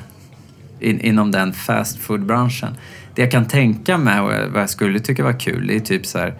in, 0.80 1.00
inom 1.00 1.30
den 1.30 1.52
fast 1.52 1.98
food-branschen. 1.98 2.76
Det 3.14 3.22
jag 3.22 3.30
kan 3.30 3.44
tänka 3.44 3.98
mig 3.98 4.20
och 4.20 4.52
vad 4.52 4.62
jag 4.62 4.70
skulle 4.70 5.00
tycka 5.00 5.24
var 5.24 5.40
kul 5.40 5.66
det 5.66 5.76
är 5.76 5.80
typ 5.80 6.06
så 6.06 6.18
här 6.18 6.34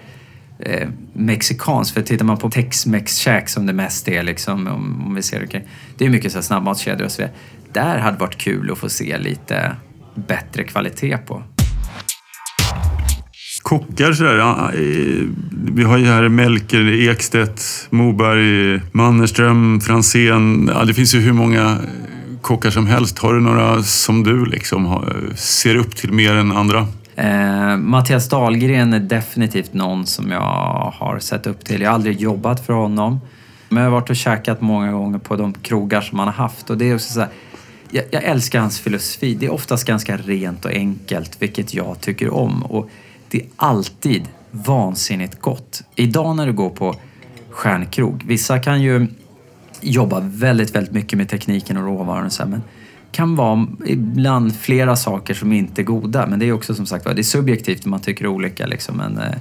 eh, 0.66 0.88
mexikanskt. 1.12 1.94
För 1.94 2.03
tittar 2.03 2.25
man 2.25 2.38
på 2.38 2.51
Tex-Mex-käk 2.51 3.48
som 3.48 3.66
det 3.66 3.72
mest 3.72 4.09
är, 4.09 4.22
liksom, 4.22 4.66
om, 4.66 5.07
om 5.07 5.14
vi 5.14 5.22
ser 5.22 5.40
det, 5.40 5.46
okay. 5.46 5.61
det 5.98 6.07
är 6.07 6.11
mycket 6.11 6.33
så 6.33 6.38
här 6.38 6.42
snabbmatskedjor 6.42 7.05
och 7.05 7.12
så 7.12 7.22
vidare. 7.22 7.37
Där 7.72 7.98
hade 7.98 8.18
varit 8.18 8.38
kul 8.38 8.70
att 8.70 8.79
få 8.79 8.88
se 8.88 9.18
lite 9.18 9.77
bättre 10.14 10.64
kvalitet 10.64 11.18
på. 11.18 11.42
Kockar 13.62 14.12
sådär, 14.12 14.37
ja, 14.37 14.70
vi 15.75 15.83
har 15.83 15.98
ju 15.98 16.07
här 16.07 16.29
Melker, 16.29 17.09
Ekstedt, 17.11 17.87
Moberg, 17.90 18.81
Mannerström, 18.92 19.81
Franzén. 19.81 20.70
Ja, 20.75 20.85
det 20.85 20.94
finns 20.94 21.14
ju 21.14 21.20
hur 21.20 21.33
många 21.33 21.79
kockar 22.40 22.70
som 22.70 22.87
helst. 22.87 23.18
Har 23.18 23.35
du 23.35 23.40
några 23.40 23.83
som 23.83 24.25
du 24.25 24.44
liksom 24.44 25.05
ser 25.37 25.77
upp 25.77 25.96
till 25.96 26.12
mer 26.12 26.35
än 26.35 26.53
andra? 26.53 26.87
Eh, 27.16 27.77
Mattias 27.77 28.29
Dahlgren 28.29 28.92
är 28.92 29.01
definitivt 29.01 29.75
någon 29.75 30.07
som 30.07 30.31
jag 30.31 30.40
har 30.94 31.18
sett 31.18 31.46
upp 31.46 31.64
till. 31.64 31.81
Jag 31.81 31.90
har 31.90 31.94
aldrig 31.94 32.20
jobbat 32.20 32.66
för 32.66 32.72
honom. 32.72 33.20
Men 33.68 33.83
jag 33.83 33.90
har 33.90 34.01
varit 34.01 34.11
och 34.11 34.16
käkat 34.16 34.61
många 34.61 34.92
gånger 34.92 35.18
på 35.18 35.37
de 35.37 35.53
krogar 35.53 36.01
som 36.01 36.18
han 36.18 36.29
har 36.29 36.35
haft. 36.35 36.70
Och 36.70 36.79
det 36.79 36.90
är 36.90 36.94
också 36.94 37.12
så 37.12 37.20
här, 37.20 37.29
jag, 37.90 38.05
jag, 38.11 38.25
älskar 38.25 38.61
hans 38.61 38.81
filosofi. 38.81 39.35
Det 39.35 39.46
är 39.46 39.53
oftast 39.53 39.85
ganska 39.85 40.16
rent 40.16 40.64
och 40.64 40.70
enkelt, 40.70 41.42
vilket 41.42 41.75
jag 41.75 42.01
tycker 42.01 42.35
om. 42.35 42.62
Och 42.62 42.90
det 43.29 43.38
är 43.38 43.46
alltid 43.57 44.29
vansinnigt 44.51 45.40
gott. 45.40 45.83
Idag 45.94 46.37
när 46.37 46.46
du 46.46 46.53
går 46.53 46.70
på 46.70 46.94
stjärnkrog, 47.51 48.25
vissa 48.27 48.59
kan 48.59 48.83
ju 48.83 49.07
jobba 49.81 50.20
väldigt, 50.20 50.75
väldigt 50.75 50.92
mycket 50.92 51.18
med 51.18 51.29
tekniken 51.29 51.77
och 51.77 51.85
råvaran 51.85 52.27
och 52.27 52.33
så 52.33 52.42
här, 52.42 52.51
men 52.51 52.62
kan 53.12 53.37
vara 53.37 53.66
ibland 53.87 54.57
flera 54.57 54.96
saker 54.96 55.35
som 55.35 55.53
inte 55.53 55.83
är 55.83 55.85
goda. 55.85 56.27
Men 56.27 56.38
det 56.38 56.48
är 56.48 56.53
också 56.53 56.75
som 56.75 56.87
sagt 56.87 57.05
det 57.05 57.11
är 57.11 57.22
subjektivt 57.22 57.87
man 57.87 58.01
tycker 58.01 58.27
olika. 58.27 58.66
Liksom. 58.66 58.96
Men, 58.96 59.18
eh, 59.18 59.35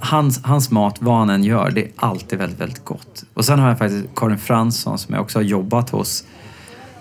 hans, 0.00 0.44
hans 0.44 0.70
mat, 0.70 0.96
vad 1.00 1.18
han 1.18 1.30
än 1.30 1.44
gör, 1.44 1.70
det 1.70 1.80
är 1.80 1.90
alltid 1.96 2.38
väldigt, 2.38 2.60
väldigt 2.60 2.84
gott. 2.84 3.24
Och 3.34 3.44
sen 3.44 3.58
har 3.58 3.68
jag 3.68 3.78
faktiskt 3.78 4.06
Karin 4.16 4.38
Fransson 4.38 4.98
som 4.98 5.14
jag 5.14 5.22
också 5.22 5.38
har 5.38 5.44
jobbat 5.44 5.90
hos. 5.90 6.24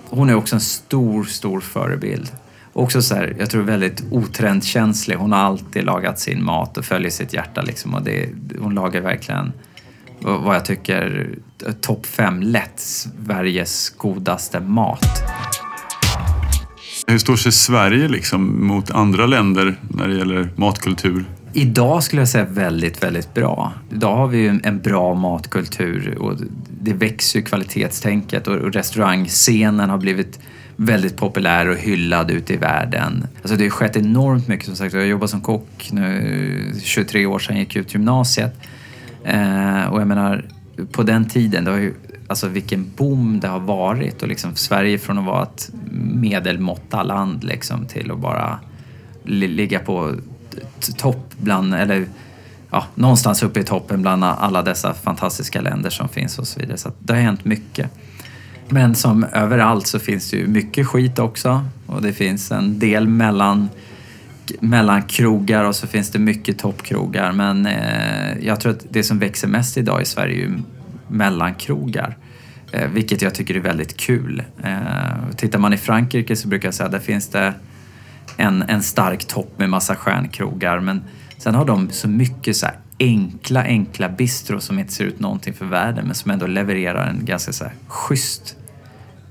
Hon 0.09 0.29
är 0.29 0.35
också 0.35 0.55
en 0.55 0.61
stor, 0.61 1.23
stor 1.23 1.59
förebild. 1.59 2.31
Också 2.73 3.01
så 3.01 3.15
här, 3.15 3.35
jag 3.39 3.49
tror 3.49 3.63
väldigt 3.63 4.03
otrendkänslig. 4.11 5.15
Hon 5.15 5.31
har 5.31 5.39
alltid 5.39 5.83
lagat 5.83 6.19
sin 6.19 6.43
mat 6.43 6.77
och 6.77 6.85
följer 6.85 7.11
sitt 7.11 7.33
hjärta 7.33 7.61
liksom. 7.61 7.93
Och 7.93 8.01
det, 8.01 8.29
hon 8.59 8.75
lagar 8.75 9.01
verkligen 9.01 9.53
vad 10.19 10.55
jag 10.55 10.65
tycker 10.65 11.29
topp 11.81 12.05
fem 12.05 12.41
lätt 12.41 12.79
Sveriges 12.79 13.89
godaste 13.89 14.59
mat. 14.59 15.23
Hur 17.11 17.17
står 17.17 17.35
sig 17.35 17.51
Sverige 17.51 18.07
liksom 18.07 18.67
mot 18.67 18.91
andra 18.91 19.25
länder 19.25 19.75
när 19.89 20.07
det 20.07 20.17
gäller 20.17 20.49
matkultur? 20.55 21.25
Idag 21.53 22.03
skulle 22.03 22.21
jag 22.21 22.29
säga 22.29 22.45
väldigt, 22.45 23.03
väldigt 23.03 23.33
bra. 23.33 23.73
Idag 23.91 24.15
har 24.15 24.27
vi 24.27 24.37
ju 24.37 24.59
en, 24.63 24.79
bra 24.79 25.13
matkultur 25.13 26.17
och 26.19 26.35
det 26.81 26.93
växer 26.93 27.39
ju 27.39 27.45
kvalitetstänket 27.45 28.47
och 28.47 28.73
restaurangscenen 28.73 29.89
har 29.89 29.97
blivit 29.97 30.39
väldigt 30.75 31.17
populär 31.17 31.69
och 31.69 31.77
hyllad 31.77 32.31
ute 32.31 32.53
i 32.53 32.57
världen. 32.57 33.27
Alltså 33.41 33.57
det 33.57 33.63
har 33.63 33.69
skett 33.69 33.97
enormt 33.97 34.47
mycket 34.47 34.65
som 34.65 34.75
sagt. 34.75 34.93
Jag 34.93 35.01
har 35.01 35.07
jobbat 35.07 35.29
som 35.29 35.41
kock 35.41 35.89
nu 35.91 36.73
23 36.83 37.25
år 37.25 37.39
sedan 37.39 37.55
jag 37.55 37.63
gick 37.63 37.75
ut 37.75 37.93
gymnasiet. 37.93 38.53
Eh, 39.23 39.83
och 39.83 40.01
jag 40.01 40.07
menar, 40.07 40.45
på 40.91 41.03
den 41.03 41.29
tiden, 41.29 41.63
det 41.63 41.71
har 41.71 41.79
ju 41.79 41.93
alltså 42.31 42.47
vilken 42.47 42.91
boom 42.95 43.39
det 43.39 43.47
har 43.47 43.59
varit 43.59 44.21
och 44.21 44.27
liksom 44.27 44.55
Sverige 44.55 44.97
från 44.97 45.17
att 45.17 45.25
vara 45.25 45.43
ett 45.43 45.69
medelmåttaland 46.01 47.43
liksom 47.43 47.85
till 47.85 48.11
att 48.11 48.19
bara 48.19 48.59
ligga 49.23 49.79
på 49.79 50.15
topp 50.97 51.33
bland, 51.37 51.73
eller 51.73 52.05
ja, 52.71 52.85
någonstans 52.95 53.43
uppe 53.43 53.59
i 53.59 53.63
toppen 53.63 54.01
bland 54.01 54.23
alla 54.23 54.61
dessa 54.61 54.93
fantastiska 54.93 55.61
länder 55.61 55.89
som 55.89 56.09
finns 56.09 56.39
och 56.39 56.47
så 56.47 56.59
vidare. 56.59 56.77
Så 56.77 56.91
det 56.99 57.13
har 57.13 57.21
hänt 57.21 57.45
mycket. 57.45 57.91
Men 58.69 58.95
som 58.95 59.23
överallt 59.23 59.87
så 59.87 59.99
finns 59.99 60.31
det 60.31 60.37
ju 60.37 60.47
mycket 60.47 60.87
skit 60.87 61.19
också 61.19 61.65
och 61.85 62.01
det 62.01 62.13
finns 62.13 62.51
en 62.51 62.79
del 62.79 63.07
mellan 63.07 63.69
mellankrogar 64.59 65.63
och 65.63 65.75
så 65.75 65.87
finns 65.87 66.11
det 66.11 66.19
mycket 66.19 66.59
toppkrogar. 66.59 67.31
Men 67.31 67.65
eh, 67.65 68.37
jag 68.41 68.59
tror 68.59 68.71
att 68.71 68.85
det 68.89 69.03
som 69.03 69.19
växer 69.19 69.47
mest 69.47 69.77
idag 69.77 70.01
i 70.01 70.05
Sverige 70.05 70.35
är 70.35 70.39
ju 70.39 70.51
mellankrogar. 71.11 72.17
Eh, 72.71 72.89
vilket 72.89 73.21
jag 73.21 73.35
tycker 73.35 73.55
är 73.55 73.59
väldigt 73.59 73.97
kul. 73.97 74.43
Eh, 74.63 75.35
tittar 75.37 75.59
man 75.59 75.73
i 75.73 75.77
Frankrike 75.77 76.35
så 76.35 76.47
brukar 76.47 76.67
jag 76.67 76.73
säga 76.73 76.85
att 76.85 76.91
där 76.91 76.99
finns 76.99 77.27
det 77.27 77.53
en, 78.37 78.61
en 78.61 78.83
stark 78.83 79.25
topp 79.25 79.53
med 79.57 79.69
massa 79.69 79.95
stjärnkrogar 79.95 80.79
men 80.79 81.03
sen 81.37 81.55
har 81.55 81.65
de 81.65 81.89
så 81.89 82.07
mycket 82.07 82.57
så 82.57 82.67
enkla, 82.99 83.63
enkla 83.63 84.09
bistro 84.09 84.59
som 84.59 84.79
inte 84.79 84.93
ser 84.93 85.05
ut 85.05 85.19
någonting 85.19 85.53
för 85.53 85.65
världen 85.65 86.05
men 86.05 86.15
som 86.15 86.31
ändå 86.31 86.47
levererar 86.47 87.07
en 87.07 87.25
ganska 87.25 87.53
så 87.53 87.63
här 87.63 87.73
schysst 87.87 88.55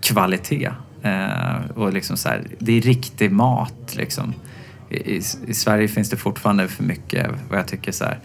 kvalitet. 0.00 0.70
Eh, 1.02 1.70
och 1.74 1.92
liksom 1.92 2.16
så 2.16 2.28
här, 2.28 2.42
det 2.58 2.72
är 2.72 2.80
riktig 2.80 3.32
mat 3.32 3.94
liksom. 3.96 4.34
I, 4.88 4.96
i, 4.96 5.22
I, 5.46 5.54
Sverige 5.54 5.88
finns 5.88 6.10
det 6.10 6.16
fortfarande 6.16 6.68
för 6.68 6.84
mycket, 6.84 7.30
vad 7.50 7.58
jag 7.58 7.66
tycker 7.66 7.92
så 7.92 8.04
här, 8.04 8.18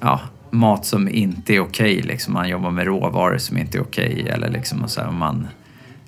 ja, 0.00 0.20
mat 0.50 0.86
som 0.86 1.08
inte 1.08 1.54
är 1.54 1.60
okej. 1.60 1.98
Okay, 1.98 2.08
liksom. 2.08 2.34
Man 2.34 2.48
jobbar 2.48 2.70
med 2.70 2.86
råvaror 2.86 3.38
som 3.38 3.58
inte 3.58 3.78
är 3.78 3.82
okej. 3.82 4.12
Okay, 4.12 4.28
eller 4.28 4.50
liksom, 4.50 4.88
så 4.88 5.00
här, 5.00 5.10
man, 5.10 5.46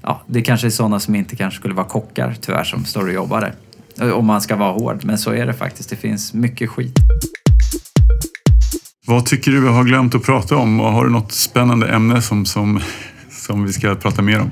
ja, 0.03 0.22
det 0.26 0.42
kanske 0.42 0.66
är 0.66 0.70
sådana 0.70 1.00
som 1.00 1.14
inte 1.14 1.37
kanske 1.37 1.59
skulle 1.59 1.74
vara 1.74 1.87
kockar 1.87 2.37
tyvärr 2.40 2.64
som 2.64 2.85
står 2.85 3.03
och 3.03 3.12
jobbar 3.12 3.40
där. 3.40 3.55
Om 4.12 4.26
man 4.26 4.40
ska 4.40 4.57
vara 4.57 4.72
hård, 4.72 5.05
men 5.05 5.18
så 5.18 5.31
är 5.31 5.46
det 5.46 5.55
faktiskt. 5.55 5.90
Det 5.90 5.96
finns 5.96 6.35
mycket 6.35 6.70
skit. 6.70 6.98
Vad 9.07 9.26
tycker 9.26 9.50
du 9.50 9.61
vi 9.61 9.68
har 9.68 9.85
glömt 9.85 10.14
att 10.14 10.22
prata 10.22 10.57
om? 10.57 10.81
Och 10.81 10.92
har 10.92 11.05
du 11.05 11.11
något 11.11 11.33
spännande 11.33 11.88
ämne 11.88 12.22
som, 12.22 12.46
som, 12.46 12.81
som 13.31 13.64
vi 13.64 13.72
ska 13.72 13.94
prata 13.94 14.22
mer 14.22 14.40
om? 14.40 14.50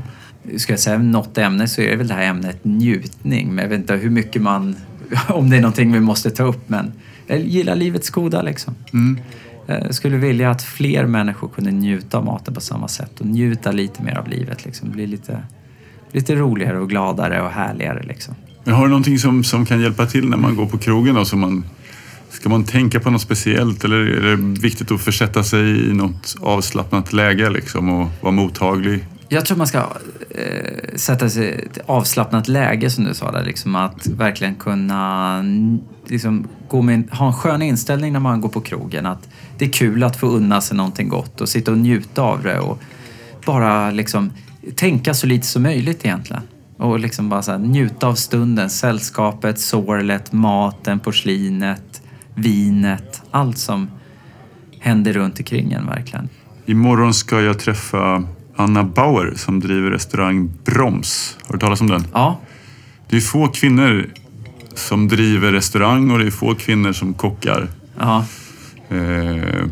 Ska 0.58 0.72
jag 0.72 0.80
säga 0.80 0.98
något 0.98 1.38
ämne 1.38 1.68
så 1.68 1.80
är 1.80 1.90
det 1.90 1.96
väl 1.96 2.08
det 2.08 2.14
här 2.14 2.22
ämnet 2.22 2.64
njutning. 2.64 3.54
Men 3.54 3.62
jag 3.62 3.68
vet 3.68 3.78
inte 3.78 3.94
hur 3.94 4.10
mycket 4.10 4.42
man... 4.42 4.76
Om 5.28 5.50
det 5.50 5.56
är 5.56 5.60
någonting 5.60 5.92
vi 5.92 6.00
måste 6.00 6.30
ta 6.30 6.42
upp, 6.42 6.68
men 6.68 6.92
jag 7.26 7.40
gillar 7.40 7.76
livets 7.76 8.10
goda 8.10 8.42
liksom. 8.42 8.74
Mm. 8.92 9.20
Jag 9.68 9.84
eh, 9.84 9.90
skulle 9.90 10.16
vilja 10.16 10.50
att 10.50 10.62
fler 10.62 11.06
människor 11.06 11.48
kunde 11.48 11.70
njuta 11.70 12.18
av 12.18 12.24
maten 12.24 12.54
på 12.54 12.60
samma 12.60 12.88
sätt 12.88 13.20
och 13.20 13.26
njuta 13.26 13.72
lite 13.72 14.02
mer 14.02 14.18
av 14.18 14.28
livet. 14.28 14.64
Liksom. 14.64 14.90
Bli 14.90 15.06
lite, 15.06 15.42
lite 16.12 16.34
roligare 16.34 16.78
och 16.78 16.88
gladare 16.88 17.42
och 17.42 17.50
härligare. 17.50 18.02
Liksom. 18.02 18.34
Men 18.64 18.74
har 18.74 18.82
du 18.82 18.88
någonting 18.88 19.18
som, 19.18 19.44
som 19.44 19.66
kan 19.66 19.80
hjälpa 19.80 20.06
till 20.06 20.28
när 20.28 20.36
man 20.36 20.56
går 20.56 20.66
på 20.66 20.78
krogen? 20.78 21.14
Då, 21.14 21.24
så 21.24 21.36
man, 21.36 21.64
ska 22.30 22.48
man 22.48 22.64
tänka 22.64 23.00
på 23.00 23.10
något 23.10 23.22
speciellt 23.22 23.84
eller 23.84 23.96
är 23.96 24.36
det 24.36 24.60
viktigt 24.60 24.90
att 24.90 25.00
försätta 25.00 25.44
sig 25.44 25.90
i 25.90 25.92
något 25.94 26.36
avslappnat 26.40 27.12
läge 27.12 27.50
liksom, 27.50 27.88
och 27.88 28.08
vara 28.20 28.32
mottaglig? 28.32 29.06
Jag 29.28 29.46
tror 29.46 29.58
man 29.58 29.66
ska 29.66 29.78
eh, 30.30 30.96
sätta 30.96 31.30
sig 31.30 31.44
i 31.44 31.66
ett 31.66 31.78
avslappnat 31.86 32.48
läge 32.48 32.90
som 32.90 33.04
du 33.04 33.14
sa 33.14 33.32
där. 33.32 33.44
Liksom, 33.44 33.74
att 33.74 34.06
verkligen 34.06 34.54
kunna 34.54 35.44
liksom, 36.06 36.48
gå 36.68 36.82
med, 36.82 37.10
ha 37.10 37.26
en 37.26 37.32
skön 37.32 37.62
inställning 37.62 38.12
när 38.12 38.20
man 38.20 38.40
går 38.40 38.48
på 38.48 38.60
krogen. 38.60 39.06
Att 39.06 39.28
det 39.58 39.64
är 39.64 39.72
kul 39.72 40.04
att 40.04 40.16
få 40.16 40.26
unna 40.26 40.60
sig 40.60 40.76
någonting 40.76 41.08
gott 41.08 41.40
och 41.40 41.48
sitta 41.48 41.70
och 41.72 41.78
njuta 41.78 42.22
av 42.22 42.42
det 42.42 42.58
och 42.58 42.82
bara 43.46 43.90
liksom 43.90 44.32
tänka 44.74 45.14
så 45.14 45.26
lite 45.26 45.46
som 45.46 45.62
möjligt 45.62 46.04
egentligen. 46.04 46.42
Och 46.76 46.98
liksom 46.98 47.28
bara 47.28 47.42
så 47.42 47.50
här, 47.50 47.58
njuta 47.58 48.06
av 48.06 48.14
stunden, 48.14 48.70
sällskapet, 48.70 49.60
sorlet, 49.60 50.32
maten, 50.32 50.98
porslinet, 51.00 52.02
vinet. 52.34 53.22
Allt 53.30 53.58
som 53.58 53.90
händer 54.80 55.12
runt 55.12 55.38
omkring 55.38 55.72
en 55.72 55.86
verkligen. 55.86 56.28
Imorgon 56.66 57.14
ska 57.14 57.40
jag 57.40 57.58
träffa 57.58 58.24
Anna 58.56 58.84
Bauer 58.84 59.32
som 59.36 59.60
driver 59.60 59.90
restaurang 59.90 60.52
Broms. 60.64 61.38
Har 61.46 61.52
du 61.52 61.58
talat 61.58 61.80
om 61.80 61.86
den? 61.86 62.06
Ja, 62.12 62.40
Det 63.08 63.16
är 63.16 63.20
få 63.20 63.48
kvinnor 63.48 64.06
som 64.78 65.08
driver 65.08 65.52
restaurang 65.52 66.10
och 66.10 66.18
det 66.18 66.26
är 66.26 66.30
få 66.30 66.54
kvinnor 66.54 66.92
som 66.92 67.14
kockar. 67.14 67.68
ja. 67.98 68.24
Eh, 68.90 69.66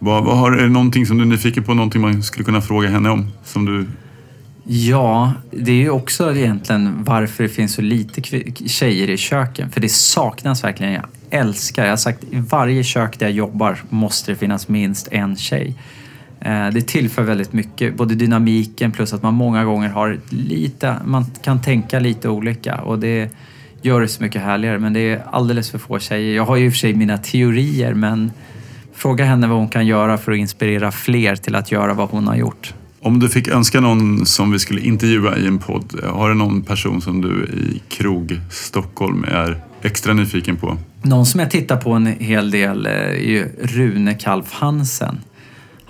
vad, 0.00 0.24
vad 0.24 0.38
har, 0.38 0.52
är 0.52 0.62
det 0.62 0.68
någonting 0.68 1.06
som 1.06 1.16
du 1.18 1.22
är 1.24 1.28
nyfiken 1.28 1.64
på? 1.64 1.74
Någonting 1.74 2.00
man 2.02 2.22
skulle 2.22 2.44
kunna 2.44 2.60
fråga 2.60 2.88
henne 2.88 3.10
om? 3.10 3.30
Som 3.44 3.64
du, 3.64 3.86
Ja, 4.70 5.32
det 5.50 5.72
är 5.72 5.76
ju 5.76 5.90
också 5.90 6.36
egentligen 6.36 7.04
varför 7.04 7.42
det 7.42 7.48
finns 7.48 7.74
så 7.74 7.82
lite 7.82 8.22
tjejer 8.68 9.10
i 9.10 9.16
köken. 9.16 9.70
För 9.70 9.80
det 9.80 9.88
saknas 9.88 10.64
verkligen. 10.64 10.92
Jag 10.92 11.04
älskar, 11.30 11.84
jag 11.84 11.92
har 11.92 11.96
sagt 11.96 12.24
i 12.24 12.40
varje 12.50 12.84
kök 12.84 13.18
där 13.18 13.26
jag 13.26 13.34
jobbar 13.34 13.78
måste 13.90 14.32
det 14.32 14.36
finnas 14.36 14.68
minst 14.68 15.08
en 15.10 15.36
tjej. 15.36 15.74
Eh, 16.40 16.68
Det 16.68 16.80
tillför 16.80 17.22
väldigt 17.22 17.52
mycket, 17.52 17.96
både 17.96 18.14
dynamiken 18.14 18.92
plus 18.92 19.12
att 19.12 19.22
man 19.22 19.34
många 19.34 19.64
gånger 19.64 19.88
har 19.88 20.18
lite, 20.28 20.96
man 21.04 21.24
kan 21.44 21.62
tänka 21.62 21.98
lite 21.98 22.28
olika 22.28 22.76
och 22.76 22.98
det 22.98 23.30
gör 23.82 24.00
det 24.00 24.08
så 24.08 24.22
mycket 24.22 24.42
härligare. 24.42 24.78
Men 24.78 24.92
det 24.92 25.00
är 25.00 25.22
alldeles 25.30 25.70
för 25.70 25.78
få 25.78 25.98
tjejer. 25.98 26.36
Jag 26.36 26.44
har 26.44 26.56
ju 26.56 26.66
i 26.66 26.68
och 26.68 26.72
för 26.72 26.78
sig 26.78 26.94
mina 26.94 27.18
teorier 27.18 27.94
men 27.94 28.32
fråga 28.94 29.24
henne 29.24 29.46
vad 29.46 29.58
hon 29.58 29.68
kan 29.68 29.86
göra 29.86 30.18
för 30.18 30.32
att 30.32 30.38
inspirera 30.38 30.90
fler 30.92 31.36
till 31.36 31.54
att 31.54 31.72
göra 31.72 31.94
vad 31.94 32.08
hon 32.08 32.26
har 32.26 32.36
gjort. 32.36 32.74
om 33.02 33.18
du 33.18 33.28
fick 33.28 33.48
önska 33.48 33.80
någon 33.80 34.26
som 34.26 34.52
vi 34.52 34.58
skulle 34.58 34.80
intervjua 34.80 35.36
i 35.36 35.46
en 35.46 35.58
podd, 35.58 36.00
har 36.04 36.28
du 36.28 36.34
någon 36.34 36.62
person 36.62 37.00
som 37.00 37.20
du 37.20 37.44
i 37.44 37.82
krog 37.88 38.40
Stockholm 38.50 39.24
är 39.24 39.60
extra 39.82 40.14
nyfiken 40.14 40.56
på? 40.56 40.76
Någon 41.02 41.26
som 41.26 41.40
jag 41.40 41.50
tittar 41.50 41.76
på 41.76 41.92
en 41.92 42.06
hel 42.06 42.50
del 42.50 42.86
eh, 42.86 42.92
är 42.92 43.14
ju 43.14 43.48
Rune 43.62 44.14
Kalf 44.14 44.52
Hansen. 44.52 45.20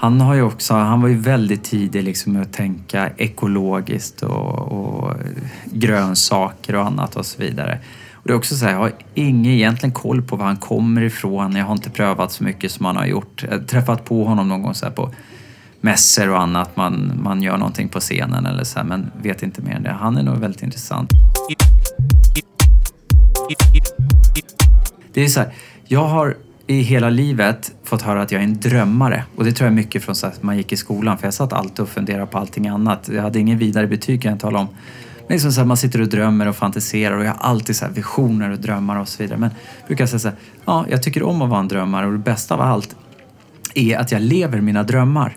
Han, 0.00 0.20
har 0.20 0.34
ju 0.34 0.42
också, 0.42 0.74
han 0.74 1.00
var 1.00 1.08
ju 1.08 1.16
väldigt 1.16 1.64
tidig 1.64 2.02
liksom 2.02 2.32
med 2.32 2.42
att 2.42 2.52
tänka 2.52 3.10
ekologiskt 3.16 4.22
och, 4.22 4.72
och 4.72 5.14
grönsaker 5.64 6.74
och 6.74 6.86
annat 6.86 7.16
och 7.16 7.26
så 7.26 7.42
vidare. 7.42 7.78
Och 8.12 8.22
det 8.24 8.32
är 8.32 8.36
också 8.36 8.56
så 8.56 8.64
här, 8.64 8.72
jag 8.72 8.78
har 8.78 8.92
ingen 9.14 9.52
egentligen 9.52 9.92
koll 9.92 10.22
på 10.22 10.36
var 10.36 10.46
han 10.46 10.56
kommer 10.56 11.02
ifrån. 11.02 11.56
Jag 11.56 11.64
har 11.64 11.72
inte 11.72 11.90
prövat 11.90 12.32
så 12.32 12.44
mycket 12.44 12.72
som 12.72 12.86
han 12.86 12.96
har 12.96 13.06
gjort. 13.06 13.44
Jag 13.48 13.58
har 13.58 13.64
träffat 13.64 14.04
på 14.04 14.24
honom 14.24 14.48
någon 14.48 14.62
gång 14.62 14.74
så 14.74 14.86
här 14.86 14.92
på 14.92 15.10
mässor 15.80 16.28
och 16.28 16.40
annat. 16.40 16.76
Man, 16.76 17.20
man 17.22 17.42
gör 17.42 17.56
någonting 17.56 17.88
på 17.88 18.00
scenen 18.00 18.46
eller 18.46 18.64
så 18.64 18.78
här, 18.78 18.86
men 18.86 19.10
vet 19.22 19.42
inte 19.42 19.62
mer 19.62 19.72
än 19.72 19.82
det. 19.82 19.90
Han 19.92 20.16
är 20.16 20.22
nog 20.22 20.36
väldigt 20.36 20.62
intressant. 20.62 21.10
Det 25.12 25.24
är 25.24 25.28
så 25.28 25.40
här, 25.40 25.52
jag 25.86 26.04
har 26.04 26.36
i 26.70 26.80
hela 26.80 27.10
livet 27.10 27.72
fått 27.84 28.02
höra 28.02 28.22
att 28.22 28.32
jag 28.32 28.40
är 28.40 28.44
en 28.44 28.60
drömmare. 28.60 29.24
Och 29.36 29.44
det 29.44 29.52
tror 29.52 29.66
jag 29.66 29.72
är 29.72 29.76
mycket 29.76 30.04
från 30.04 30.14
så 30.14 30.26
att 30.26 30.42
man 30.42 30.56
gick 30.56 30.72
i 30.72 30.76
skolan. 30.76 31.18
För 31.18 31.26
jag 31.26 31.34
satt 31.34 31.52
alltid 31.52 31.80
och 31.80 31.88
funderade 31.88 32.26
på 32.26 32.38
allting 32.38 32.68
annat. 32.68 33.10
Jag 33.14 33.22
hade 33.22 33.38
ingen 33.38 33.58
vidare 33.58 33.86
betyg 33.86 34.22
kan 34.22 34.30
jag 34.30 34.40
tala 34.40 34.58
om. 34.58 34.68
Men 35.26 35.34
liksom 35.34 35.52
så 35.52 35.60
här, 35.60 35.66
man 35.66 35.76
sitter 35.76 36.00
och 36.00 36.08
drömmer 36.08 36.48
och 36.48 36.56
fantiserar 36.56 37.16
och 37.16 37.24
jag 37.24 37.30
har 37.30 37.50
alltid 37.50 37.76
så 37.76 37.84
här 37.84 37.92
visioner 37.92 38.50
och 38.50 38.58
drömmar 38.58 39.00
och 39.00 39.08
så 39.08 39.22
vidare. 39.22 39.38
Men 39.38 39.50
jag 39.78 39.86
brukar 39.86 40.06
säga 40.06 40.18
så 40.18 40.28
här, 40.28 40.36
ja, 40.64 40.86
jag 40.90 41.02
tycker 41.02 41.22
om 41.22 41.42
att 41.42 41.50
vara 41.50 41.60
en 41.60 41.68
drömmare 41.68 42.06
och 42.06 42.12
det 42.12 42.18
bästa 42.18 42.54
av 42.54 42.60
allt 42.60 42.96
är 43.74 43.96
att 43.96 44.12
jag 44.12 44.22
lever 44.22 44.60
mina 44.60 44.82
drömmar. 44.82 45.36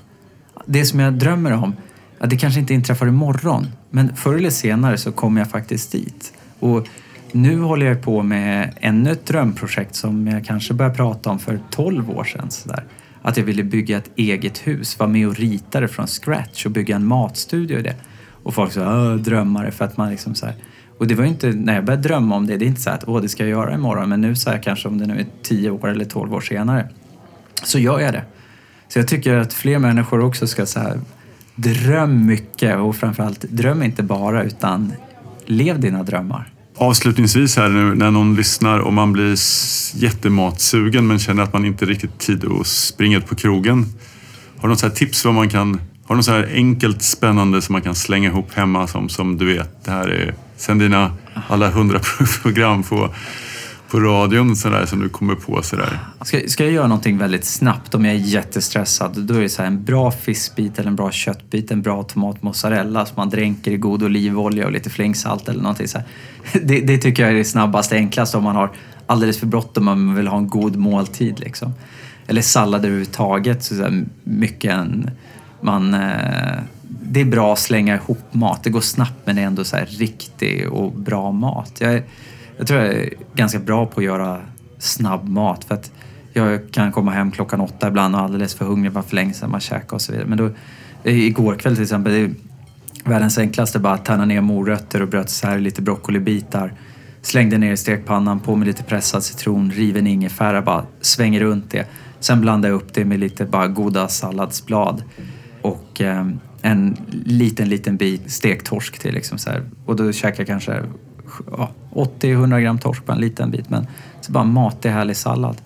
Det 0.65 0.85
som 0.85 0.99
jag 0.99 1.13
drömmer 1.13 1.51
om, 1.51 1.75
ja, 2.19 2.25
det 2.25 2.37
kanske 2.37 2.59
inte 2.59 2.73
inträffar 2.73 3.07
imorgon. 3.07 3.67
Men 3.89 4.15
förr 4.15 4.35
eller 4.35 4.49
senare 4.49 4.97
så 4.97 5.11
kommer 5.11 5.41
jag 5.41 5.49
faktiskt 5.49 5.91
dit. 5.91 6.33
Och 6.59 6.87
nu 7.33 7.59
håller 7.59 7.85
jag 7.85 8.01
på 8.01 8.23
med 8.23 8.73
ännu 8.81 9.11
ett 9.11 9.25
drömprojekt 9.25 9.95
som 9.95 10.27
jag 10.27 10.45
kanske 10.45 10.73
började 10.73 10.95
prata 10.95 11.29
om 11.29 11.39
för 11.39 11.59
12 11.69 12.09
år 12.09 12.23
sedan. 12.23 12.51
Så 12.51 12.69
där. 12.69 12.83
Att 13.21 13.37
jag 13.37 13.43
ville 13.43 13.63
bygga 13.63 13.97
ett 13.97 14.11
eget 14.15 14.67
hus, 14.67 14.99
vara 14.99 15.09
med 15.09 15.27
och 15.27 15.35
rita 15.35 15.79
det 15.79 15.87
från 15.87 16.07
scratch 16.07 16.65
och 16.65 16.71
bygga 16.71 16.95
en 16.95 17.05
matstudio 17.05 17.79
i 17.79 17.81
det. 17.81 17.95
Och 18.43 18.53
folk 18.53 18.71
sa 18.71 19.15
drömmare 19.15 19.71
för 19.71 19.85
att 19.85 19.97
man 19.97 20.09
liksom 20.09 20.35
så 20.35 20.45
här. 20.45 20.55
Och 20.97 21.07
det 21.07 21.15
var 21.15 21.23
ju 21.23 21.29
inte, 21.29 21.47
när 21.51 21.75
jag 21.75 21.85
började 21.85 22.03
drömma 22.03 22.35
om 22.35 22.47
det, 22.47 22.57
det 22.57 22.65
är 22.65 22.67
inte 22.67 22.81
så 22.81 22.89
att 22.89 23.07
åh 23.07 23.21
det 23.21 23.29
ska 23.29 23.43
jag 23.43 23.49
göra 23.49 23.73
imorgon. 23.73 24.09
Men 24.09 24.21
nu 24.21 24.35
så 24.35 24.49
här 24.49 24.57
kanske 24.57 24.87
om 24.87 24.97
det 24.97 25.05
nu 25.05 25.19
är 25.19 25.25
10 25.43 25.69
år 25.69 25.89
eller 25.89 26.05
12 26.05 26.33
år 26.33 26.41
senare. 26.41 26.89
Så 27.63 27.79
gör 27.79 27.99
jag 27.99 28.13
det. 28.13 28.23
Så 28.87 28.99
jag 28.99 29.07
tycker 29.07 29.35
att 29.35 29.53
fler 29.53 29.79
människor 29.79 30.19
också 30.19 30.47
ska 30.47 30.65
så 30.65 30.79
här, 30.79 30.99
dröm 31.55 32.25
mycket 32.25 32.77
och 32.77 32.95
framförallt 32.95 33.41
dröm 33.41 33.83
inte 33.83 34.03
bara 34.03 34.43
utan 34.43 34.93
lev 35.45 35.79
dina 35.79 36.03
drömmar. 36.03 36.51
Avslutningsvis 36.81 37.57
här 37.57 37.69
nu 37.69 37.95
när 37.95 38.11
någon 38.11 38.35
lyssnar 38.35 38.79
och 38.79 38.93
man 38.93 39.13
blir 39.13 39.35
jättematsugen 39.95 41.07
men 41.07 41.19
känner 41.19 41.43
att 41.43 41.53
man 41.53 41.65
inte 41.65 41.85
riktigt 41.85 42.19
tid 42.19 42.45
att 42.45 42.67
springa 42.67 43.17
ut 43.17 43.27
på 43.27 43.35
krogen. 43.35 43.85
Har 44.57 44.67
du 44.67 44.67
något 44.67 44.79
så 44.79 44.87
här 44.87 44.93
tips 44.93 45.25
vad 45.25 45.33
man 45.33 45.49
kan, 45.49 45.73
har 45.73 46.15
du 46.15 46.15
något 46.15 46.25
så 46.25 46.31
här 46.31 46.49
enkelt 46.53 47.01
spännande 47.01 47.61
som 47.61 47.73
man 47.73 47.81
kan 47.81 47.95
slänga 47.95 48.29
ihop 48.29 48.53
hemma 48.53 48.87
som, 48.87 49.09
som 49.09 49.37
du 49.37 49.45
vet, 49.45 49.85
det 49.85 49.91
här 49.91 50.07
är 50.07 50.35
sen 50.57 50.77
dina 50.77 51.11
alla 51.47 51.69
hundra 51.69 51.99
program 52.41 52.83
på, 52.83 53.09
på 53.89 53.99
radion 53.99 54.55
så 54.55 54.69
där, 54.69 54.85
som 54.85 54.99
du 54.99 55.09
kommer 55.09 55.35
på 55.35 55.61
sådär. 55.61 55.99
Ska, 56.21 56.39
ska 56.47 56.63
jag 56.63 56.73
göra 56.73 56.87
någonting 56.87 57.17
väldigt 57.17 57.45
snabbt 57.45 57.95
om 57.95 58.05
jag 58.05 58.15
är 58.15 58.19
jättestressad 58.19 59.25
då 59.25 59.33
är 59.33 59.41
det 59.41 59.49
så 59.49 59.61
här 59.61 59.67
en 59.67 59.83
bra 59.83 60.11
fiskbit 60.11 60.79
eller 60.79 60.89
en 60.89 60.95
bra 60.95 61.11
köttbit, 61.11 61.71
en 61.71 61.81
bra 61.81 62.03
tomatmozzarella 62.03 63.05
som 63.05 63.15
man 63.17 63.29
dränker 63.29 63.71
i 63.71 63.77
god 63.77 64.03
olivolja 64.03 64.65
och 64.65 64.71
lite 64.71 64.89
flingsalt 64.89 65.49
eller 65.49 65.61
någonting 65.61 65.87
så 65.87 65.97
här. 65.97 66.07
Det, 66.63 66.81
det 66.81 66.97
tycker 66.97 67.23
jag 67.23 67.31
är 67.31 67.35
det 67.35 67.45
snabbaste, 67.45 67.95
enklaste 67.95 68.37
om 68.37 68.43
man 68.43 68.55
har 68.55 68.71
alldeles 69.05 69.39
för 69.39 69.47
bråttom 69.47 69.87
och 69.87 69.97
man 69.97 70.15
vill 70.15 70.27
ha 70.27 70.37
en 70.37 70.47
god 70.47 70.75
måltid 70.75 71.39
liksom. 71.39 71.73
Eller 72.27 72.41
sallad 72.41 72.85
överhuvudtaget, 72.85 73.63
så 73.63 73.75
så 73.75 73.81
här, 73.81 74.05
mycket 74.23 74.73
en, 74.73 75.09
man, 75.61 75.93
eh, 75.93 76.59
det 76.87 77.21
är 77.21 77.25
bra 77.25 77.53
att 77.53 77.59
slänga 77.59 77.95
ihop 77.95 78.33
mat. 78.33 78.63
Det 78.63 78.69
går 78.69 78.81
snabbt 78.81 79.25
men 79.25 79.35
det 79.35 79.41
är 79.41 79.45
ändå 79.45 79.63
så 79.63 79.77
här 79.77 79.85
riktig 79.85 80.69
och 80.71 80.91
bra 80.91 81.31
mat. 81.31 81.73
Jag, 81.79 82.01
jag 82.57 82.67
tror 82.67 82.79
jag 82.79 82.93
är 82.93 83.09
ganska 83.33 83.59
bra 83.59 83.85
på 83.85 83.99
att 83.99 84.05
göra 84.05 84.41
snabb 84.79 85.29
mat 85.29 85.63
för 85.63 85.75
att 85.75 85.91
jag 86.33 86.71
kan 86.71 86.91
komma 86.91 87.11
hem 87.11 87.31
klockan 87.31 87.61
åtta 87.61 87.87
ibland 87.87 88.15
och 88.15 88.21
alldeles 88.21 88.53
för 88.53 88.65
hungrig, 88.65 88.91
var 88.91 89.01
för 89.01 89.15
länge 89.15 89.33
sedan 89.33 89.51
man 89.51 89.59
käkade 89.59 89.95
och 89.95 90.01
så 90.01 90.11
vidare. 90.11 90.27
Men 90.27 90.37
då, 90.37 90.49
eh, 91.03 91.19
igår 91.19 91.55
kväll 91.55 91.75
till 91.75 91.83
exempel, 91.83 92.13
det 92.13 92.50
världens 93.03 93.37
enklaste 93.37 93.79
bara 93.79 93.93
att 93.93 94.05
tärna 94.05 94.25
ner 94.25 94.41
morötter 94.41 95.01
och 95.01 95.07
bröt 95.07 95.29
isär 95.29 95.59
lite 95.59 95.81
broccolibitar. 95.81 96.73
Slängde 97.21 97.57
ner 97.57 97.71
i 97.71 97.77
stekpannan, 97.77 98.39
på 98.39 98.55
med 98.55 98.67
lite 98.67 98.83
pressad 98.83 99.23
citron, 99.23 99.71
riven 99.71 100.07
ingefära, 100.07 100.61
bara 100.61 100.85
svänger 101.01 101.39
runt 101.39 101.71
det. 101.71 101.87
Sen 102.19 102.41
blandar 102.41 102.69
jag 102.69 102.75
upp 102.75 102.93
det 102.93 103.05
med 103.05 103.19
lite 103.19 103.45
bara 103.45 103.67
goda 103.67 104.07
salladsblad 104.07 105.03
och 105.61 106.01
eh, 106.01 106.27
en 106.61 106.97
liten, 107.11 107.69
liten 107.69 107.97
bit 107.97 108.31
stekt 108.31 108.65
torsk 108.65 108.99
till. 108.99 109.13
Liksom 109.13 109.37
så 109.37 109.49
här. 109.49 109.63
Och 109.85 109.95
då 109.95 110.11
käkar 110.11 110.39
jag 110.39 110.47
kanske 110.47 110.83
ja, 111.51 111.71
80-100 111.91 112.61
gram 112.61 112.79
torsk 112.79 113.05
på 113.05 113.11
en 113.11 113.19
liten 113.19 113.51
bit. 113.51 113.69
Men 113.69 113.87
så 114.21 114.31
bara 114.31 114.43
matig, 114.43 114.89
härlig 114.89 115.17
sallad. 115.17 115.57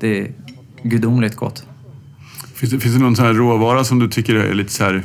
Det 0.00 0.20
är 0.20 0.32
gudomligt 0.82 1.36
gott. 1.36 1.66
Finns 2.54 2.72
det, 2.72 2.80
finns 2.80 2.94
det 2.94 3.00
någon 3.00 3.16
sån 3.16 3.26
här 3.26 3.34
råvara 3.34 3.84
som 3.84 3.98
du 3.98 4.08
tycker 4.08 4.34
är 4.34 4.54
lite 4.54 4.72
så 4.72 4.84
här 4.84 5.02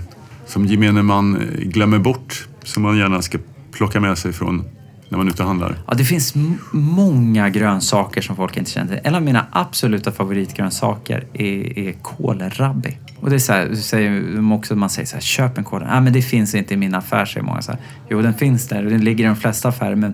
som 0.51 0.65
gemene 0.65 1.01
man 1.03 1.35
eh, 1.35 1.41
glömmer 1.67 1.99
bort? 1.99 2.47
Som 2.63 2.83
man 2.83 2.97
gärna 2.97 3.21
ska 3.21 3.37
plocka 3.71 3.99
med 3.99 4.17
sig 4.17 4.33
från 4.33 4.63
när 5.09 5.17
man 5.17 5.27
är 5.27 5.31
ute 5.31 5.41
och 5.41 5.47
handlar? 5.47 5.77
Ja, 5.87 5.93
det 5.93 6.05
finns 6.05 6.35
m- 6.35 6.57
många 6.71 7.49
grönsaker 7.49 8.21
som 8.21 8.35
folk 8.35 8.57
inte 8.57 8.71
känner 8.71 8.87
till. 8.87 8.99
En 9.03 9.15
av 9.15 9.21
mina 9.21 9.45
absoluta 9.51 10.11
favoritgrönsaker 10.11 11.25
är, 11.33 11.79
är 11.79 11.91
kålrabbi. 12.01 12.97
Och 13.19 13.29
det 13.29 13.35
är 13.35 13.39
så 13.39 13.53
här, 13.53 13.67
du 13.69 13.75
säger 13.75 14.53
också, 14.53 14.75
man 14.75 14.89
säger 14.89 15.07
så 15.07 15.15
här, 15.15 15.21
köp 15.21 15.57
en 15.57 15.63
kål. 15.63 15.83
Nej, 15.89 16.01
men 16.01 16.13
det 16.13 16.21
finns 16.21 16.55
inte 16.55 16.73
i 16.73 16.77
min 16.77 16.95
affär, 16.95 17.25
säger 17.25 17.45
många. 17.45 17.61
Så 17.61 17.71
här, 17.71 17.81
jo, 18.09 18.21
den 18.21 18.33
finns 18.33 18.67
där 18.67 18.85
och 18.85 18.91
den 18.91 19.03
ligger 19.03 19.23
i 19.25 19.27
de 19.27 19.35
flesta 19.35 19.69
affärer. 19.69 19.95
Men 19.95 20.13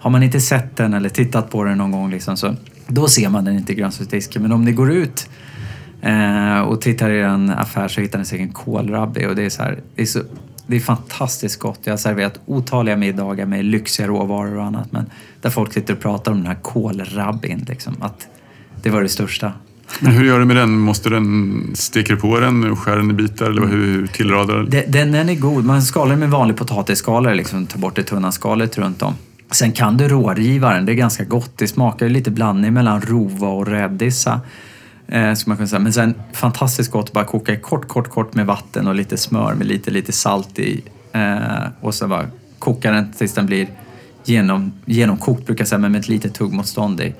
har 0.00 0.10
man 0.10 0.22
inte 0.22 0.40
sett 0.40 0.76
den 0.76 0.94
eller 0.94 1.08
tittat 1.08 1.50
på 1.50 1.64
den 1.64 1.78
någon 1.78 1.90
gång, 1.90 2.10
liksom, 2.10 2.36
så, 2.36 2.54
då 2.86 3.08
ser 3.08 3.28
man 3.28 3.44
den 3.44 3.54
inte 3.56 3.72
i 3.72 3.74
grönsaksdisken. 3.74 4.42
Men 4.42 4.52
om 4.52 4.64
ni 4.64 4.72
går 4.72 4.92
ut 4.92 5.28
eh, 6.04 6.60
och 6.60 6.80
tittar 6.80 7.10
i 7.10 7.20
en 7.20 7.50
affär 7.50 7.88
så 7.88 8.00
hittar 8.00 8.18
ni 8.18 8.24
säkert 8.24 8.46
en 8.46 8.52
kålrabbi. 8.52 9.26
Och 9.26 9.36
det 9.36 9.42
är, 9.42 9.50
så 9.50 9.62
här, 9.62 9.78
det, 9.94 10.02
är 10.02 10.06
så, 10.06 10.20
det 10.66 10.76
är 10.76 10.80
fantastiskt 10.80 11.58
gott. 11.58 11.80
Jag 11.84 11.92
har 11.92 11.98
serverat 11.98 12.40
otaliga 12.46 12.96
middagar 12.96 13.46
med 13.46 13.64
lyxiga 13.64 14.06
råvaror 14.06 14.56
och 14.56 14.64
annat. 14.64 14.92
Men 14.92 15.10
där 15.40 15.50
folk 15.50 15.72
sitter 15.72 15.94
och 15.94 16.00
pratar 16.00 16.32
om 16.32 16.38
den 16.38 16.46
här 16.46 16.58
kålrabbin. 16.62 17.64
Liksom, 17.68 17.94
att 18.00 18.28
det 18.82 18.90
var 18.90 19.02
det 19.02 19.08
största. 19.08 19.52
Men 20.00 20.12
hur 20.12 20.24
gör 20.24 20.38
du 20.38 20.44
med 20.44 20.56
den? 20.56 20.78
Måste 20.78 21.08
den, 21.08 21.70
steker 21.74 22.16
på 22.16 22.40
den 22.40 22.70
och 22.70 22.78
skär 22.78 22.96
den 22.96 23.10
i 23.10 23.14
bitar 23.14 23.46
eller 23.46 23.66
hur, 23.66 23.86
hur 23.86 24.06
tillradar? 24.06 24.66
Den, 24.68 24.90
den, 24.90 25.12
den 25.12 25.28
är 25.28 25.34
god. 25.34 25.64
Man 25.64 25.82
skalar 25.82 26.10
den 26.10 26.20
med 26.20 26.30
vanlig 26.30 26.56
potatisskalare, 26.56 27.34
liksom 27.34 27.66
tar 27.66 27.78
bort 27.78 27.96
det 27.96 28.02
tunna 28.02 28.32
skalet 28.32 28.78
runt 28.78 29.02
om. 29.02 29.14
Sen 29.50 29.72
kan 29.72 29.96
du 29.96 30.08
råriva 30.08 30.74
den, 30.74 30.86
det 30.86 30.92
är 30.92 30.94
ganska 30.94 31.24
gott. 31.24 31.52
Det 31.56 31.66
smakar 31.66 32.08
lite 32.08 32.30
blandning 32.30 32.72
mellan 32.72 33.00
rova 33.00 33.48
och 33.48 33.66
rädisa. 33.66 34.40
Eh, 35.08 35.34
ska 35.34 35.50
man 35.50 35.56
kunna 35.56 35.66
säga. 35.66 35.80
Men 35.80 35.92
sen 35.92 36.14
fantastiskt 36.32 36.90
gott 36.90 37.06
att 37.06 37.12
bara 37.12 37.24
koka 37.24 37.52
i 37.52 37.56
kort, 37.56 37.88
kort, 37.88 38.08
kort 38.10 38.34
med 38.34 38.46
vatten 38.46 38.86
och 38.86 38.94
lite 38.94 39.16
smör 39.16 39.54
med 39.54 39.66
lite, 39.66 39.90
lite 39.90 40.12
salt 40.12 40.58
i. 40.58 40.82
Eh, 41.12 41.38
och 41.80 41.94
sen 41.94 42.08
bara 42.08 42.26
koka 42.58 42.90
den 42.90 43.12
tills 43.12 43.34
den 43.34 43.46
blir 43.46 43.68
genom, 44.24 44.72
genomkokt, 44.84 45.46
brukar 45.46 45.62
jag 45.62 45.68
säga, 45.68 45.78
men 45.78 45.92
med 45.92 45.98
ett 45.98 46.08
litet 46.08 46.34
tuggmotstånd 46.34 47.00
i. 47.00 47.14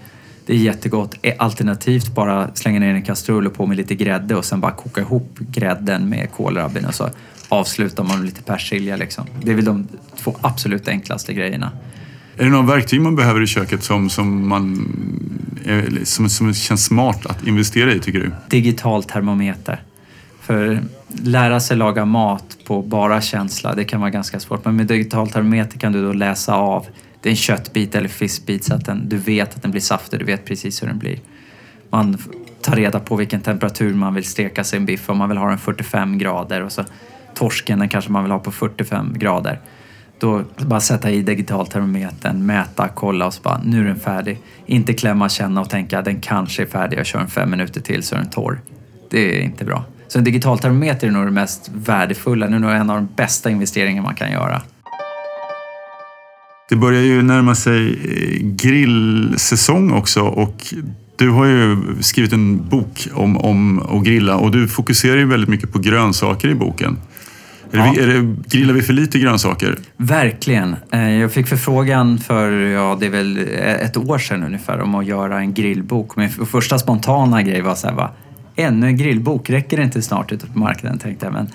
Det 0.47 0.53
är 0.53 0.59
jättegott. 0.59 1.14
E, 1.22 1.35
alternativt 1.39 2.14
bara 2.14 2.55
slänga 2.55 2.80
ner 2.80 2.95
en 2.95 3.03
kastrull 3.03 3.47
och 3.47 3.55
på 3.55 3.66
med 3.66 3.76
lite 3.76 3.95
grädde 3.95 4.37
och 4.37 4.45
sen 4.45 4.61
bara 4.61 4.72
koka 4.72 5.01
ihop 5.01 5.39
grädden 5.39 6.09
med 6.09 6.32
kålrabbin 6.32 6.85
och 6.85 6.95
så 6.95 7.11
avslutar 7.49 8.05
man 8.05 8.16
med 8.16 8.26
lite 8.26 8.43
persilja 8.43 8.97
liksom. 8.97 9.26
Det 9.43 9.51
är 9.51 9.55
väl 9.55 9.64
de 9.64 9.89
två 10.16 10.37
absolut 10.41 10.89
enklaste 10.89 11.35
grejerna. 11.35 11.72
Är 12.37 12.45
det 12.45 12.51
något 12.51 12.76
verktyg 12.76 13.01
man 13.01 13.16
behöver 13.16 13.43
i 13.43 13.47
köket 13.47 13.85
som, 13.85 14.11
som, 14.11 14.49
man, 14.49 14.89
eh, 15.64 16.03
som, 16.05 16.28
som 16.28 16.55
känns 16.55 16.85
smart 16.85 17.26
att 17.26 17.47
investera 17.47 17.93
i 17.93 18.01
tycker 18.01 18.20
du? 18.20 18.30
Digital 18.49 19.05
termometer. 19.05 19.82
För 20.41 20.82
lära 21.22 21.61
sig 21.61 21.76
laga 21.76 22.05
mat 22.05 22.57
på 22.66 22.82
bara 22.82 23.20
känsla, 23.20 23.74
det 23.74 23.85
kan 23.85 24.01
vara 24.01 24.11
ganska 24.11 24.41
svårt. 24.41 24.64
Men 24.64 24.76
med 24.76 24.87
digital 24.87 25.30
termometer 25.30 25.78
kan 25.78 25.93
du 25.93 26.05
då 26.05 26.12
läsa 26.12 26.55
av. 26.55 26.87
Det 27.20 27.28
är 27.28 27.30
en 27.30 27.37
köttbit 27.37 27.95
eller 27.95 28.09
fiskbit 28.09 28.64
så 28.64 28.74
att 28.74 28.85
den, 28.85 29.09
du 29.09 29.16
vet 29.16 29.55
att 29.55 29.62
den 29.62 29.70
blir 29.70 29.80
saftig, 29.80 30.18
du 30.18 30.24
vet 30.24 30.45
precis 30.45 30.82
hur 30.82 30.87
den 30.87 30.99
blir. 30.99 31.18
Man 31.91 32.18
tar 32.62 32.76
reda 32.76 33.01
på 33.01 33.16
vilken 33.16 33.41
temperatur 33.41 33.95
man 33.95 34.14
vill 34.14 34.24
steka 34.24 34.64
sin 34.64 34.87
biff, 34.87 35.11
om 35.11 35.18
man 35.18 35.28
vill 35.28 35.39
ha 35.39 35.49
den 35.49 35.59
45 35.59 36.18
grader 36.18 36.62
och 36.62 36.72
så 36.72 36.85
torsken 37.35 37.78
den 37.78 37.89
kanske 37.89 38.12
man 38.12 38.24
vill 38.24 38.32
ha 38.32 38.39
på 38.39 38.53
45 38.53 39.18
grader. 39.18 39.61
Då 40.19 40.43
bara 40.59 40.81
sätta 40.81 41.11
i 41.11 41.23
digitaltermometern, 41.23 42.47
mäta, 42.47 42.89
kolla 42.89 43.27
och 43.27 43.35
så 43.35 43.43
bara 43.43 43.61
nu 43.65 43.81
är 43.81 43.85
den 43.85 44.01
färdig. 44.01 44.41
Inte 44.67 44.93
klämma, 44.93 45.29
känna 45.29 45.61
och 45.61 45.71
tänka 45.71 46.03
den 46.03 46.21
kanske 46.21 46.62
är 46.62 46.67
färdig, 46.67 46.99
jag 46.99 47.07
kör 47.07 47.19
den 47.19 47.29
fem 47.29 47.51
minuter 47.51 47.81
till 47.81 48.03
så 48.03 48.15
är 48.15 48.19
den 48.19 48.31
torr. 48.31 48.61
Det 49.11 49.39
är 49.39 49.43
inte 49.43 49.65
bra. 49.65 49.85
Så 50.09 50.19
en 50.19 50.25
digitaltermometer 50.25 51.07
är 51.07 51.11
nog 51.11 51.27
det 51.27 51.31
mest 51.31 51.71
värdefulla, 51.75 52.47
det 52.47 52.57
är 52.57 52.59
nog 52.59 52.71
en 52.71 52.91
av 52.91 52.97
de 52.97 53.09
bästa 53.17 53.51
investeringarna 53.51 54.07
man 54.07 54.15
kan 54.15 54.33
göra. 54.33 54.62
Det 56.69 56.77
börjar 56.77 57.03
ju 57.03 57.23
närma 57.23 57.55
sig 57.55 57.89
eh, 57.89 58.47
grillsäsong 58.47 59.93
också 59.93 60.21
och 60.21 60.75
du 61.17 61.31
har 61.31 61.47
ju 61.47 61.77
skrivit 62.01 62.33
en 62.33 62.69
bok 62.69 63.09
om, 63.12 63.37
om 63.37 63.79
att 63.79 64.05
grilla 64.05 64.37
och 64.37 64.51
du 64.51 64.69
fokuserar 64.69 65.17
ju 65.17 65.27
väldigt 65.27 65.49
mycket 65.49 65.73
på 65.73 65.79
grönsaker 65.79 66.49
i 66.49 66.55
boken. 66.55 66.97
Är 67.75 67.79
Ja. 67.79 67.95
är 68.03 68.07
det, 68.07 68.35
grillar 68.49 68.75
vi 68.75 68.83
för 68.83 68.93
lite 68.93 69.18
grönsaker? 69.18 69.79
Verkligen. 69.97 70.77
Eh, 70.91 71.11
Jag 71.11 71.33
fick 71.33 71.47
förfrågan 71.47 72.18
för, 72.18 72.51
ja 72.53 72.97
det 73.01 73.07
är 73.07 73.11
väl 73.11 73.49
ett 73.81 73.97
år 73.97 74.18
sedan 74.18 74.43
ungefär, 74.45 74.81
om 74.81 74.95
att 74.95 75.07
göra 75.07 75.39
en 75.39 75.55
grillbok. 75.55 76.16
Min 76.16 76.29
första 76.31 76.79
spontana 76.79 77.43
grej 77.43 77.61
var 77.61 77.75
så 77.75 77.87
här, 77.87 77.95
va, 77.95 78.11
ännu 78.57 78.87
en 78.87 78.97
grillbok, 78.97 79.51
räcker 79.51 79.77
det 79.77 79.83
inte 79.83 80.03
snart 80.03 80.33
ute 80.33 80.47
på 80.47 80.59
marknaden? 80.59 80.99
tänkte 80.99 81.27
jag. 81.27 81.33
Men 81.33 81.49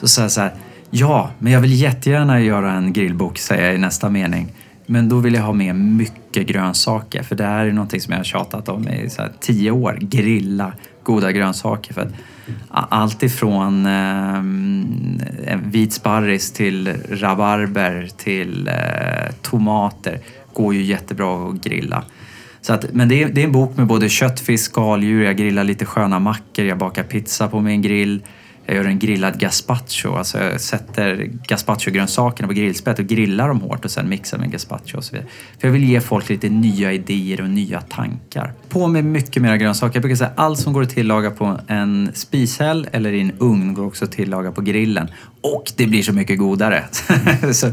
så 0.00 0.08
sa 0.08 0.22
jag 0.22 0.30
så 0.32 0.40
här, 0.40 0.52
ja, 0.90 1.30
men 1.38 1.52
jag 1.52 1.60
vill 1.60 1.72
jättegärna 1.80 2.40
göra 2.40 2.72
en 2.72 2.92
grillbok, 2.92 3.38
säger 3.38 3.64
jag 3.66 3.74
i 3.74 3.78
nästa 3.78 4.10
mening. 4.10 4.52
Men 4.86 5.08
då 5.08 5.18
vill 5.18 5.34
jag 5.34 5.42
ha 5.42 5.52
med 5.52 5.74
mycket 5.76 6.46
grönsaker, 6.46 7.22
för 7.22 7.36
det 7.36 7.44
här 7.44 7.66
är 7.66 7.72
någonting 7.72 8.00
som 8.00 8.12
jag 8.12 8.18
har 8.18 8.24
tjatat 8.24 8.68
om 8.68 8.88
i 8.88 9.10
så 9.10 9.22
här 9.22 9.32
tio 9.40 9.70
år. 9.70 9.98
Grilla 10.00 10.72
goda 11.02 11.32
grönsaker. 11.32 11.94
För 11.94 12.00
att 12.02 12.12
allt 12.70 13.22
ifrån 13.22 13.86
eh, 13.86 15.56
vit 15.64 15.92
sparris 15.92 16.52
till 16.52 16.94
rabarber 17.10 18.08
till 18.16 18.68
eh, 18.68 19.34
tomater 19.42 20.18
går 20.52 20.74
ju 20.74 20.82
jättebra 20.82 21.48
att 21.48 21.64
grilla. 21.64 22.04
Så 22.60 22.72
att, 22.72 22.92
men 22.92 23.08
det 23.08 23.22
är, 23.22 23.28
det 23.28 23.40
är 23.40 23.44
en 23.44 23.52
bok 23.52 23.76
med 23.76 23.86
både 23.86 24.08
kött, 24.08 24.40
fisk, 24.40 24.64
skaldjur, 24.64 25.24
jag 25.24 25.36
grillar 25.36 25.64
lite 25.64 25.84
sköna 25.84 26.18
mackor, 26.18 26.64
jag 26.64 26.78
bakar 26.78 27.02
pizza 27.02 27.48
på 27.48 27.60
min 27.60 27.82
grill. 27.82 28.22
Jag 28.66 28.76
gör 28.76 28.84
en 28.84 28.98
grillad 28.98 29.40
gazpacho, 29.40 30.14
alltså 30.14 30.38
jag 30.38 30.60
sätter 30.60 31.30
gazpachogrönsakerna 31.48 32.48
på 32.48 32.54
grillspett 32.54 32.98
och 32.98 33.04
grillar 33.04 33.48
dem 33.48 33.60
hårt 33.60 33.84
och 33.84 33.90
sen 33.90 34.08
mixar 34.08 34.38
med 34.38 34.52
gazpacho 34.52 34.96
och 34.96 35.04
så 35.04 35.12
vidare. 35.12 35.28
För 35.60 35.68
jag 35.68 35.72
vill 35.72 35.84
ge 35.84 36.00
folk 36.00 36.28
lite 36.28 36.48
nya 36.48 36.92
idéer 36.92 37.40
och 37.40 37.50
nya 37.50 37.80
tankar. 37.80 38.52
På 38.68 38.86
med 38.86 39.04
mycket 39.04 39.42
mera 39.42 39.56
grönsaker. 39.56 39.96
Jag 39.96 40.02
brukar 40.02 40.16
säga 40.16 40.30
allt 40.36 40.58
som 40.58 40.72
går 40.72 40.82
att 40.82 40.90
tillaga 40.90 41.30
på 41.30 41.60
en 41.66 42.10
spishäll 42.14 42.88
eller 42.92 43.12
i 43.12 43.20
en 43.20 43.32
ugn 43.38 43.74
går 43.74 43.86
också 43.86 44.04
att 44.04 44.12
tillaga 44.12 44.52
på 44.52 44.60
grillen. 44.60 45.08
Och 45.40 45.72
det 45.76 45.86
blir 45.86 46.02
så 46.02 46.12
mycket 46.12 46.38
godare. 46.38 46.84
så, 47.52 47.72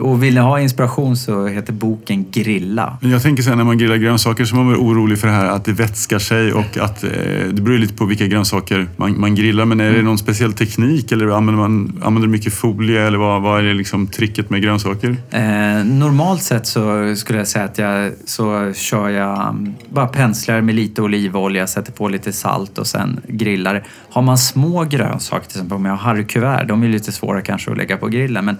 och 0.00 0.22
vill 0.22 0.34
ni 0.34 0.40
ha 0.40 0.60
inspiration 0.60 1.16
så 1.16 1.46
heter 1.46 1.72
boken 1.72 2.30
Grilla. 2.30 2.98
Jag 3.00 3.22
tänker 3.22 3.42
så 3.42 3.48
här, 3.48 3.56
när 3.56 3.64
man 3.64 3.78
grillar 3.78 3.96
grönsaker 3.96 4.44
så 4.44 4.56
är 4.56 4.56
man 4.56 4.68
väl 4.68 4.80
orolig 4.80 5.18
för 5.18 5.26
det 5.26 5.34
här 5.34 5.46
att 5.46 5.64
det 5.64 5.72
vätskar 5.72 6.18
sig 6.18 6.52
och 6.52 6.78
att 6.78 7.04
eh, 7.04 7.10
det 7.52 7.62
beror 7.62 7.78
lite 7.78 7.94
på 7.94 8.04
vilka 8.04 8.26
grönsaker 8.26 8.88
man, 8.96 9.20
man 9.20 9.34
grillar. 9.34 9.64
Men 9.64 9.80
är 9.80 9.92
det 9.92 10.02
någon 10.02 10.18
speciell 10.24 10.52
teknik 10.52 11.12
eller 11.12 11.28
använder 11.28 11.62
man 11.62 12.02
använder 12.02 12.26
du 12.26 12.32
mycket 12.32 12.54
folie 12.54 13.06
eller 13.06 13.18
vad, 13.18 13.42
vad 13.42 13.60
är 13.60 13.64
det 13.64 13.74
liksom 13.74 14.06
tricket 14.06 14.50
med 14.50 14.62
grönsaker? 14.62 15.16
Eh, 15.30 15.84
normalt 15.84 16.42
sett 16.42 16.66
så 16.66 17.16
skulle 17.16 17.38
jag 17.38 17.48
säga 17.48 17.64
att 17.64 17.78
jag 17.78 18.12
så 18.24 18.72
kör 18.74 19.08
jag 19.08 19.48
mm, 19.48 19.74
bara 19.88 20.06
penslar 20.06 20.60
med 20.60 20.74
lite 20.74 21.02
olivolja, 21.02 21.66
sätter 21.66 21.92
på 21.92 22.08
lite 22.08 22.32
salt 22.32 22.78
och 22.78 22.86
sen 22.86 23.20
grillar. 23.28 23.84
Har 24.10 24.22
man 24.22 24.38
små 24.38 24.84
grönsaker, 24.84 25.46
till 25.46 25.56
exempel 25.56 25.76
om 25.76 25.84
jag 25.84 25.92
har 25.92 25.98
harrykuvert, 25.98 26.64
de 26.68 26.82
är 26.82 26.88
lite 26.88 27.12
svåra 27.12 27.40
kanske 27.40 27.70
att 27.70 27.76
lägga 27.76 27.96
på 27.96 28.08
grillen. 28.08 28.44
Men 28.44 28.56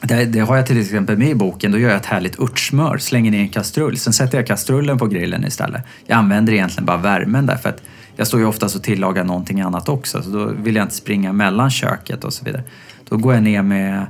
det, 0.00 0.24
det 0.24 0.40
har 0.40 0.56
jag 0.56 0.66
till 0.66 0.80
exempel 0.80 1.18
med 1.18 1.28
i 1.28 1.34
boken. 1.34 1.72
Då 1.72 1.78
gör 1.78 1.88
jag 1.88 1.96
ett 1.96 2.06
härligt 2.06 2.40
örtsmör, 2.40 2.98
slänger 2.98 3.30
ner 3.30 3.38
i 3.38 3.42
en 3.42 3.48
kastrull. 3.48 3.98
Sen 3.98 4.12
sätter 4.12 4.38
jag 4.38 4.46
kastrullen 4.46 4.98
på 4.98 5.06
grillen 5.06 5.44
istället. 5.44 5.82
Jag 6.06 6.18
använder 6.18 6.52
egentligen 6.52 6.86
bara 6.86 6.96
värmen 6.96 7.46
där 7.46 7.56
för 7.56 7.68
att 7.68 7.82
jag 8.22 8.26
står 8.26 8.40
ju 8.40 8.46
oftast 8.46 8.76
och 8.76 8.82
tillagar 8.82 9.24
någonting 9.24 9.60
annat 9.60 9.88
också. 9.88 10.22
Så 10.22 10.30
då 10.30 10.44
vill 10.44 10.76
jag 10.76 10.84
inte 10.84 10.94
springa 10.94 11.32
mellan 11.32 11.70
köket 11.70 12.24
och 12.24 12.32
så 12.32 12.44
vidare. 12.44 12.62
Då 13.08 13.16
går 13.16 13.34
jag 13.34 13.42
ner 13.42 13.62
med 13.62 14.06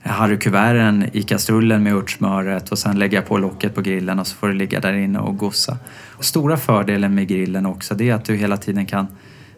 harrykuverten 0.00 1.08
i 1.12 1.22
kastrullen 1.22 1.82
med 1.82 1.94
örtsmöret 1.94 2.72
och 2.72 2.78
sen 2.78 2.98
lägger 2.98 3.16
jag 3.16 3.26
på 3.26 3.38
locket 3.38 3.74
på 3.74 3.80
grillen 3.80 4.18
och 4.18 4.26
så 4.26 4.36
får 4.36 4.48
det 4.48 4.54
ligga 4.54 4.80
där 4.80 4.92
inne 4.92 5.18
och 5.18 5.36
gossa. 5.36 5.76
Stora 6.20 6.56
fördelen 6.56 7.14
med 7.14 7.28
grillen 7.28 7.66
också 7.66 7.94
det 7.94 8.10
är 8.10 8.14
att 8.14 8.24
du 8.24 8.36
hela 8.36 8.56
tiden 8.56 8.86
kan 8.86 9.06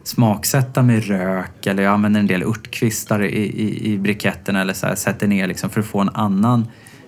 smaksätta 0.05 0.83
med 0.83 1.05
rök 1.05 1.67
eller 1.67 1.83
jag 1.83 1.93
använder 1.93 2.21
en 2.21 2.27
del 2.27 2.43
örtkvistar 2.43 3.23
i, 3.25 3.37
i, 3.37 3.93
i 3.93 3.99
briketten 3.99 4.57
eller 4.57 4.73
så 4.73 4.87
här, 4.87 4.95
sätter 4.95 5.27
ner 5.27 5.47
liksom 5.47 5.71
för 5.71 5.81
att 5.81 5.87
få 5.87 6.01
en 6.01 6.11
annan 6.15 6.67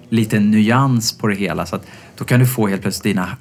liten 0.09 0.51
nyans 0.51 1.19
på 1.19 1.27
det 1.27 1.35
hela. 1.35 1.67
Så 1.67 1.77
att 1.77 1.87
då 2.19 2.25
kan 2.25 2.41
du 2.41 2.47
få 2.47 2.69
helt 2.69 2.83
plötsligt 2.83 3.15
dina 3.15 3.37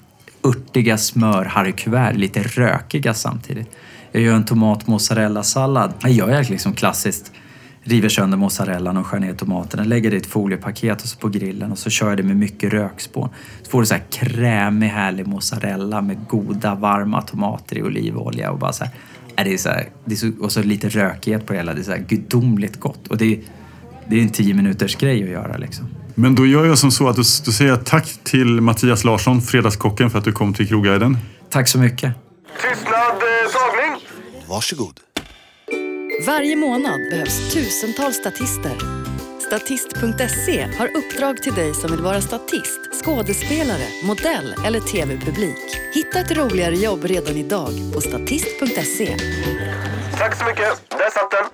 örtiga 0.48 0.98
smörharrykuvert 0.98 2.14
lite 2.14 2.44
rökiga 2.44 3.14
samtidigt. 3.14 3.70
Jag 4.12 4.22
gör 4.22 4.36
en 4.36 4.46
tomat 4.46 4.88
mozzarella 4.88 5.44
sallad. 5.44 5.94
Jag 6.02 6.12
gör 6.12 6.30
jag 6.30 6.50
liksom 6.50 6.74
klassiskt 6.74 7.32
river 7.88 8.10
sönder 8.10 8.38
mozzarellan 8.38 8.98
och 8.98 9.08
skär 9.08 9.20
ner 9.20 9.34
tomaterna, 9.34 9.84
lägger 9.84 10.10
det 10.10 10.16
i 10.16 10.20
ett 10.20 10.26
foliepaket 10.26 11.02
och 11.02 11.08
så 11.08 11.18
på 11.18 11.30
grillen 11.30 11.72
och 11.72 11.78
så 11.78 11.90
kör 11.90 12.10
jag 12.10 12.18
det 12.18 12.24
med 12.24 12.36
mycket 12.36 12.74
rökspån. 12.74 13.30
Så 13.64 13.72
får 13.72 13.82
du 13.82 13.86
så 13.86 13.94
här 13.94 14.04
krämig, 14.10 14.88
härlig 14.88 15.28
mozzarella 15.28 16.02
med 16.02 16.28
goda, 16.28 16.76
varma 16.76 17.22
tomater 17.22 17.78
i 17.78 17.84
olivolja 17.84 18.52
och 18.52 18.60
bara 18.60 18.74
så 18.74 18.84
här, 18.84 18.94
det 19.36 19.54
är 19.54 19.58
så 19.58 19.70
här, 19.70 19.90
det 20.06 20.14
är 20.14 20.16
så, 20.16 20.32
och 20.42 20.52
så 20.52 20.64
lite 20.64 20.90
rökighet 20.90 21.46
på 21.46 21.54
det 21.54 21.60
hela. 21.60 21.74
Det 21.74 21.82
är 21.82 21.84
så 21.84 21.92
här 21.92 22.06
gudomligt 22.08 22.80
gott. 22.80 23.08
Och 23.08 23.18
det 23.18 23.26
är, 23.26 23.40
det 24.08 24.20
är 24.20 24.22
en 24.22 24.30
tio 24.30 24.54
minuters 24.54 24.96
grej 24.96 25.24
att 25.24 25.30
göra 25.30 25.58
liksom. 25.58 25.86
Men 26.20 26.36
då 26.36 26.46
gör 26.46 26.66
jag 26.66 26.78
som 26.78 26.92
så 26.92 27.10
att 27.10 27.16
då, 27.16 27.22
då 27.46 27.52
säger 27.52 27.76
tack 27.76 28.20
till 28.24 28.62
Mattias 28.62 29.04
Larsson, 29.04 29.42
Fredagskocken, 29.42 30.10
för 30.10 30.20
att 30.20 30.26
du 30.26 30.32
kom 30.32 30.54
till 30.54 30.68
Krogguiden. 30.68 31.18
Tack 31.50 31.68
så 31.68 31.78
mycket. 31.78 32.14
Tystnad, 32.62 32.96
eh, 32.96 33.52
tagning! 33.54 34.02
Varsågod. 34.50 35.00
Varje 36.26 36.56
månad 36.56 37.00
behövs 37.12 37.54
tusentals 37.54 38.16
statister. 38.16 38.76
Statist.se 39.48 40.68
har 40.78 40.88
uppdrag 40.88 41.38
till 41.44 41.54
dig 41.54 41.74
som 41.74 41.92
vill 41.92 42.02
vara 42.02 42.22
statist, 42.22 42.80
skådespelare, 43.04 43.88
modell 44.04 44.56
eller 44.66 44.80
tv-publik. 44.80 45.58
Hitta 45.94 46.20
ett 46.20 46.38
roligare 46.38 46.76
jobb 46.76 47.04
redan 47.04 47.36
idag 47.36 47.72
på 47.94 48.02
statist.se. 48.02 49.18
Tack 50.18 50.36
så 50.36 50.46
mycket. 50.46 50.90
Där 50.90 51.12
satt 51.12 51.32
den. 51.32 51.46